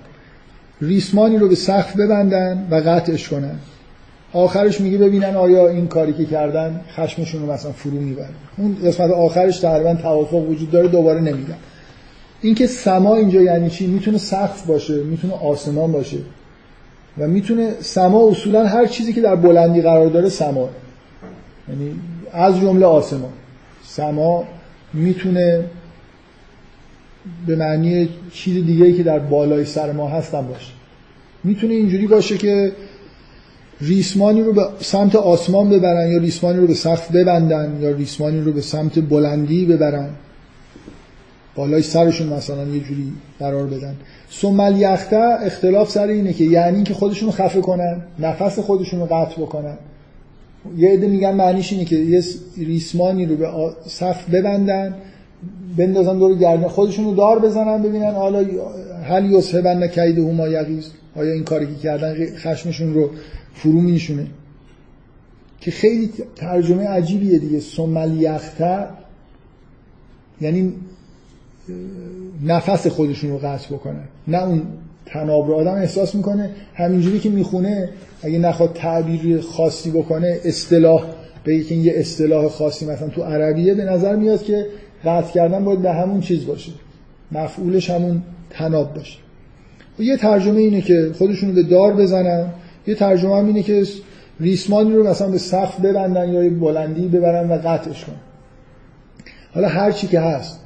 [0.81, 3.55] ریسمانی رو به سقف ببندن و قطعش کنن.
[4.33, 8.29] آخرش میگه ببینن آیا این کاری که کردن خشمشون رو مثلا فرو می‌بره.
[8.57, 11.55] اون قسمت آخرش تقریبا توافق وجود داره دوباره نمیگم.
[12.41, 16.17] اینکه سما اینجا یعنی چی؟ می‌تونه سقف باشه می‌تونه آسمان باشه.
[17.17, 20.69] و می‌تونه سما اصولا هر چیزی که در بلندی قرار داره سما.
[21.69, 21.99] یعنی
[22.33, 23.31] از جمله آسمان.
[23.87, 24.43] سما
[24.93, 25.65] می‌تونه
[27.47, 30.71] به معنی چیز دیگه که در بالای سر ما هستن باشه.
[31.43, 32.71] می‌تونه اینجوری باشه که
[33.81, 38.51] ریسمانی رو به سمت آسمان ببرن یا ریسمانی رو به سقف ببندن یا ریسمانی رو
[38.51, 40.09] به سمت بلندی ببرن.
[41.55, 43.95] بالای سرشون مثلا یه جوری قرار بدن.
[44.31, 49.41] ثم یخته اختلاف سر اینه که یعنی که خودشون خفه کنن نفس خودشون رو قطع
[49.41, 49.77] بکنن.
[50.77, 52.23] یه عده میگن معنیش اینه که یه
[52.57, 53.47] ریسمانی رو به
[53.87, 54.95] صف ببندن
[55.77, 58.45] بندازن دور گردن خودشون رو دار بزنن ببینن حالا
[59.03, 63.09] هل یصحبن کید هما یغیز؟ آیا این کاری که کردن خشمشون رو
[63.53, 64.27] فرو میشونه
[65.59, 67.59] که خیلی ترجمه عجیبیه دیگه.
[67.59, 68.87] ثم یخته
[70.41, 70.73] یعنی
[72.43, 74.61] نفس خودشون رو قطع بکنن نه اون
[75.05, 75.55] تناب رو.
[75.55, 77.89] آدم احساس می‌کنه همینجوری که می‌خونه
[78.23, 81.05] اگه نخواد تعبیر خاصی بکنه اصطلاح
[81.43, 84.65] به که یه اصطلاح خاصی مثلا تو عربیه به نظر میاد که
[85.05, 86.71] قطع کردن باید به همون چیز باشه.
[87.31, 89.17] مفعولش همون تناب باشه.
[89.99, 92.49] یه ترجمه اینه که خودشون به دار بزنن.
[92.87, 93.83] یه ترجمه هم اینه که
[94.39, 98.15] ریسمانی رو مثلا به سقف ببندن یا بلندی ببرن و قطعش کنن.
[99.53, 100.59] حالا هر چی که هست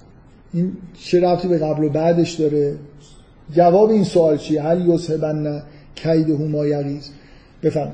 [0.53, 2.75] این چه ربطی به قبل و بعدش داره؟
[3.51, 5.63] جواب این سوال چیه؟ هل یصحبن
[5.95, 7.11] کید هما یغیز
[7.63, 7.91] بفهم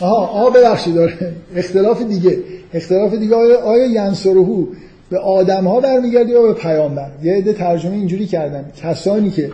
[0.00, 2.38] آها آه ببخشید داره اختلاف دیگه.
[2.74, 4.66] اختلاف دیگه آیا, آیا ینصرهو
[5.10, 8.64] به آدم ها برمیگرده یا به پیامبر؟ یه عده ترجمه اینجوری کردن.
[8.82, 9.50] کسانی که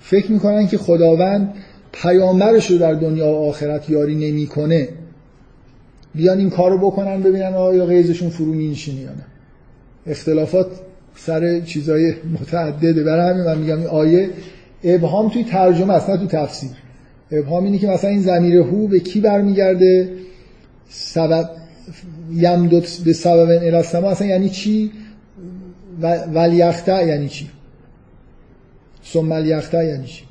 [0.00, 1.54] فکر می‌کنن که خداوند
[1.92, 4.88] پیامبرش رو در دنیا و آخرت یاری نمی‌کنه
[6.14, 9.24] بیان این کارو بکنن ببینن آیا غیزشون فرو میشینه یا نه.
[10.06, 10.66] اختلافات
[11.16, 13.04] سر چیزای متعدده.
[13.04, 14.30] برای همین من میگم این آیه
[14.84, 16.70] ابهام توی ترجمه است نه تو تفسیر.
[17.30, 20.12] ابهام اینه که مثلا این زمیر هو به کی برمیگرده؟
[20.88, 21.50] سبب
[22.34, 24.92] یمدت به سبب الاسما اصلا یعنی چی؟
[26.34, 27.50] ولیخته یعنی چی؟
[29.12, 30.24] ثم الیخته یعنی چی؟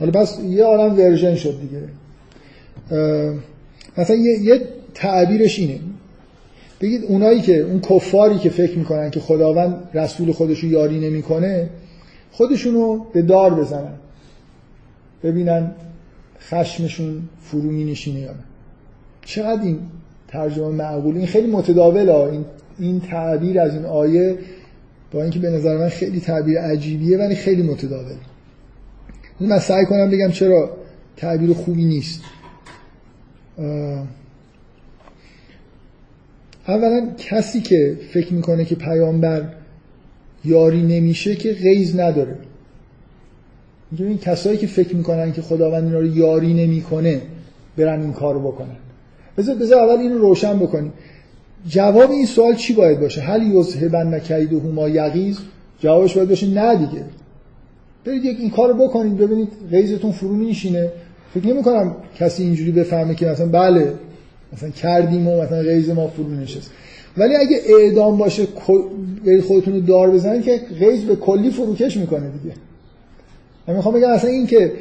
[0.00, 1.82] حالا بس یه آرام ورژن شد دیگه.
[3.98, 4.60] مثلا یه, یه
[4.94, 5.78] تعبیرش اینه.
[6.80, 11.68] بگید اونایی که اون کفاری که فکر می‌کنن که خداوند رسول خودشو یاری نمی‌کنه
[12.32, 13.94] خودشونو به دار بزنن.
[15.22, 15.70] ببینن
[16.50, 18.44] خشمشون فرو می نشینه یا نه.
[19.24, 19.78] چقدر این
[20.28, 22.44] ترجمه معقول این خیلی متداول این
[22.78, 24.38] این تعبیر از این آیه
[25.12, 28.16] با اینکه به نظر من خیلی تعبیر عجیبیه ولی خیلی متداول
[29.40, 30.76] من سعی کنم بگم چرا
[31.16, 32.22] تعبیر خوبی نیست.
[36.68, 39.54] اولا کسی که فکر می‌کنه که پیامبر
[40.44, 42.38] یاری نمیشه که غیز نداره.
[43.98, 47.20] این کسایی که فکر می‌کنن که خداوند اینا رو یاری نمی‌کنه
[47.76, 48.76] برن این کارو بکنن.
[49.38, 50.92] بذار بذار اول اینو روشن بکنیم.
[51.68, 54.20] جواب این سوال چی باید باشه؟ هل یذهبن
[54.64, 55.38] هما یغیز؟
[55.80, 57.04] جوابش باید باشه نه دیگه.
[58.04, 60.90] برید یک این کارو بکنید ببینید غیزتون فرو میشینه.
[61.34, 63.92] فکر نمی کنم کسی اینجوری بفهمه که مثلا بله
[64.52, 66.70] مثلا کردیم و مثلا غیز ما فرو نشست.
[67.16, 68.46] ولی اگه اعدام باشه
[69.46, 72.54] خودتون رو دار بزنید که غیز به کلی فروکش می‌کنه دیگه.
[73.68, 74.72] من می‌خوام بگم اصلا این که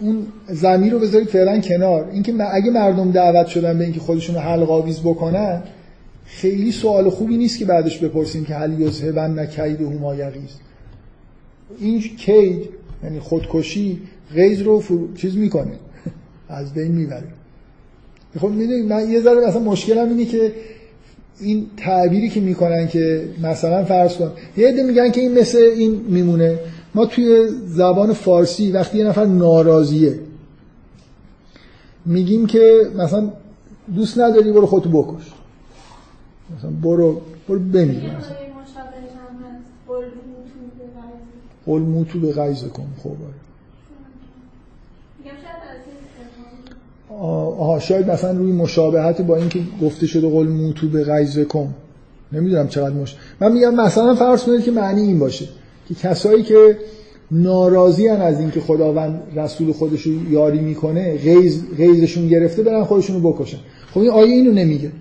[0.00, 4.40] اون زمین رو بذارید فعلا کنار اینکه اگه مردم دعوت شدن به اینکه خودشون رو
[4.40, 5.62] حلق آویز بکنن
[6.26, 10.50] خیلی سوال خوبی نیست که بعدش بپرسیم که هل یذهبن نکید هما یغیز
[11.80, 12.68] این کید
[13.04, 14.00] یعنی خودکشی
[14.34, 15.14] غیز رو فرو...
[15.14, 15.72] چیز می‌کنه.
[16.48, 17.28] از بین می‌بره.
[18.40, 20.52] خب می‌دونید من یه ذره مثلا مشکلم اینه که
[21.40, 26.00] این تعبیری که می‌کنن که مثلا فرض کن یه عده میگن که این مثل این
[26.08, 26.58] میمونه.
[26.96, 30.18] ما توی زبان فارسی وقتی یه نفر ناراضیه
[32.06, 33.32] میگیم که مثلا
[33.94, 35.32] دوست نداری برو خودتو بکش.
[36.58, 38.36] مثلا برو برو بمیر مثلا
[41.66, 42.86] قول موتو به غیظ کن.
[43.02, 43.16] خب
[47.58, 51.74] آها شاید مثلا روی مشابهت با اینکه گفته شده قول موتو به غیظ کن.
[52.32, 55.48] نمی‌دونم چقدر مش من میگم مثلا فرض کنید که معنی این باشه.
[55.88, 56.78] که کسایی که
[57.30, 63.32] ناراضی از اینکه خداوند رسول خودش رو یاری می‌کنه غیظ غیظشون گرفته برن خودشون رو
[63.32, 63.58] بکشن.
[63.94, 64.92] خب این آیه اینو نمیگه.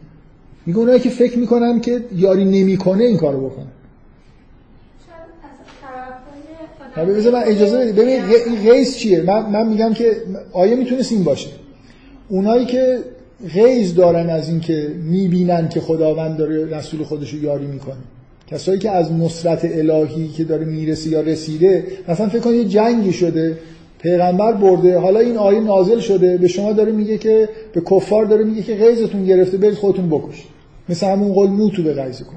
[0.66, 3.68] میگه اونایی که فکر می‌کنن که یاری نمی‌کنه این کارو بکنن.
[7.06, 10.12] بذار من اجازه بدید ببین این غیظ چیه؟ من, من میگم که
[10.52, 11.50] آیه می‌تونست این باشه.
[12.30, 13.00] اونایی که
[13.54, 17.96] غیظ دارن از اینکه می‌بینن که خداوند داره رسول خودش رو یاری می‌کنه.
[18.48, 23.14] کسایی که از نصرت الهی که داره می‌رسه یا رسیده مثلا فکر کنید یه جنگی
[23.14, 23.58] شده
[24.00, 28.44] پیغمبر برده حالا این آیه نازل شده به شما داره میگه که به کفار داره
[28.44, 30.46] میگه که غیظتون گرفته برید خودتون بکشید.
[30.90, 32.36] مثل همون قول موتو به غیظ کن.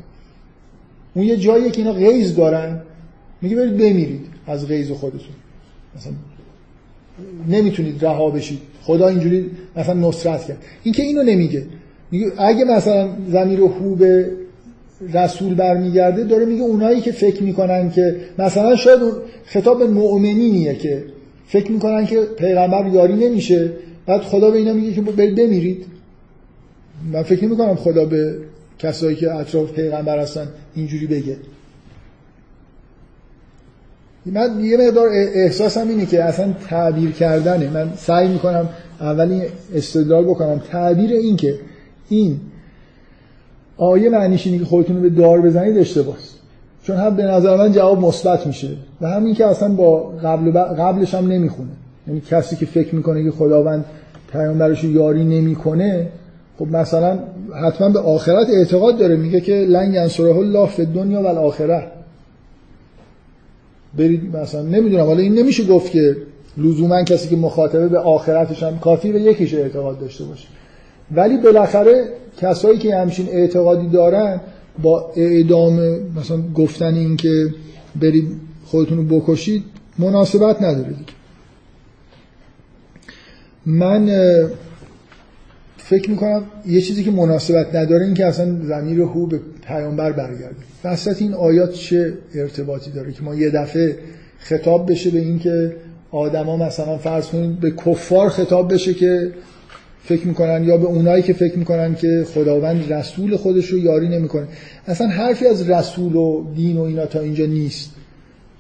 [1.15, 2.81] اون یه جاییه که اینا غیظ دارن
[3.43, 5.35] میگه برید بمیرید از غیظ خودتون.
[5.97, 6.13] مثلا
[7.49, 8.59] نمی‌تونید رها بشید.
[8.83, 10.59] خدا اینجوری مثلا نصرت کرد.
[10.83, 11.67] این که اینو نمیگه.
[12.11, 14.31] میگه اگه مثلا زمیر هو به
[15.15, 19.01] رسول برمیگرده داره میگه اونایی که فکر می‌کنن که مثلا شاید
[19.45, 21.05] خطاب مؤمنینیه که
[21.47, 23.73] فکر می‌کنن که پیغمبر یاری نمیشه
[24.07, 25.87] بعد خدا به اینا میگه که برید بمیرید.
[27.13, 28.39] من فکر نمی کنم خدا به
[28.79, 31.37] کسایی که اطراف پیغمبر هستن اینجوری بگه.
[34.27, 37.71] من یه مقدار احساسم اینه که اصلا تعبیر کردنه.
[37.71, 38.69] من سعی می‌کنم
[39.01, 39.43] اولی
[39.75, 40.63] استدلال بکنم.
[40.71, 41.55] تعبیر این که
[42.09, 42.41] این
[43.79, 46.19] آیه معنیش اینه که خودتون به دار بزنید اشتباهه
[46.83, 48.69] چون هم به نظر من جواب مثبت میشه.
[49.01, 51.71] و همین که اصلا با قبل قبلش هم نمی‌خونه.
[52.07, 53.85] یعنی کسی که فکر می‌کنه که خداوند
[54.33, 56.09] پیامبرش یاری نمی‌کنه
[56.59, 57.19] خب مثلا
[57.65, 59.17] حتما به آخرت اعتقاد داره.
[59.17, 61.87] میگه که لن ینصره الله فی دنیا و الاخره
[63.99, 65.05] برید مثلا نمی‌دونم.
[65.05, 66.17] حالا این نمیشه گفت که
[66.57, 70.49] لزوما کسی که مخاطبه به آخرتش هم کافی به یکیش اعتقاد داشته باشه.
[71.13, 72.09] ولی بالاخره
[72.41, 74.41] کسایی که همچین اعتقادی دارن
[74.83, 75.81] با اعدام
[76.17, 77.55] مثلا گفتن این که
[78.01, 78.29] برید
[78.65, 79.65] خودتون رو بکشید
[79.99, 80.95] مناسبت نداره
[83.67, 84.09] من
[85.77, 90.57] فکر می‌کنم یه چیزی که مناسبت نداره این که اصلا زمیر هو به پیامبر برگرده.
[90.85, 93.99] وسط این آیات چه ارتباطی داره که ما یه دفعه
[94.39, 95.77] خطاب بشه به این که
[96.11, 99.33] آدما مثلا فرض کنید به کفار خطاب بشه که
[100.09, 104.47] فکر می‌کنن یا به اونایی که فکر می‌کنن که خداوند رسول خودش رو یاری نمی‌کنه.
[104.87, 107.91] اصلا حرفی از رسول و دین و اینا تا اینجا نیست.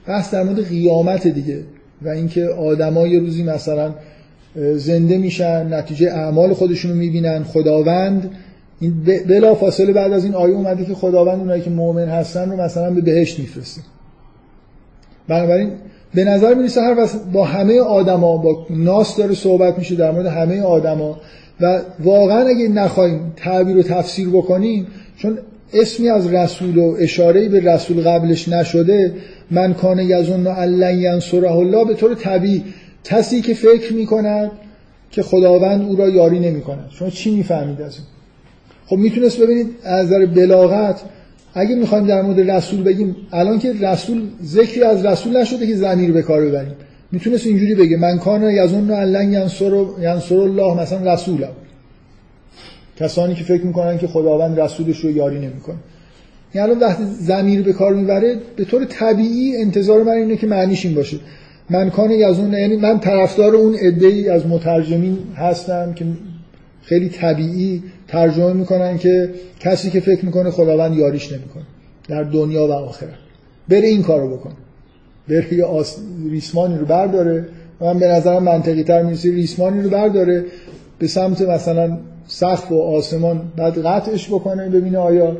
[0.06, 1.60] بحث در مورد قیامت دیگه.
[2.02, 3.94] و اینکه آدما یه روزی مثلا
[4.74, 8.30] زنده میشن نتیجه اعمال خودشون رو می‌بینن خداوند
[8.80, 8.94] این
[9.28, 12.90] بلا فاصله بعد از این آیه اومده که خداوند اونایی که مؤمن هستن رو مثلا
[12.90, 13.80] به بهشت میفرسته.
[15.28, 15.70] بنابراین
[16.14, 20.62] به نظر می‌رسه هر با همه آدما با ناس داره صحبت میشه در مورد همه
[20.62, 21.20] آدما
[21.60, 24.86] و واقعا اگه نخوایم تعبیر و تفسیر بکنیم
[25.16, 25.38] چون
[25.72, 29.12] اسمی از رسول و اشاره به رسول قبلش نشده
[29.50, 32.64] من کان یظن ان ینصره الله به طور طبیعی
[33.04, 34.50] کسی که فکر می‌کند
[35.10, 36.86] که خداوند او را یاری نمی‌کند.
[36.90, 38.04] شما چی می‌فهمید از این؟
[38.86, 41.00] خب می‌تونست ببینید از نظر بلاغت
[41.58, 46.12] اگه می‌خوایم در مورد رسول بگیم الان که رسول ذکری از رسول نشده که زمیر
[46.12, 46.74] به کار ببریم.
[47.12, 51.52] می‌تونست اینجوری بگه من کان یظن ان ینصر ینصر الله مثلا رسولم.
[52.96, 55.76] کسانی که فکر می‌کنن که خداوند رسولش رو یاری نمی‌کنه.
[56.54, 60.86] یعنی الان وقتی زمیر به کار می‌بره به طور طبیعی انتظار من اینه که معنیش
[60.86, 61.16] این باشه.
[61.70, 66.04] من کان یظن یعنی من طرفدار اون عده از مترجمین هستم که
[66.82, 69.30] خیلی طبیعی ترجمه می‌کنن که
[69.60, 71.64] کسی که فکر می‌کنه خداوند یاریش نمی‌کنه
[72.08, 73.10] در دنیا و آخرت.
[73.68, 74.52] بره این کارو بکن.
[75.28, 75.66] بره یه
[76.30, 77.48] ریسمانی رو برداره.
[77.80, 79.30] من به نظرم منطقی تر می‌رسه.
[79.30, 80.44] ریسمانی رو برداره
[80.98, 85.36] به سمت مثلا سقف و آسمان بعد قطعش بکنه ببینه آیا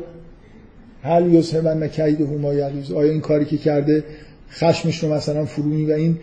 [1.03, 4.03] هل یذهبن کیده ما یلوز آیا این کاری که کرده
[4.51, 6.17] خشمش رو مثلا فرو و این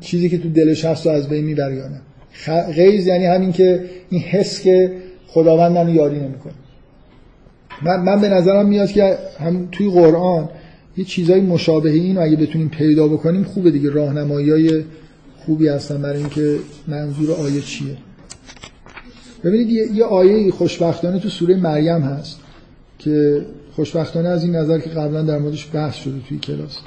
[0.00, 2.00] چیزی که تو دلش هست رو از بین می‌بره یا نه.
[2.72, 4.90] غیز یعنی همین که این حس که
[5.34, 6.52] خداوند منو یاری نمی‌کنه.
[7.82, 10.48] من, من به نظرم میاد که هم توی قرآن
[10.96, 13.90] یه چیزای مشابه این اگه بتونیم پیدا بکنیم خوبه دیگه.
[13.90, 14.84] راهنمایی های
[15.46, 17.96] خوبی هستن برای اینکه منظور آیه چیه.
[19.44, 22.40] ببینید یه, یه آیه خوشبختانه تو سوره مریم هست
[22.98, 23.46] که
[23.76, 26.78] خوشبختانه از این نظر که قبلا در موردش بحث شده توی کلاس.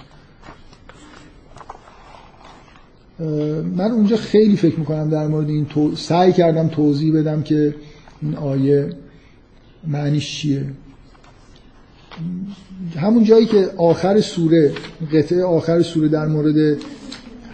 [3.76, 5.95] من اونجا خیلی فکر می‌کنم در مورد این تو...
[5.95, 7.76] سعی کردم توضیح بدم که
[8.26, 8.89] این آیه
[9.88, 10.65] معنیش چیه؟
[12.97, 14.73] همون جایی که آخر سوره
[15.14, 16.77] قطعه آخر سوره در مورد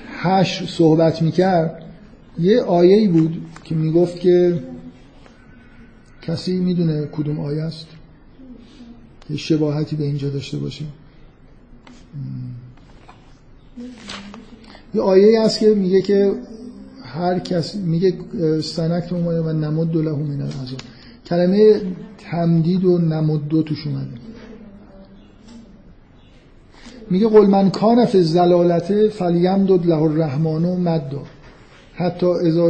[0.07, 1.83] هش صحبت می‌کرد
[2.39, 4.63] یه آیه ای بود که می‌گفت که
[6.21, 7.87] کسی می‌دونه کدوم آیه است؟
[9.29, 10.85] یه شباهتی به اینجا داشته باشه.
[14.93, 16.33] یه آیه هست که میگه که
[17.13, 18.13] هر کس میگه
[18.61, 20.79] سنکت اومده و نمد له من العذاب.
[21.25, 21.81] کلمه
[22.17, 24.21] تمدید و نمد توش اومده.
[27.09, 31.11] میگه قل من کان فی زلالته فلیمدد له الرحمن و مد
[31.93, 32.67] حتی اذا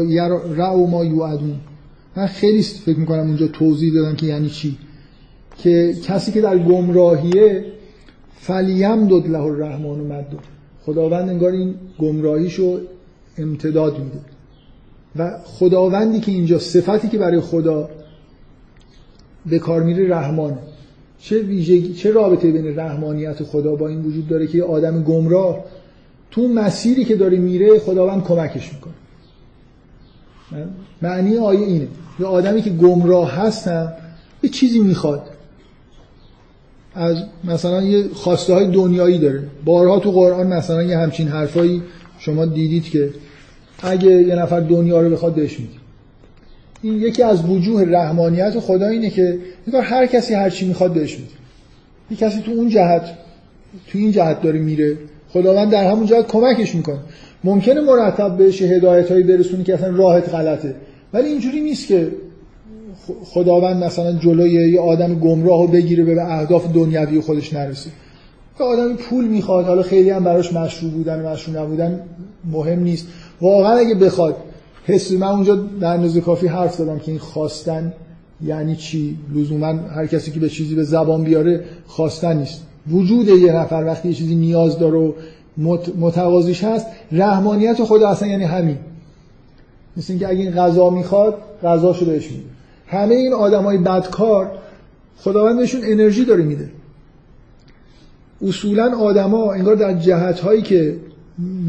[0.58, 1.56] رعو ما یوعدون.
[2.16, 4.78] من خیلی فکر می‌کنم اونجا توضیح دادم که یعنی چی.
[5.58, 7.66] که کسی که در گمراهیه
[8.40, 10.28] فلیمدد له الرحمن و مد
[10.86, 12.80] خداوند انگار این گمراهیشو
[13.38, 14.20] امتداد میده.
[15.16, 17.90] و خداوندی که اینجا صفتی که برای خدا
[19.46, 20.58] به کار میره رحمانه.
[21.20, 25.66] چه ویژگی چه رابطه بین رحمانیت خدا با این وجود داره که آدم گمراه
[26.32, 28.94] تو مسیری که داره میره خداوند کمکش می‌کنه.
[31.02, 31.88] معنی آیه اینه.
[32.20, 33.94] یه آدمی که گمراه هستم
[34.44, 35.24] یه چیزی می‌خواد.
[36.96, 39.44] از مثلا یه خواسته های دنیایی داره.
[39.66, 41.82] بارها تو قرآن مثلا یه همچین حرفایی
[42.20, 43.10] شما دیدید که
[43.84, 45.74] اگه یه نفر دنیا رو بخواد بهش میده
[46.82, 49.40] این یکی از وجوه رحمانیت خدا اینه که
[49.84, 51.32] هر کسی هر چی می‌خواد بهش میده.
[52.12, 53.02] یه کسی تو اون جهت
[53.88, 54.98] تو این جهت داره میره.
[55.30, 57.00] خداوند در همون جهت کمکش می‌کنه.
[57.44, 60.76] ممکنه مرتب بهش هدایت هایی برسونی که اصلا راحت غلطه.
[61.14, 62.12] ولی اینجوری نیست که
[63.24, 67.90] خداوند مثلا جلوی یه آدم گمراه رو بگیره به اهداف دنیوی خودش نرسه.
[68.58, 72.00] که آدم پول می‌خواد حالا خیلی هم براش مشروع بودن و مشروع نبودن
[72.52, 73.08] مهم نیست.
[73.42, 74.36] واقعا اگه بخواد
[74.86, 77.94] حس من اونجا در اندازه کافی حرف زدم که این خواستن
[78.44, 82.62] یعنی چی؟ لزوما هر کسی که به چیزی به زبان بیاره خواستن نیست.
[82.92, 85.14] وجود یه نفر وقتی یه چیزی نیاز داره و
[86.00, 88.78] متقاضیش هست رحمانیت خدا اصلا یعنی همین.
[89.98, 92.44] مثل اینکه اگه این غذا می‌خواد غذاشو بهش میده.
[92.88, 94.52] همه این آدمای بدکار
[95.18, 96.70] خداوند بهشون انرژی داره میده.
[98.48, 100.96] اصولا آدما انگار در جهت هایی که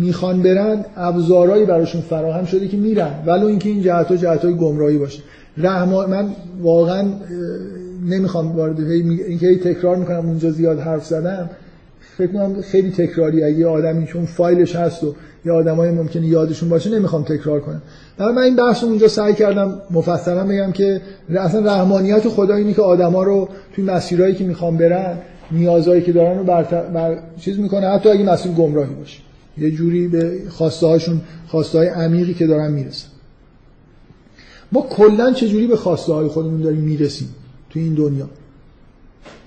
[0.00, 3.10] می‌خوان برن ابزارهایی براشون فراهم شده که میرن.
[3.26, 5.22] ولو اینکه این جهت ها جهت های گمراهی باشه.
[5.56, 6.28] رحمان من
[6.62, 7.08] واقعا
[8.06, 11.50] نمی‌خوام وارد اینکه تکرار می‌کنم اونجا زیاد حرف زدم.
[12.16, 13.44] فکر کنم خیلی تکراری.
[13.44, 17.82] اگه آدمی چون فایلش هست و یه آدمای ممکنه یادشون باشه نمی‌خوام تکرار کنم.
[18.18, 21.00] برای من این بحث اونجا سعی کردم مفصلا بگم که
[21.36, 25.16] اصلا رحمانیت خدا اینه که آدما رو توی مسیرهایی که می‌خوام برن
[25.52, 26.62] نیازهایی که دارن رو بر,
[26.94, 27.18] بر...
[27.40, 29.18] چیز می‌کنه حتی اگه مسیر گمراهی باشه.
[29.58, 33.08] یه جوری به خواسته هاشون خواسته های عمیقی که دارن می‌رسن.
[34.72, 37.28] ما کلا چه جوری به خواسته های خودمون داریم می‌رسیم
[37.70, 38.28] توی این دنیا؟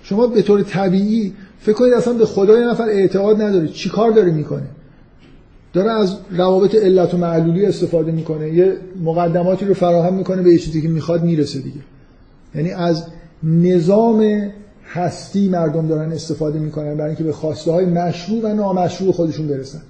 [0.03, 4.68] شما به طور طبیعی فکر کنید اصلا به خدای نفر اعتقاد نداره چیکار داره می‌کنه؟
[5.73, 10.57] داره از روابط علت و معلولی استفاده می‌کنه یه مقدماتی رو فراهم می‌کنه به یه
[10.57, 11.80] چیزی که می‌خواد می‌رسه دیگه.
[12.56, 13.06] یعنی از
[13.44, 14.52] نظام
[14.94, 19.82] هستی مردم دارن استفاده می‌کنن برای اینکه به خواسته های مشروع و نامشروع خودشون برسن.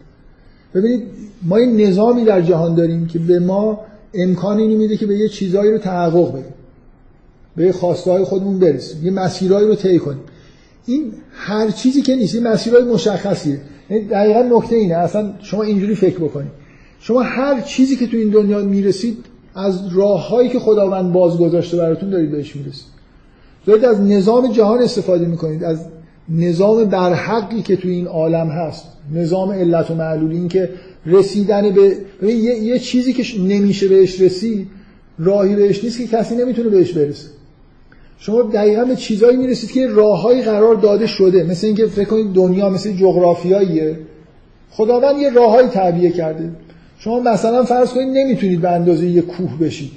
[0.76, 1.04] ببینید
[1.44, 3.80] ما این نظامی در جهان داریم که به ما
[4.14, 6.54] امکانی میده که به یه چیزایی رو تحقق بدیم.
[7.56, 9.06] به خواسته های خودمون برسیم.
[9.06, 10.22] یه مسیرهایی رو طی کنیم.
[10.86, 13.62] این هر چیزی که نیست این مسیرهای مشخصیه.
[13.90, 14.96] یعنی دقیقا نکته اینه.
[14.96, 16.52] اصلا شما اینجوری فکر بکنید.
[17.00, 19.18] شما هر چیزی که تو این دنیا می‌رسید
[19.56, 22.86] از راههایی که خداوند باز گذاشته براتون دارید بهش می‌رسید.
[23.66, 25.64] دارید از نظام جهان استفاده می‌کنید.
[25.64, 25.86] از
[26.30, 28.88] نظام برحقی که تو این عالم هست.
[29.14, 30.70] نظام علت و معلولی این که
[31.06, 34.68] رسیدن به یه،, یه چیزی که نمیشه بهش رسید
[35.20, 37.28] راهی بهش نیست که کسی نمی‌تونه بهش برسه.
[38.20, 41.44] شما دقیقا به چیزایی می‌رسید که راههایی قرار داده شده.
[41.44, 44.00] مثل اینکه فکر کنید دنیا مثل جغرافیاییه.
[44.72, 46.50] خداوند یه راههایی تعبیه کرده.
[47.00, 49.92] شما مثلا فرض کنید نمی‌تونید به اندازه یه کوه بشید.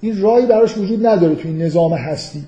[0.00, 2.44] این راهی براش وجود نداره تو این نظام هستی.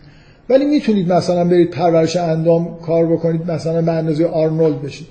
[0.49, 5.09] ولی می‌تونید مثلا برید پرورش اندام کار بکنید مثلا به اندازه آرنولد بشید.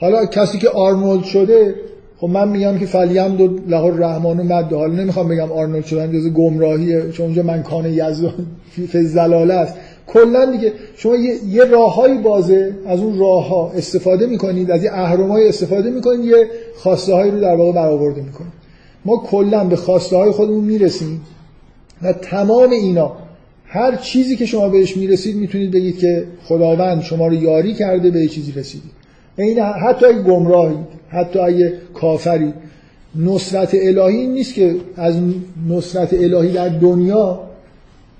[0.00, 1.74] حالا کسی که آرنولد شده
[2.18, 6.12] خب من میگم که فلیم دو له الرحمن و مد حالا نمی‌خوام بگم آرنولد شدن
[6.12, 7.84] جز گمراهیه چون اونجا من کان
[8.92, 9.74] فی زلاله است.
[10.06, 14.90] کلا دیگه شما یه, یه راههایی بازه از اون راه ها استفاده می‌کنید از یه
[14.92, 16.46] اهرمای استفاده می‌کنید یه
[16.76, 18.52] خواسته هایی رو در واقع برآورده می‌کنید.
[19.04, 21.20] ما کلا به خواسته های خودمون می‌رسیم
[22.02, 23.12] و تمام اینا
[23.74, 28.26] هر چیزی که شما بهش می‌رسید می‌تونید بگید که خداوند شما رو یاری کرده به
[28.26, 28.90] چیزی رسیدید
[29.38, 32.54] این حتی اگه گمراهید حتی اگه کافری.
[33.16, 35.16] نصرت الهی نیست که از
[35.68, 37.40] نصرت الهی در دنیا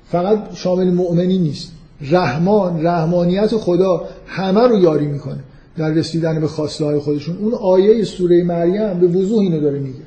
[0.09, 1.73] فقط شامل مؤمنی نیست.
[2.11, 5.41] رحمان رحمانیت خدا همه رو یاری می‌کنه
[5.77, 7.37] در رسیدن به خواسته های خودشون.
[7.37, 10.03] اون آیه سوره مریم به وضوح اینو داره میگه.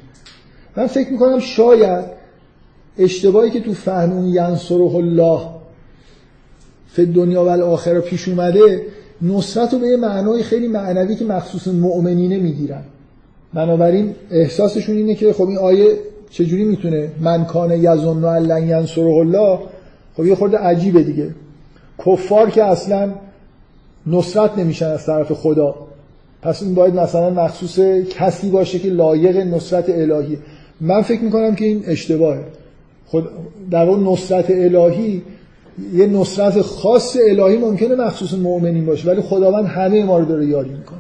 [0.77, 2.05] من فکر می‌کنم شاید
[2.97, 5.39] اشتباهی که تو فهم اون ینصره الله
[6.88, 8.81] فی دنیا و الاخره پیش اومده
[9.22, 12.84] نصرت رو به یه معنای خیلی معنوی که مخصوص مؤمنینه می‌گیرن.
[13.53, 15.97] بنابراین احساسشون اینه که خب این آیه
[16.30, 19.59] چجوری می‌تونه من کان یظن لن ینصره الله؟
[20.17, 21.30] خب یه خورده عجیبه دیگه.
[22.05, 23.13] کفار که اصلا
[24.07, 25.76] نصرت نمیشن از طرف خدا.
[26.41, 30.38] پس این باید مثلا مخصوص کسی باشه که لایق نصرت الهی
[30.81, 32.43] من فکر می‌کنم که این اشتباهه.
[33.06, 33.30] خود
[33.72, 35.22] در اون نصرت الهی
[35.94, 40.69] یه نصرت خاص الهی ممکنه مخصوص مؤمنین باشه ولی خداوند همه ما رو داره یاری
[40.69, 40.99] می‌کنه.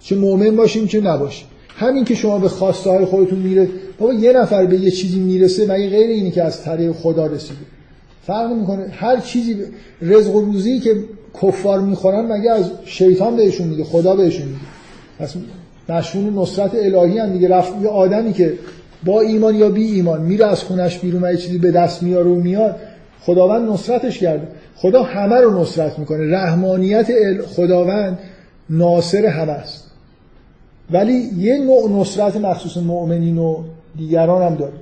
[0.00, 1.46] چه مؤمن باشیم چه نباشیم.
[1.68, 5.64] همین که شما به خواسته های خودتون میره بابا یه نفر به یه چیزی می‌رسه
[5.64, 7.60] مگه غیر اینی که از طریق خدا رسیده؟
[8.26, 8.88] فرق می‌کنه.
[8.92, 9.56] هر چیزی
[10.02, 10.96] رزق و روزی که
[11.42, 14.60] کفار می‌خورن مگه از شیطان بهشون میده؟ خدا بهشون میده.
[15.18, 15.34] پس
[15.88, 18.58] مشمول نصرت الهی هم دیگه رفت یه آدمی که
[19.04, 22.34] با ایمان یا بی ایمان میره از خونش بیرون و چیزی به دست میاره و
[22.34, 22.76] میاد.
[23.20, 24.48] خداوند نصرتش کرده.
[24.76, 26.34] خدا همه رو نصرت می‌کنه.
[26.34, 27.06] رحمانیت
[27.42, 28.18] خداوند
[28.70, 29.90] ناصر همه است.
[30.90, 33.62] ولی یه نوع نصرت مخصوص مؤمنین و
[33.98, 34.72] دیگران هم داره.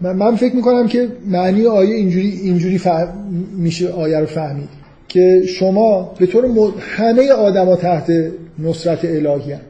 [0.00, 2.80] من فکر می‌کنم که معنی آیه اینجوری اینجوری
[3.56, 4.68] میشه آیه رو فهمید.
[5.08, 6.72] که شما به طور م...
[6.78, 8.12] همه آدما تحت
[8.58, 9.60] نصرت الهی هم.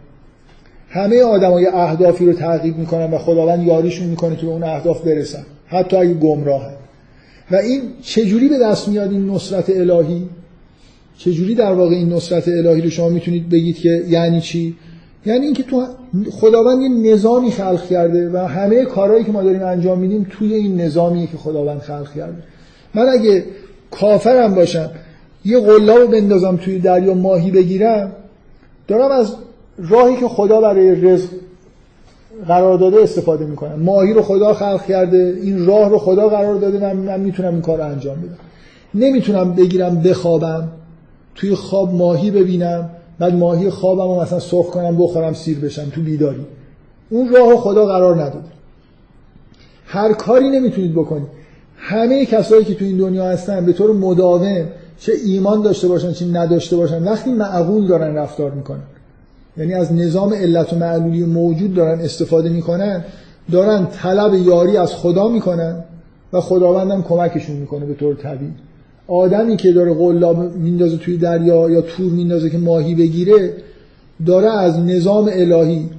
[0.93, 5.01] همه آدما یه اهدافی رو تعقیب می‌کنن و خداوند یاریشون می‌کنه که به اون اهداف
[5.01, 5.43] برسن.
[5.67, 6.75] حتی اگه گمراهن
[7.51, 10.29] و این چجوری به دست میاد این نصرت الهی؟
[11.19, 14.77] چجوری در واقع این نصرت الهی رو شما می‌تونید بگید که یعنی چی؟
[15.27, 15.87] یعنی اینکه تو
[16.31, 20.81] خداوند یه نظامی خلق کرده و همه کارهایی که ما داریم انجام میدیم توی این
[20.81, 22.43] نظامیه که خداوند خلق کرده.
[22.95, 23.45] من اگه
[23.91, 24.91] کافرم باشم
[25.45, 28.13] یه قلاب بندازم توی دریا ماهی بگیرم
[28.89, 29.35] دارم از
[29.79, 31.29] راهی که خدا برای رزق
[32.49, 36.79] قرار داده استفاده می‌کنم ماهی رو خدا خلق کرده این راه رو خدا قرار داده
[36.79, 38.39] من, من می‌تونم این کار رو انجام بدم.
[38.95, 40.69] نمی‌تونم بگیرم بخوابم
[41.35, 46.01] توی خواب ماهی ببینم بعد ماهی خوابم رو مثلا سرخ کنم بخورم سیر بشم تو
[46.01, 46.47] بیداری.
[47.11, 48.53] اون راه خدا قرار نداده.
[49.87, 51.29] هر کاری نمی‌تونید بکنید.
[51.77, 54.69] همه کسایی که تو این دنیا هستن به طور مداوم
[54.99, 58.83] چه ایمان داشته باشن چه نداشته باشن وقتی معقول دارن رفتار می‌کنن.
[59.57, 63.05] یعنی از نظام علت و معلولی موجود دارن استفاده می‌کنن
[63.53, 65.85] دارن طلب یاری از خدا می‌کنن
[66.33, 68.53] و خداوندم کمکشون می‌کنه به طور طبیعی.
[69.09, 73.53] آدمی که داره قلاب میندازه توی دریا یا تور میندازه که ماهی بگیره
[74.27, 75.91] داره از نظام الهی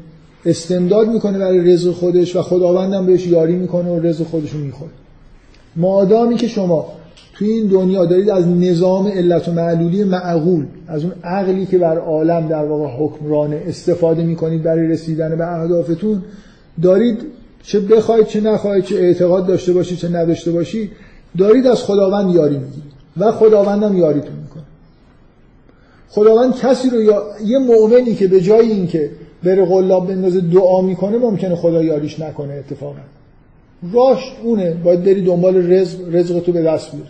[0.46, 4.92] استمداد می‌کنه برای رزق خودش و خداوندم بهش یاری می‌کنه و رزق خودشو می‌خوره.
[5.76, 6.88] مادامی که شما
[7.34, 11.98] توی این دنیا دارید از نظام علت و معلولی معقول از اون عقلی که بر
[11.98, 16.22] عالم در واقع حکمرانه استفاده می‌کنید برای رسیدن به اهدافتون
[16.82, 17.18] دارید
[17.64, 20.92] چه بخواید چه نخواهید چه اعتقاد داشته باشید چه نداشته باشید
[21.38, 24.64] دارید از خداوند یاری می‌گیرید و خداوندم یاریتون می‌کنه.
[26.10, 27.24] خداوند کسی رو یا...
[27.46, 29.10] یه مؤمنی که به جای اینکه
[29.44, 32.96] بره قلاب بندازه دعا می‌کنه ممکنه خدا یاریش نکنه اتفاقا.
[33.94, 37.10] راش اونه باید بری دنبال رزق رزق تو به دست بیاری.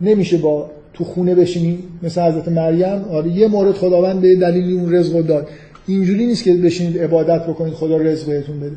[0.00, 4.94] نمیشه با تو خونه بشینی مثل حضرت مریم؟ آره یه مورد خداوند به دلیلی اون
[4.94, 5.48] رزق داد.
[5.86, 8.76] اینجوری نیست که بشینید عبادت بکنید خدا رزق بهتون بده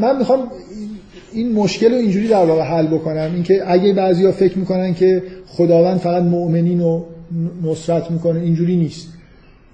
[0.00, 0.50] من می‌خوام
[1.32, 3.30] این مشکل رو اینجوری در واقع حل بکنم.
[3.34, 7.04] اینکه اگه بعضیا فکر می‌کنن که خداوند فقط مؤمنین رو
[7.64, 9.08] نصرت می‌کنه اینجوری نیست.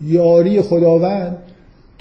[0.06, 1.36] یاری خداوند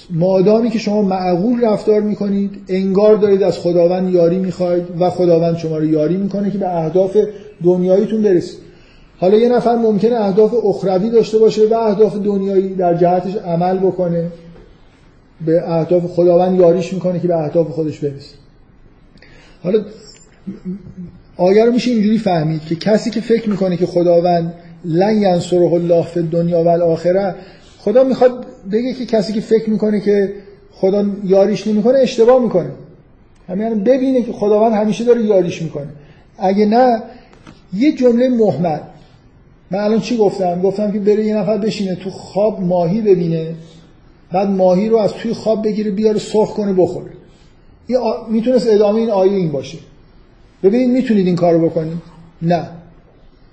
[0.10, 5.78] مادامی که شما معقول رفتار می‌کنید انگار دارید از خداوند یاری می‌خواید و خداوند شما
[5.78, 7.18] رو یاری می‌کنه که به اهداف
[7.64, 8.60] دنیاییتون برسید.
[9.20, 14.28] حالا یه نفر ممکنه اهداف اخروی داشته باشه و اهداف دنیایی در جهتش عمل بکنه
[15.46, 18.36] به اهداف خداوند یاریش می‌کنه که به اهداف خودش برسه.
[19.64, 19.82] حالا
[21.38, 24.54] آیه رو میشه اینجوری فهمید که کسی که فکر می‌کنه که خداوند
[24.86, 27.36] لن ینصره الله فی دنیا و الاخره
[27.78, 30.34] خدا می‌خواد بگه که کسی که فکر می‌کنه که
[30.72, 32.70] خدا یاریش نمی‌کنه اشتباه می‌کنه.
[33.48, 35.88] همین ببینه که خداوند همیشه داره یاریش می‌کنه.
[36.38, 37.04] اگه نه
[37.74, 38.82] یه جمله محمد.
[39.72, 43.56] من الان چی گفتم؟ گفتم که بره یه نفر بشینه تو خواب ماهی ببینه
[44.32, 47.12] بعد ماهی رو از توی خواب بگیره بیاره سرخ کنه بخوره.
[48.02, 48.28] آ...
[48.30, 49.78] می‌تونست ادامه این آیه این باشه.
[50.64, 51.98] ببینید می‌تونید این کارو بکنید؟
[52.42, 52.68] نه.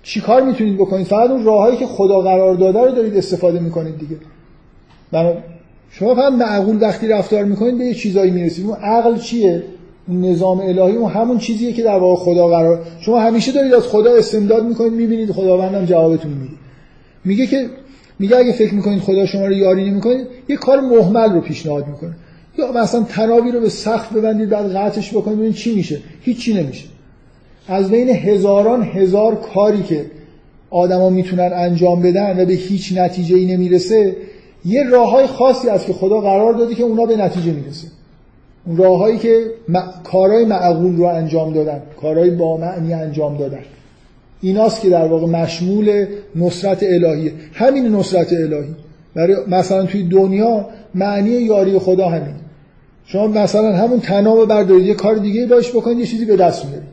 [0.02, 3.98] چی کار می‌تونید بکنید؟ فقط اون راههایی که خدا قرار داده رو دارید استفاده می‌کنید
[3.98, 4.16] دیگه.
[5.12, 5.34] من
[5.90, 8.66] شما فقط معقول وقتی رفتار می‌کنید به یه چیزایی می‌رسید.
[8.66, 9.62] اون عقل چیه؟
[10.09, 12.80] اون نظام الهی اون همون چیزیه که در واقع خدا قرار.
[13.01, 16.55] شما همیشه دارید از خدا استمداد می‌کنید می‌بینید خداوندم جوابتون میده.
[17.24, 17.66] میگه که
[18.18, 22.16] میگه اگه فکر می‌کنید خدا شما رو یاری نمی‌کنه یه کار محمل رو پیشنهاد می‌کنه.
[22.59, 26.01] یا مثلا تنابی رو به سخت ببندید بعد قطعش بکنید ببینید چی میشه.
[26.20, 26.84] هیچی نمیشه.
[27.68, 30.06] از بین هزاران هزار کاری که
[30.70, 34.16] آدما می‌تونن انجام بدن و به هیچ نتیجه ای نمی‌رسه
[34.64, 37.89] یه راههای خاصی است که خدا قرار داده که اونا به نتیجه می‌رسه.
[38.66, 39.80] اون راههایی که م...
[40.05, 43.62] کارهای معقول رو انجام دادن کارهای با معنی انجام دادن.
[44.40, 46.06] ایناست که در واقع مشمول
[46.36, 47.32] نصرت الهیه.
[47.52, 48.74] همین نصرت الهی.
[49.14, 52.34] برای مثلا توی دنیا معنی یاری خدا همین.
[53.05, 56.89] شما مثلا همون تناب بردارید یه کار دیگه باش بکنید یه چیزی به دست میارید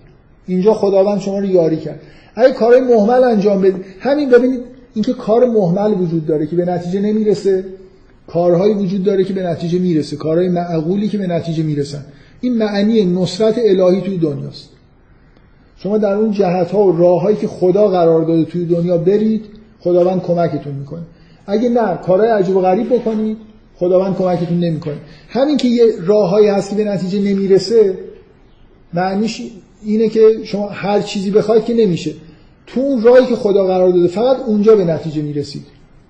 [0.48, 2.00] اینجا خداوند شما رو یاری کرد.
[2.36, 4.62] اگه کارهای محمل انجام بدید همین ببینید
[5.00, 7.66] اینکه کار محمل وجود داره که به نتیجه نمی‌رسه.
[8.28, 10.16] کارهایی وجود داره که به نتیجه می‌رسه.
[10.16, 12.06] کارهای معقولی که به نتیجه می‌رسن.
[12.42, 14.70] این معنی نصرت الهی توی دنیاست.
[15.78, 19.46] شما در اون جهت ها و راههایی که خدا قرار داده توی دنیا برید
[19.80, 21.02] خداوند کمکتون می‌کنه.
[21.48, 23.38] اگه نه کارهای عجیب و غریب بکنید
[23.76, 24.98] خداوند کمکتون نمی‌کنه.
[25.30, 27.98] همین که یه راههایی هست که به نتیجه نمی‌رسه
[28.94, 29.42] معنیش
[29.84, 32.12] اینه که شما هر چیزی بخواید که نمیشه.
[32.74, 35.64] تو اون راهی که خدا قرار داده فقط اونجا به نتیجه می‌رسید.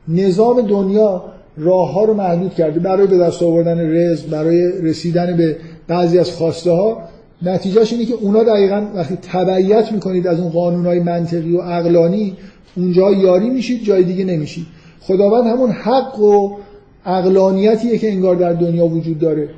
[0.08, 1.24] نظام دنیا
[1.58, 5.58] راه ها رو محدود کرده برای به دست آوردن رزق برای رسیدن به
[5.88, 6.98] بعضی از خواسته ها
[7.42, 12.38] نتیجهش اینه که اونا دقیقا وقتی تبعیت می‌کنید از اون قانون های منطقی و عقلانی
[12.78, 14.66] اونجا یاری میشید جای دیگه نمیشید.
[15.02, 16.58] خداوند همون حق و
[17.06, 19.50] عقلانیتیه که انگار در دنیا وجود داره.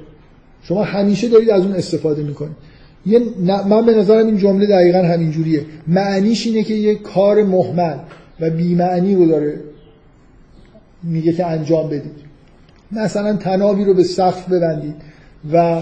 [0.63, 2.55] شما همیشه دارید از اون استفاده می‌کنید.
[3.05, 3.21] یه
[3.69, 7.97] من به نظرم این جمله دقیقا همین جوریه معنیش اینه که یه کار محمل
[8.39, 9.59] و بیمعنی رو داره
[11.03, 12.31] میگه که انجام بدید.
[12.91, 14.95] مثلا تنابی رو به سقف ببندید
[15.53, 15.81] و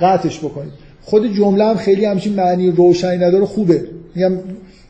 [0.00, 0.72] قطعش بکنید.
[1.02, 3.84] خود جمله هم خیلی همچین معنی روشنی نداره خوبه.
[4.14, 4.32] میگم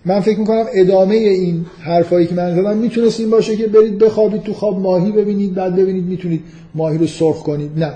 [0.04, 4.42] من فکر می‌کنم ادامه این حرفایی که من زدم می‌تونست این باشه که برید بخوابید
[4.42, 6.42] تو خواب ماهی ببینید بعد ببینید می‌تونید
[6.74, 7.70] ماهی رو سرخ کنید.
[7.76, 7.92] نه.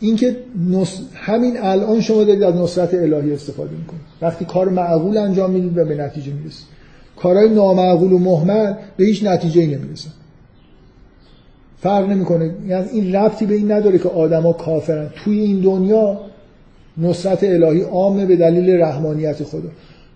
[0.00, 0.36] اینکه
[0.70, 1.00] نص...
[1.14, 4.02] همین الان شما دارید از نصرت الهی استفاده می‌کنید.
[4.22, 6.66] وقتی کار معقول انجام می‌دید و به نتیجه می‌رسید.
[7.16, 10.10] کارهای نامعقول و مهمل به هیچ نتیجه ای نمی‌رسن.
[11.78, 12.54] فرق نمی‌کنه.
[12.68, 15.10] یعنی این ربطی به این نداره که آدما کافرن.
[15.24, 16.20] توی این دنیا
[16.98, 19.68] نصرت الهی عامه به دلیل رحمانیت خدا.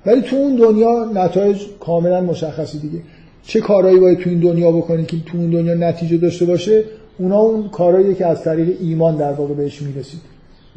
[0.07, 2.99] ولی تو اون دنیا نتایج کاملا مشخصی دیگه.
[3.43, 6.85] چه کارهایی باید تو این دنیا بکنید که تو اون دنیا نتیجه داشته باشه؟
[7.19, 10.21] اونا اون کارهایی که از طریق ایمان در واقع بهش می‌رسید.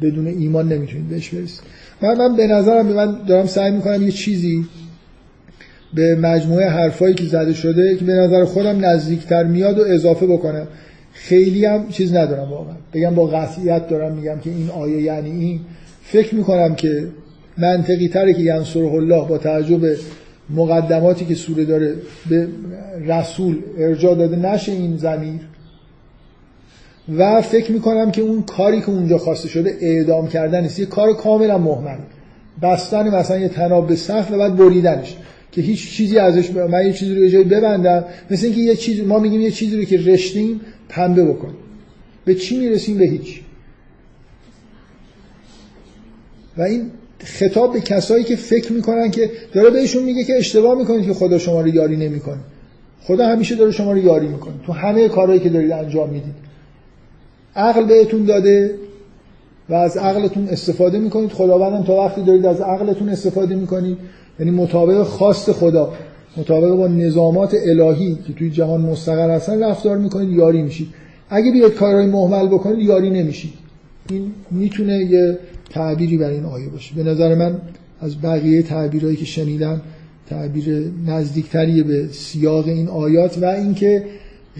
[0.02, 1.60] بدون ایمان نمی‌تونید بهش برسید.
[2.02, 4.66] من, من به نظرم من دارم سعی می‌کنم یه چیزی
[5.94, 10.68] به مجموعه حرفایی که زده شده که به نظر خودم نزدیکتر میاد و اضافه بکنم.
[11.12, 12.74] خیلی هم چیز ندارم واقعا.
[12.94, 15.60] بگم با قطعیت دارم میگم که این آیه یعنی این.
[16.02, 17.08] فکر می‌کنم که
[17.58, 19.96] منطقی تره که ینصره الله با توجه به
[20.50, 21.94] مقدماتی که سوره داره
[22.30, 22.48] به
[23.06, 25.40] رسول ارجاع داده نشه این زمیر
[27.16, 30.78] و فکر می‌کنم که اون کاری که اونجا خواسته شده اعدام کردن نیست.
[30.78, 31.98] یه کار کاملا مهمل
[32.62, 35.16] بستن مثلا یه تناب به سقف و بعد بریدنش.
[35.52, 36.58] که هیچ چیزی ازش ب...
[36.58, 38.04] من یه چیزی رو یه جایی ببندم.
[38.30, 41.54] مثل اینکه یه چیز ما میگیم یه چیزی رو که رشتیم پنبه بکن.
[42.24, 43.40] به چی می‌رسیم؟ به هیچ.
[46.56, 46.90] و این
[47.24, 51.38] خطاب به کسایی که فکر می‌کنن که داره بهشون میگه که اشتباه می‌کنید که خدا
[51.38, 52.40] شما رو یاری نمی‌کنه.
[53.02, 54.54] خدا همیشه داره شما رو یاری می‌کنه.
[54.66, 56.47] تو همه کارهایی که دارید انجام می‌دید.
[57.58, 58.74] عقل بهتون داده
[59.68, 61.30] و از عقلتون استفاده می‌کنید.
[61.30, 63.98] خداوندم تا وقتی دارید از عقلتون استفاده می‌کنید.
[64.40, 65.92] یعنی مطابق خواست خدا
[66.36, 70.88] مطابق با نظامات الهی که توی جهان مستقر هستن رفتار می‌کنید یاری میشید.
[71.30, 73.52] اگه بیاید کارهای محمل بکنید یاری نمیشید.
[74.10, 75.38] این می‌تونه یه
[75.70, 76.94] تعبیری برای این آیه باشه.
[76.94, 77.56] به نظر من
[78.00, 79.80] از بقیه تعبیرهایی که شنیدم
[80.30, 84.04] تعبیر نزدیکتری به سیاق این آیات و اینکه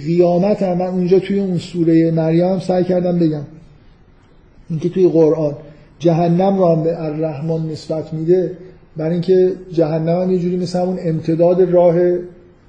[0.07, 3.45] قیامت هم من اونجا توی اون سوره مریم سعی کردم بگم.
[4.71, 5.55] اینکه توی قرآن
[5.99, 8.53] جهنم هم به الرحمن نسبت میده
[8.97, 11.97] برای اینکه جهنم هم یه جوری مثل همون امتداد راه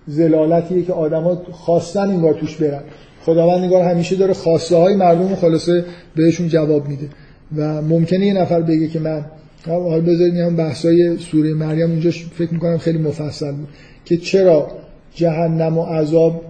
[0.07, 2.81] زلالتیه که آدما خواستن انگار توش برن.
[3.25, 5.85] خداوند انگار همیشه داره خواسته های مردم خلاصه
[6.15, 7.07] بهشون جواب میده.
[7.55, 9.25] و ممکنه یه نفر بگه که من
[9.67, 13.67] حالا بذارید هم بحثای سوره مریم اونجا فکر می‌کنم خیلی مفصل بود.
[14.05, 14.67] که چرا
[15.15, 16.41] جهنم و عذاب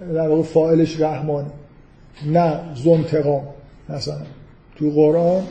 [0.00, 1.50] در واقع فاعلش رحمانه
[2.26, 3.42] نه زنتقام.
[3.88, 4.22] مثلا
[4.76, 5.42] تو قرآن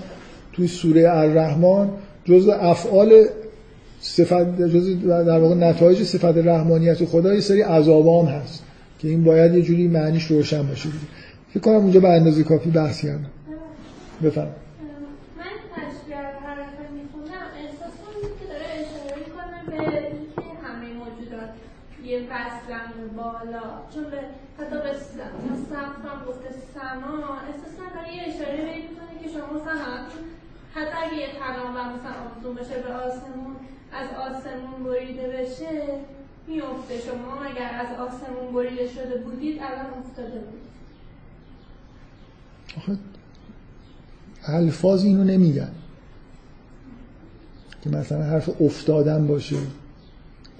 [0.53, 1.89] توی سوره الرحمن
[2.25, 3.25] جزء افعال
[3.99, 4.93] صفت جزء
[5.23, 8.63] در واقع نتایج صفت رحمانیت خدا یه سری عذابام هست
[8.99, 10.89] که این باید یه جوری معنیش روشن باشه.
[11.49, 13.25] فکر کنم اونجا به اندازه کافی بحث کردم.
[14.23, 15.43] بفرم من
[15.75, 21.49] تشبیه رو حرکت می‌خونم احساس کنم که داره اشاره می‌کنه به اینکه همه موجودات
[22.05, 23.63] یه به بالا.
[23.93, 24.19] چون به
[24.59, 24.89] حتی به
[26.09, 27.37] هم گفته سما.
[27.47, 29.77] احساس کنم داره یه اشاره به این می‌کنه که شما مثلا
[30.75, 33.55] حتی اگه یه تناب هم مثلا آویزون بشه به آسمون
[33.93, 35.99] از آسمون بریده بشه
[36.47, 40.43] میفته شما اگر از آسمون بریده شده بودید الان افتاده
[42.77, 42.97] آخه
[44.47, 45.71] الفاظ اینو نمیگن.
[47.81, 49.55] که مثلا حرف افتادن باشه.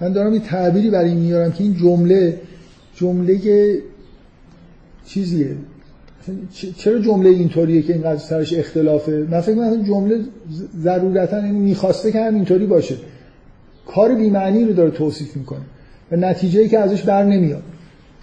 [0.00, 2.40] من دارم یه تعبیری برای این میارم که این جمله
[2.94, 3.38] جمله
[5.06, 5.56] چیزیه؟
[6.76, 10.20] چرا جمله اینطوریه که اینقدر سرش اختلافه؟ من فکر می‌کنم جمله
[10.78, 12.94] ضرورتا این می‌خواسته که اینطوری باشه.
[13.86, 15.60] کار بی‌معنی رو داره توصیف می‌کنه
[16.12, 17.62] و نتیجه که ازش بر نمیاد.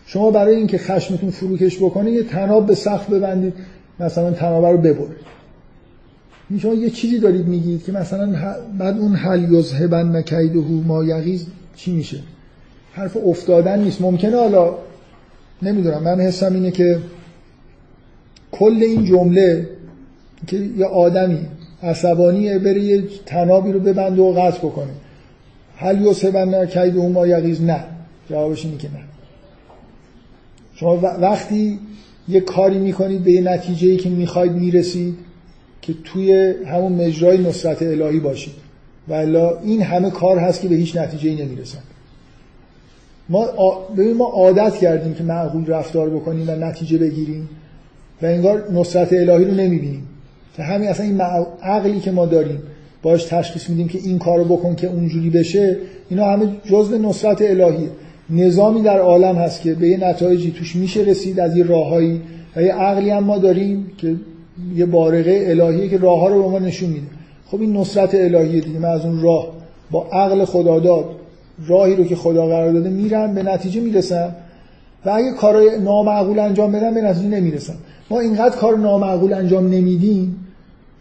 [0.05, 3.53] شما برای اینکه خشمتون فروکش بکنه یه تناب به سقف ببندید
[3.99, 5.33] مثلا تنابه رو ببرید
[6.59, 11.45] شما یه چیزی دارید میگید که مثلا بعد اون حل یذهبن کیده ما یغیز
[11.75, 12.19] چی میشه؟
[12.93, 14.01] حرف افتادن نیست.
[14.01, 14.75] ممکنه حالا
[15.61, 16.03] نمی‌دونم.
[16.03, 16.99] من حسم اینه که
[18.51, 19.69] کل این جمله
[20.47, 21.47] که یه آدمی
[21.83, 24.91] عصبانیه بره یه تنابی رو ببنده و قطع بکنه.
[25.77, 27.83] هل یوسبن کید ما یغیز؟ نه.
[28.29, 28.99] جوابش اینه که نه.
[30.75, 31.79] شما وقتی
[32.27, 35.15] یه کاری می‌کنید به یه نتیجه که می‌خواید می‌رسید
[35.81, 38.53] که توی همون مجرای نصرت الهی باشید.
[39.09, 39.13] و
[39.63, 41.79] این همه کار هست که به هیچ نتیجه ای نمی‌رسن.
[43.29, 43.47] ما
[43.97, 47.49] ببین ما عادت کردیم که معقول رفتار بکنیم و نتیجه بگیریم
[48.21, 50.07] و انگار نصرت الهی رو نمی‌بینیم.
[50.55, 51.21] که همین اصلا این
[51.61, 52.61] عقلی که ما داریم
[53.01, 55.77] باش تشخیص میدیم که این کارو بکن که اونجوری بشه
[56.09, 57.89] اینا همه جزء نصرت الهیه.
[58.29, 62.21] نظامی در عالم هست که به یه نتایجی توش میشه رسید از یه راههایی
[62.55, 64.15] و یه عقلی هم ما داریم که
[64.75, 67.07] یه بارقه الهیه که راه ها رو به ما نشون میده.
[67.53, 69.47] خب این نصرت الهیه دیگه من از اون راه
[69.91, 71.05] با عقل خدا داد
[71.67, 74.35] راهی رو که خدا قرار داده میرم به نتیجه می‌رسم.
[75.05, 77.73] و اگه کارهای نامعقول انجام بدم به نتیجه نمی‌رسم.
[78.09, 80.35] ما اینقدر کار نامعقول انجام نمیدیم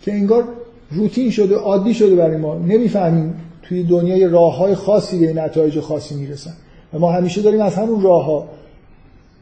[0.03, 0.45] که انگار
[0.91, 2.55] روتین شده عادی شده برای ما.
[2.55, 6.53] نمی‌فهمیم توی دنیای راه های خاصی به نتایج خاصی می‌رسن.
[6.95, 8.49] و ما همیشه داریم از همون راه ها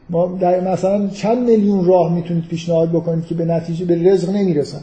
[0.09, 4.81] ما در مثلا چند میلیون راه می‌تونید پیشنهاد بکنید که به نتیجه به رزق نمی‌رسن.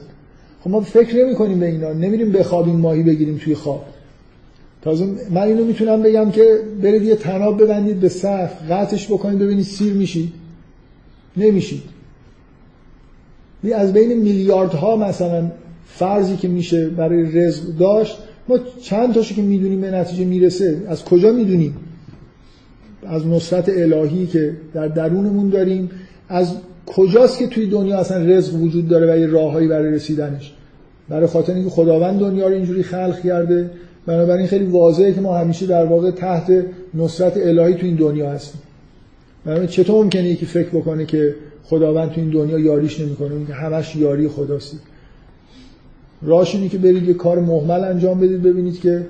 [0.61, 3.85] خب ما فکر نمی کنیم به اینا نمیریم بخوابیم ماهی بگیریم توی خواب.
[4.83, 9.65] تازه من اینو می‌تونم بگم که برید یه تناب ببندید به صف قطعش بکنید ببینید
[9.65, 10.33] سیر میشید.
[11.37, 11.83] نمیشید.
[13.75, 15.51] از بین میلیاردها مثلا
[15.87, 18.19] فرضی که میشه برای رزق داشت
[18.49, 21.77] ما چند تاشو که می‌دونیم به نتیجه می‌رسه از کجا می‌دونیم؟
[23.07, 25.91] از نصرت الهی که در درونمون داریم
[26.29, 26.55] از
[26.89, 30.53] کجاست که توی دنیا اصلا رزق وجود داره و یه راههایی برای رسیدنش؟
[31.09, 33.71] برای خاطر اینکه خداوند دنیا رو اینجوری خلق کرده.
[34.07, 38.61] بنابراین خیلی واضحه که ما همیشه در واقع تحت نصرت الهی تو این دنیا هستیم.
[39.45, 41.35] بنابراین چطور ممکنه یکی فکر بکنه که
[41.65, 44.79] خداوند تو این دنیا یاریش نمی‌کنه؟ که همش یاری خداست.
[46.23, 49.07] راهش اینه که برید یه کار محمل انجام بدید ببینید که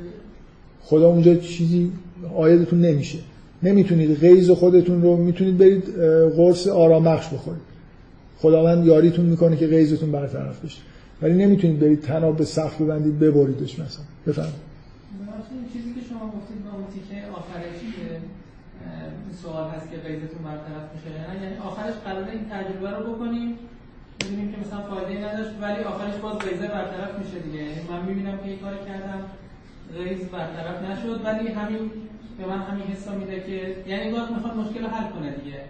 [0.83, 1.93] خدا اونجا چیزی
[2.37, 3.19] آیدتون نمیشه.
[3.63, 5.85] نمی‌تونید غیظ خودتون رو می‌تونید برید
[6.37, 7.68] قرص آرامخش بخورید.
[8.39, 10.81] خداوند یاریتون می‌کنه که غیظتون برطرف بشه.
[11.23, 14.05] ولی نمی‌تونید برید تناب به سقف ببندید ببریدش مثلا.
[14.27, 14.69] بفرمایید.
[15.73, 16.70] چیزی که شما گفتید با
[19.43, 21.10] سوال هست که غیظتون برطرف میشه
[21.43, 23.48] یعنی آخرش قراره این تجربه رو بکنیم
[24.23, 27.65] می‌بینیم که مثلا فایده نداشت ولی آخرش باز غیظه برطرف میشه دیگه.
[27.90, 29.20] من می‌بینم که این کار کردم
[29.98, 31.82] غیظ برطرف نشد ولی همین
[32.39, 33.56] به من همین حسا میده که
[33.90, 35.60] یعنی باید می‌خواد مشکل حل کنه دیگه.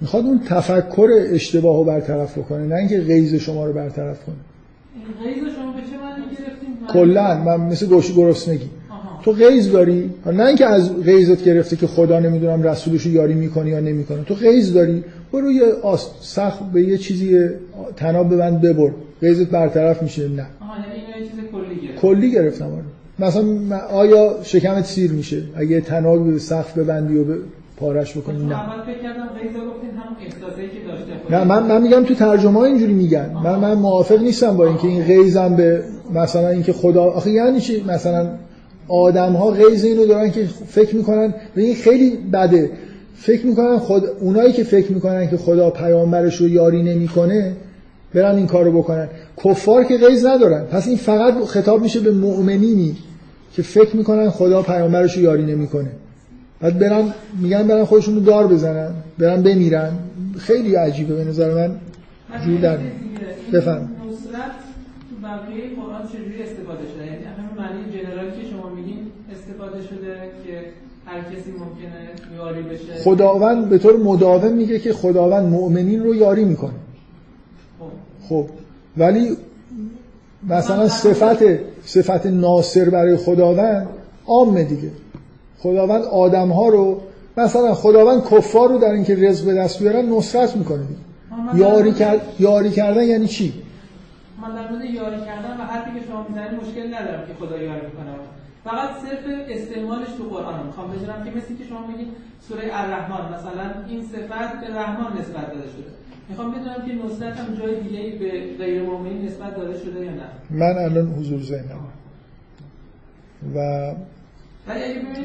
[0.00, 4.34] می‌خواد اون تفکر اشتباه رو برطرف بکنه نه اینکه غیظ شما رو برطرف کنه.
[5.24, 6.24] غیظ شما به چه معنی
[6.94, 8.70] گرفتیم؟ من مثل گوشی گرسنگی.
[9.22, 13.80] تو غیظ داری؟ نه اینکه از غیظت گرفته که خدا نمی‌دونم رسولش یاری می‌کنه یا
[13.80, 15.64] نمی‌کنه تو غیظ داری؟ برو یه
[16.20, 17.48] سخت به یه چیزی
[17.96, 18.90] تناب ببند ببر.
[19.20, 20.46] غیظت برطرف میشه؟ نه.
[20.60, 22.84] آها یعنی این چیز کلی گرفت کلی گرفتم آره.
[23.18, 27.36] مثلا آیا شکمت سیر میشه؟ اگه تناب به سقف ببندی و به
[27.76, 28.54] پارش بکنی نه.
[31.30, 33.30] نه من, من میگم تو ترجمه ها اینجوری میگن.
[33.44, 35.82] من من موافق نیستم با اینکه این غیظم به
[36.14, 38.28] مثلا اینکه خدا آخه یعنی چی؟ مثلا
[38.88, 41.34] آدم ها غیظ اینو دارن که فکر می‌کنن.
[41.56, 42.70] این خیلی بده.
[43.14, 47.52] فکر می‌کنن خود اونایی که فکر می‌کنن که خدا پیامبرش رو یاری نمی‌کنه
[48.14, 49.08] برن این کارو بکنن.
[49.44, 50.64] کفار که غیظ ندارن.
[50.64, 52.96] پس این فقط خطاب میشه به مؤمنینی
[53.52, 55.90] که فکر می‌کنن خدا پیامبرش رو یاری نمی‌کنه.
[56.64, 59.92] بعد برن میگن برن خودشون رو دار بزنن برن بمیرن.
[60.38, 61.76] خیلی عجیبه به نظر من.
[62.44, 62.78] جور در
[63.52, 63.88] بفهم
[65.22, 68.98] بقیه قرآن چجوری استفاده شده؟ یعنی همین معنی جنرالی که شما میگین
[69.32, 70.16] استفاده شده
[70.46, 70.60] که
[71.06, 73.02] هر کسی ممکنه یاری بشه.
[73.04, 76.72] خداوند به طور مداوم میگه که خداوند مؤمنین رو یاری می‌کنه.
[77.78, 78.46] خب, خب.
[78.96, 79.36] ولی
[80.48, 81.38] مثلا صفت
[81.84, 83.86] صفت ناصر برای خداوند
[84.26, 84.90] عامه دیگه.
[85.64, 87.00] خداوند آدم ها رو
[87.36, 90.84] مثلا خداوند کفار رو در اینکه رزق به دست بیارن نصرت می‌کنه.
[91.54, 92.20] یاری, کرد...
[92.38, 93.52] یاری کردن یعنی چی؟
[94.42, 97.86] من در مورد یاری کردن و حرفی که شما می‌زنید مشکل ندارم که خدا یاری
[97.86, 98.12] می‌کنه
[98.64, 102.08] فقط صرف استعمالش تو قرآن می‌خوام بدونم که مثل که شما میگید
[102.48, 105.90] سوره الرحمن مثلا این صفت به رحمان نسبت داده شده.
[106.28, 108.30] می‌خوام بدونم که نصرت هم جای دیگه به
[108.64, 111.80] غیر مؤمنین نسبت داده شده یا نه؟ من الان حضور ذهنم.
[113.54, 113.58] و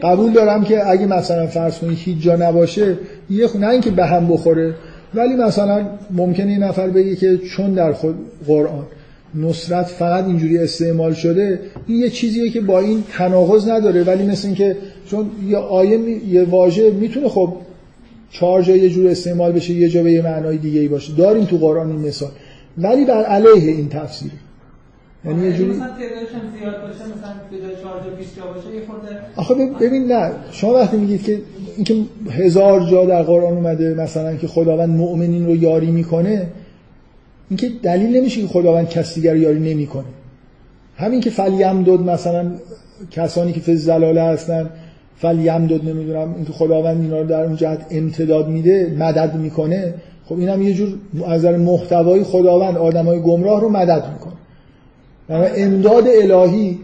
[0.03, 2.97] قبول دارم که اگه مثلا فرض کنید هیچ جا نباشه
[3.29, 4.75] یه نه اینکه به هم بخوره
[5.13, 8.15] ولی مثلا ممکنه این نفر بگه که چون در خود
[8.47, 8.85] قرآن
[9.35, 14.47] نصرت فقط اینجوری استعمال شده این یه چیزیه که با این تناقض نداره ولی مثل
[14.47, 17.53] اینکه چون یه آیه یه واژه می‌تونه خب
[18.31, 21.13] چهار جا یه جور استعمال بشه یه جا به یه معنای دیگه ای باشه.
[21.13, 22.29] داریم تو قرآن این مثال.
[22.77, 24.33] ولی بر علیه این تفسیره
[25.25, 25.87] یعنی یه جوری مثلا
[26.59, 30.31] زیاد باشه مثلا به جای 4 تا 20 جا باشه یه خورده آخه ببین نه
[30.51, 31.41] شما وقتی میگید که
[31.75, 31.95] اینکه
[32.31, 36.47] هزار جا در قرآن اومده مثلا که خداوند مؤمنین رو یاری می‌کنه
[37.49, 40.05] اینکه دلیل نمیشه که خداوند کسی دیگر یاری نمی‌کنه.
[40.97, 42.51] همین که فلیم داد مثلا
[43.11, 44.69] کسانی که فی زلاله هستن
[45.17, 49.93] فلیم داد نمی‌دونم اینکه خداوند اینا رو در اون جهت امتداد میده مدد می‌کنه
[50.25, 50.97] خب این هم یه جور
[51.27, 54.33] از محتوای خداوند آدمای گمراه رو مدد می‌کنه.
[55.29, 56.79] امداد الهی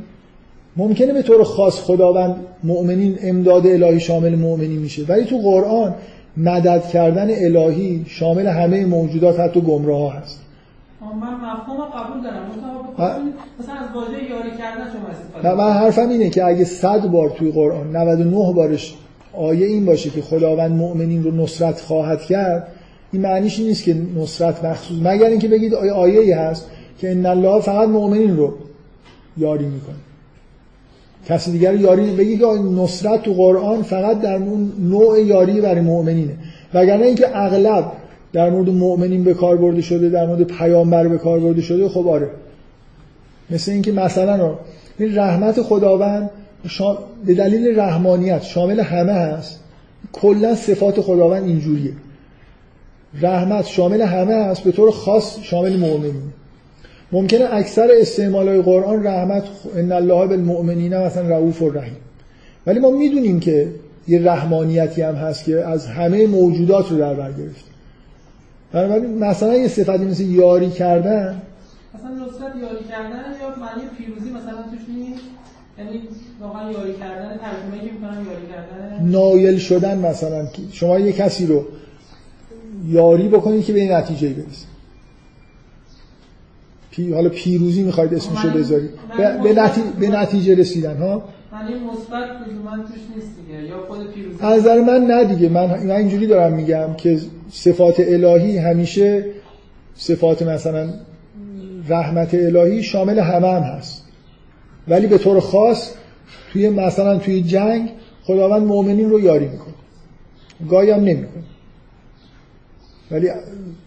[0.77, 5.05] ممکنه به طور خاص خداوند مؤمنین امداد الهی شامل مؤمنین میشه.
[5.07, 5.93] ولی تو قرآن
[6.37, 10.41] مدد کردن الهی شامل همه موجودات حتی گمراه هست.
[11.01, 12.45] من مفهوم قبول دارم.
[13.59, 17.51] مثلا از واژه یاری کردن شما استفاده من حرفم اینه که اگه 100 بار توی
[17.51, 18.95] قرآن 99 بارش
[19.33, 22.67] آیه این باشه که خداوند مؤمنین رو نصرت خواهد کرد
[23.11, 24.97] این معنیش نیست که نصرت مخصوص.
[25.03, 26.69] مگر اینکه بگید آیه ای هست.
[26.97, 28.53] که ان الله فقط مؤمنین رو
[29.37, 29.95] یاری می‌کنه.
[31.27, 36.37] کسی دیگر یاری بگی که نصرت تو قرآن فقط در اون نوع یاری برای مؤمنینه.
[36.73, 37.91] وگرنه اینکه اغلب
[38.33, 42.07] در مورد مؤمنین به کار برده شده در مورد پیامبر به کار برده شده خب
[42.07, 42.29] آره.
[43.49, 44.55] مثل اینکه مثلا
[44.97, 46.29] این رحمت خداوند
[47.25, 49.59] به دلیل رحمانیت شامل همه هست.
[50.13, 51.91] کلا صفات خداوند اینجوریه.
[53.21, 56.33] رحمت شامل همه هست به طور خاص شامل مؤمنین.
[57.11, 59.43] ممکنه اکثر استعمال های قرآن رحمت
[59.75, 61.97] ان الله بالمؤمنین مثلا رؤوف الرحیم.
[62.67, 63.67] ولی ما می‌دونیم که
[64.07, 67.71] یه رحمانیتی هم هست که از همه موجودات رو در بر گرفته
[68.71, 71.41] بنابراین مثلا یه صفتی مثل یاری کردن
[71.95, 75.21] مثلا نصرت یاری کردن یا معنی پیروزی مثلا توش نیست؟
[75.77, 76.01] یعنی
[76.41, 79.05] واقعا یاری کردن ترجمه که می‌کنن یاری کردن.
[79.05, 81.65] نایل شدن مثلا شما یه کسی رو
[82.87, 84.74] یاری بکنید که به این نتیجه برسید.
[86.95, 87.13] پی...
[87.13, 88.89] حالا پیروزی می‌خواید اسمشو بذارید.
[89.17, 89.87] به, به, نتیجه...
[89.99, 91.23] به نتیجه رسیدن ها؟
[91.93, 93.63] مثبت توش نیست دیگه.
[93.63, 95.49] یا خود پیروزی از نظر من نه دیگه.
[95.49, 97.19] من من اینجوری دارم میگم که
[97.49, 99.25] صفات الهی همیشه
[99.95, 100.89] صفات مثلا
[101.87, 104.03] رحمت الهی شامل همه هم هست.
[104.87, 105.93] ولی به طور خاص
[106.53, 107.89] توی مثلا توی جنگ
[108.23, 109.73] خداوند مؤمنین رو یاری می‌کنه.
[110.69, 111.43] گاهی هم نمی‌کنه.
[113.11, 113.29] ولی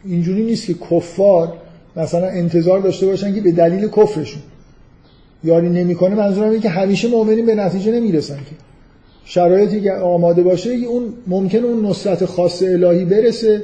[0.05, 1.53] اینجوری نیست که کفار
[1.99, 4.43] مثلا انتظار داشته باشن که به دلیل کفرشون.
[5.45, 8.57] یاری نمی‌کنه منظورم اینه که همیشه مؤمنین به نتیجه نمی‌رسن که.
[9.25, 13.63] شرایطی که آماده باشه اون ممکن اون نصرت خاص الهی برسه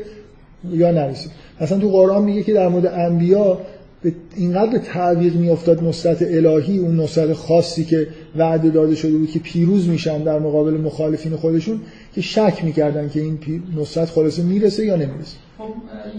[0.72, 1.30] یا نرسه.
[1.60, 3.58] اصلا تو قرآن میگه که در مورد انبیا
[4.02, 8.06] به اینقدر به تعویق میافتاد نصرت الهی اون نصرت خاصی که
[8.36, 11.80] وعده داده شده بود که پیروز میشن در مقابل مخالفین خودشون
[12.14, 13.38] که شک می‌کردن که این
[13.76, 15.36] نصرت خلاصه می‌رسه یا نمی‌رسه.
[15.58, 15.64] خب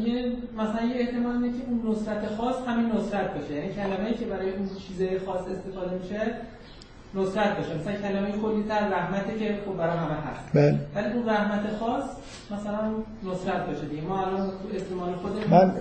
[0.07, 3.53] یه مثلا یه احتمال که اون نصرت خاص همین نصرت باشه.
[3.53, 6.21] یعنی کلمه‌ای که برای اون چیز خاص استفاده میشه
[7.15, 7.69] نصرت باشه.
[7.81, 10.53] مثلا کلمه کلی تر رحمته که خب برای همه هست.
[10.53, 10.79] بله.
[10.95, 12.03] ولی اون رحمت خاص
[12.51, 12.81] مثلا
[13.23, 14.01] نصرت باشه دیگه.
[14.01, 15.71] ما الان تو استعمال خودمون من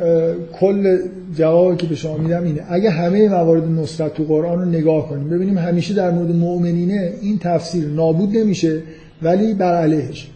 [0.60, 0.98] کل
[1.34, 2.64] جوابی که به شما میدم اینه.
[2.68, 7.38] اگه همه موارد نصرت تو قرآن رو نگاه کنیم ببینیم همیشه در مورد مؤمنینه این
[7.38, 8.82] تفسیر نابود نمیشه
[9.22, 10.30] ولی بر علیهش.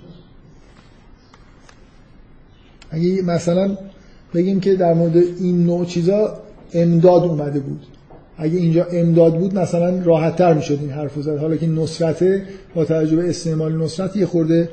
[2.91, 3.77] اگه مثلا
[4.35, 6.41] بگیم که در مورد این نوع چیزا
[6.75, 7.87] امداد اومده بود.
[8.39, 11.39] اگه اینجا امداد بود مثلا راحت تر می‌شد این حرف زد.
[11.39, 14.69] حالا که نصرته با توجه استعمال نصرت یه خورده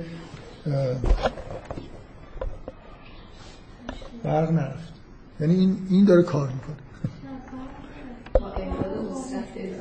[4.23, 4.93] برق نرفت.
[5.39, 6.75] یعنی این این داره کار می‌کنه.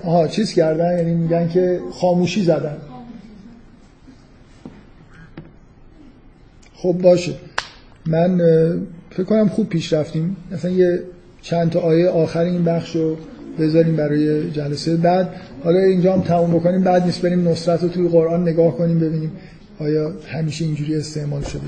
[0.05, 2.77] آها چیز کردن یعنی میگن که خاموشی زدن.
[6.75, 7.35] خب باشه.
[8.07, 8.41] من
[9.11, 10.37] فکر کنم خوب پیش رفتیم.
[10.53, 11.03] مثلا یه
[11.43, 13.17] چند تا آیه آخر این بخش رو
[13.59, 15.29] بذاریم برای جلسه بعد.
[15.65, 16.83] حالا اینجا هم تموم بکنیم.
[16.83, 19.33] بعد نیست بریم نصرت رو توی قرآن نگاه کنیم ببینیم
[19.79, 21.63] آیا همیشه اینجوری استعمال شده.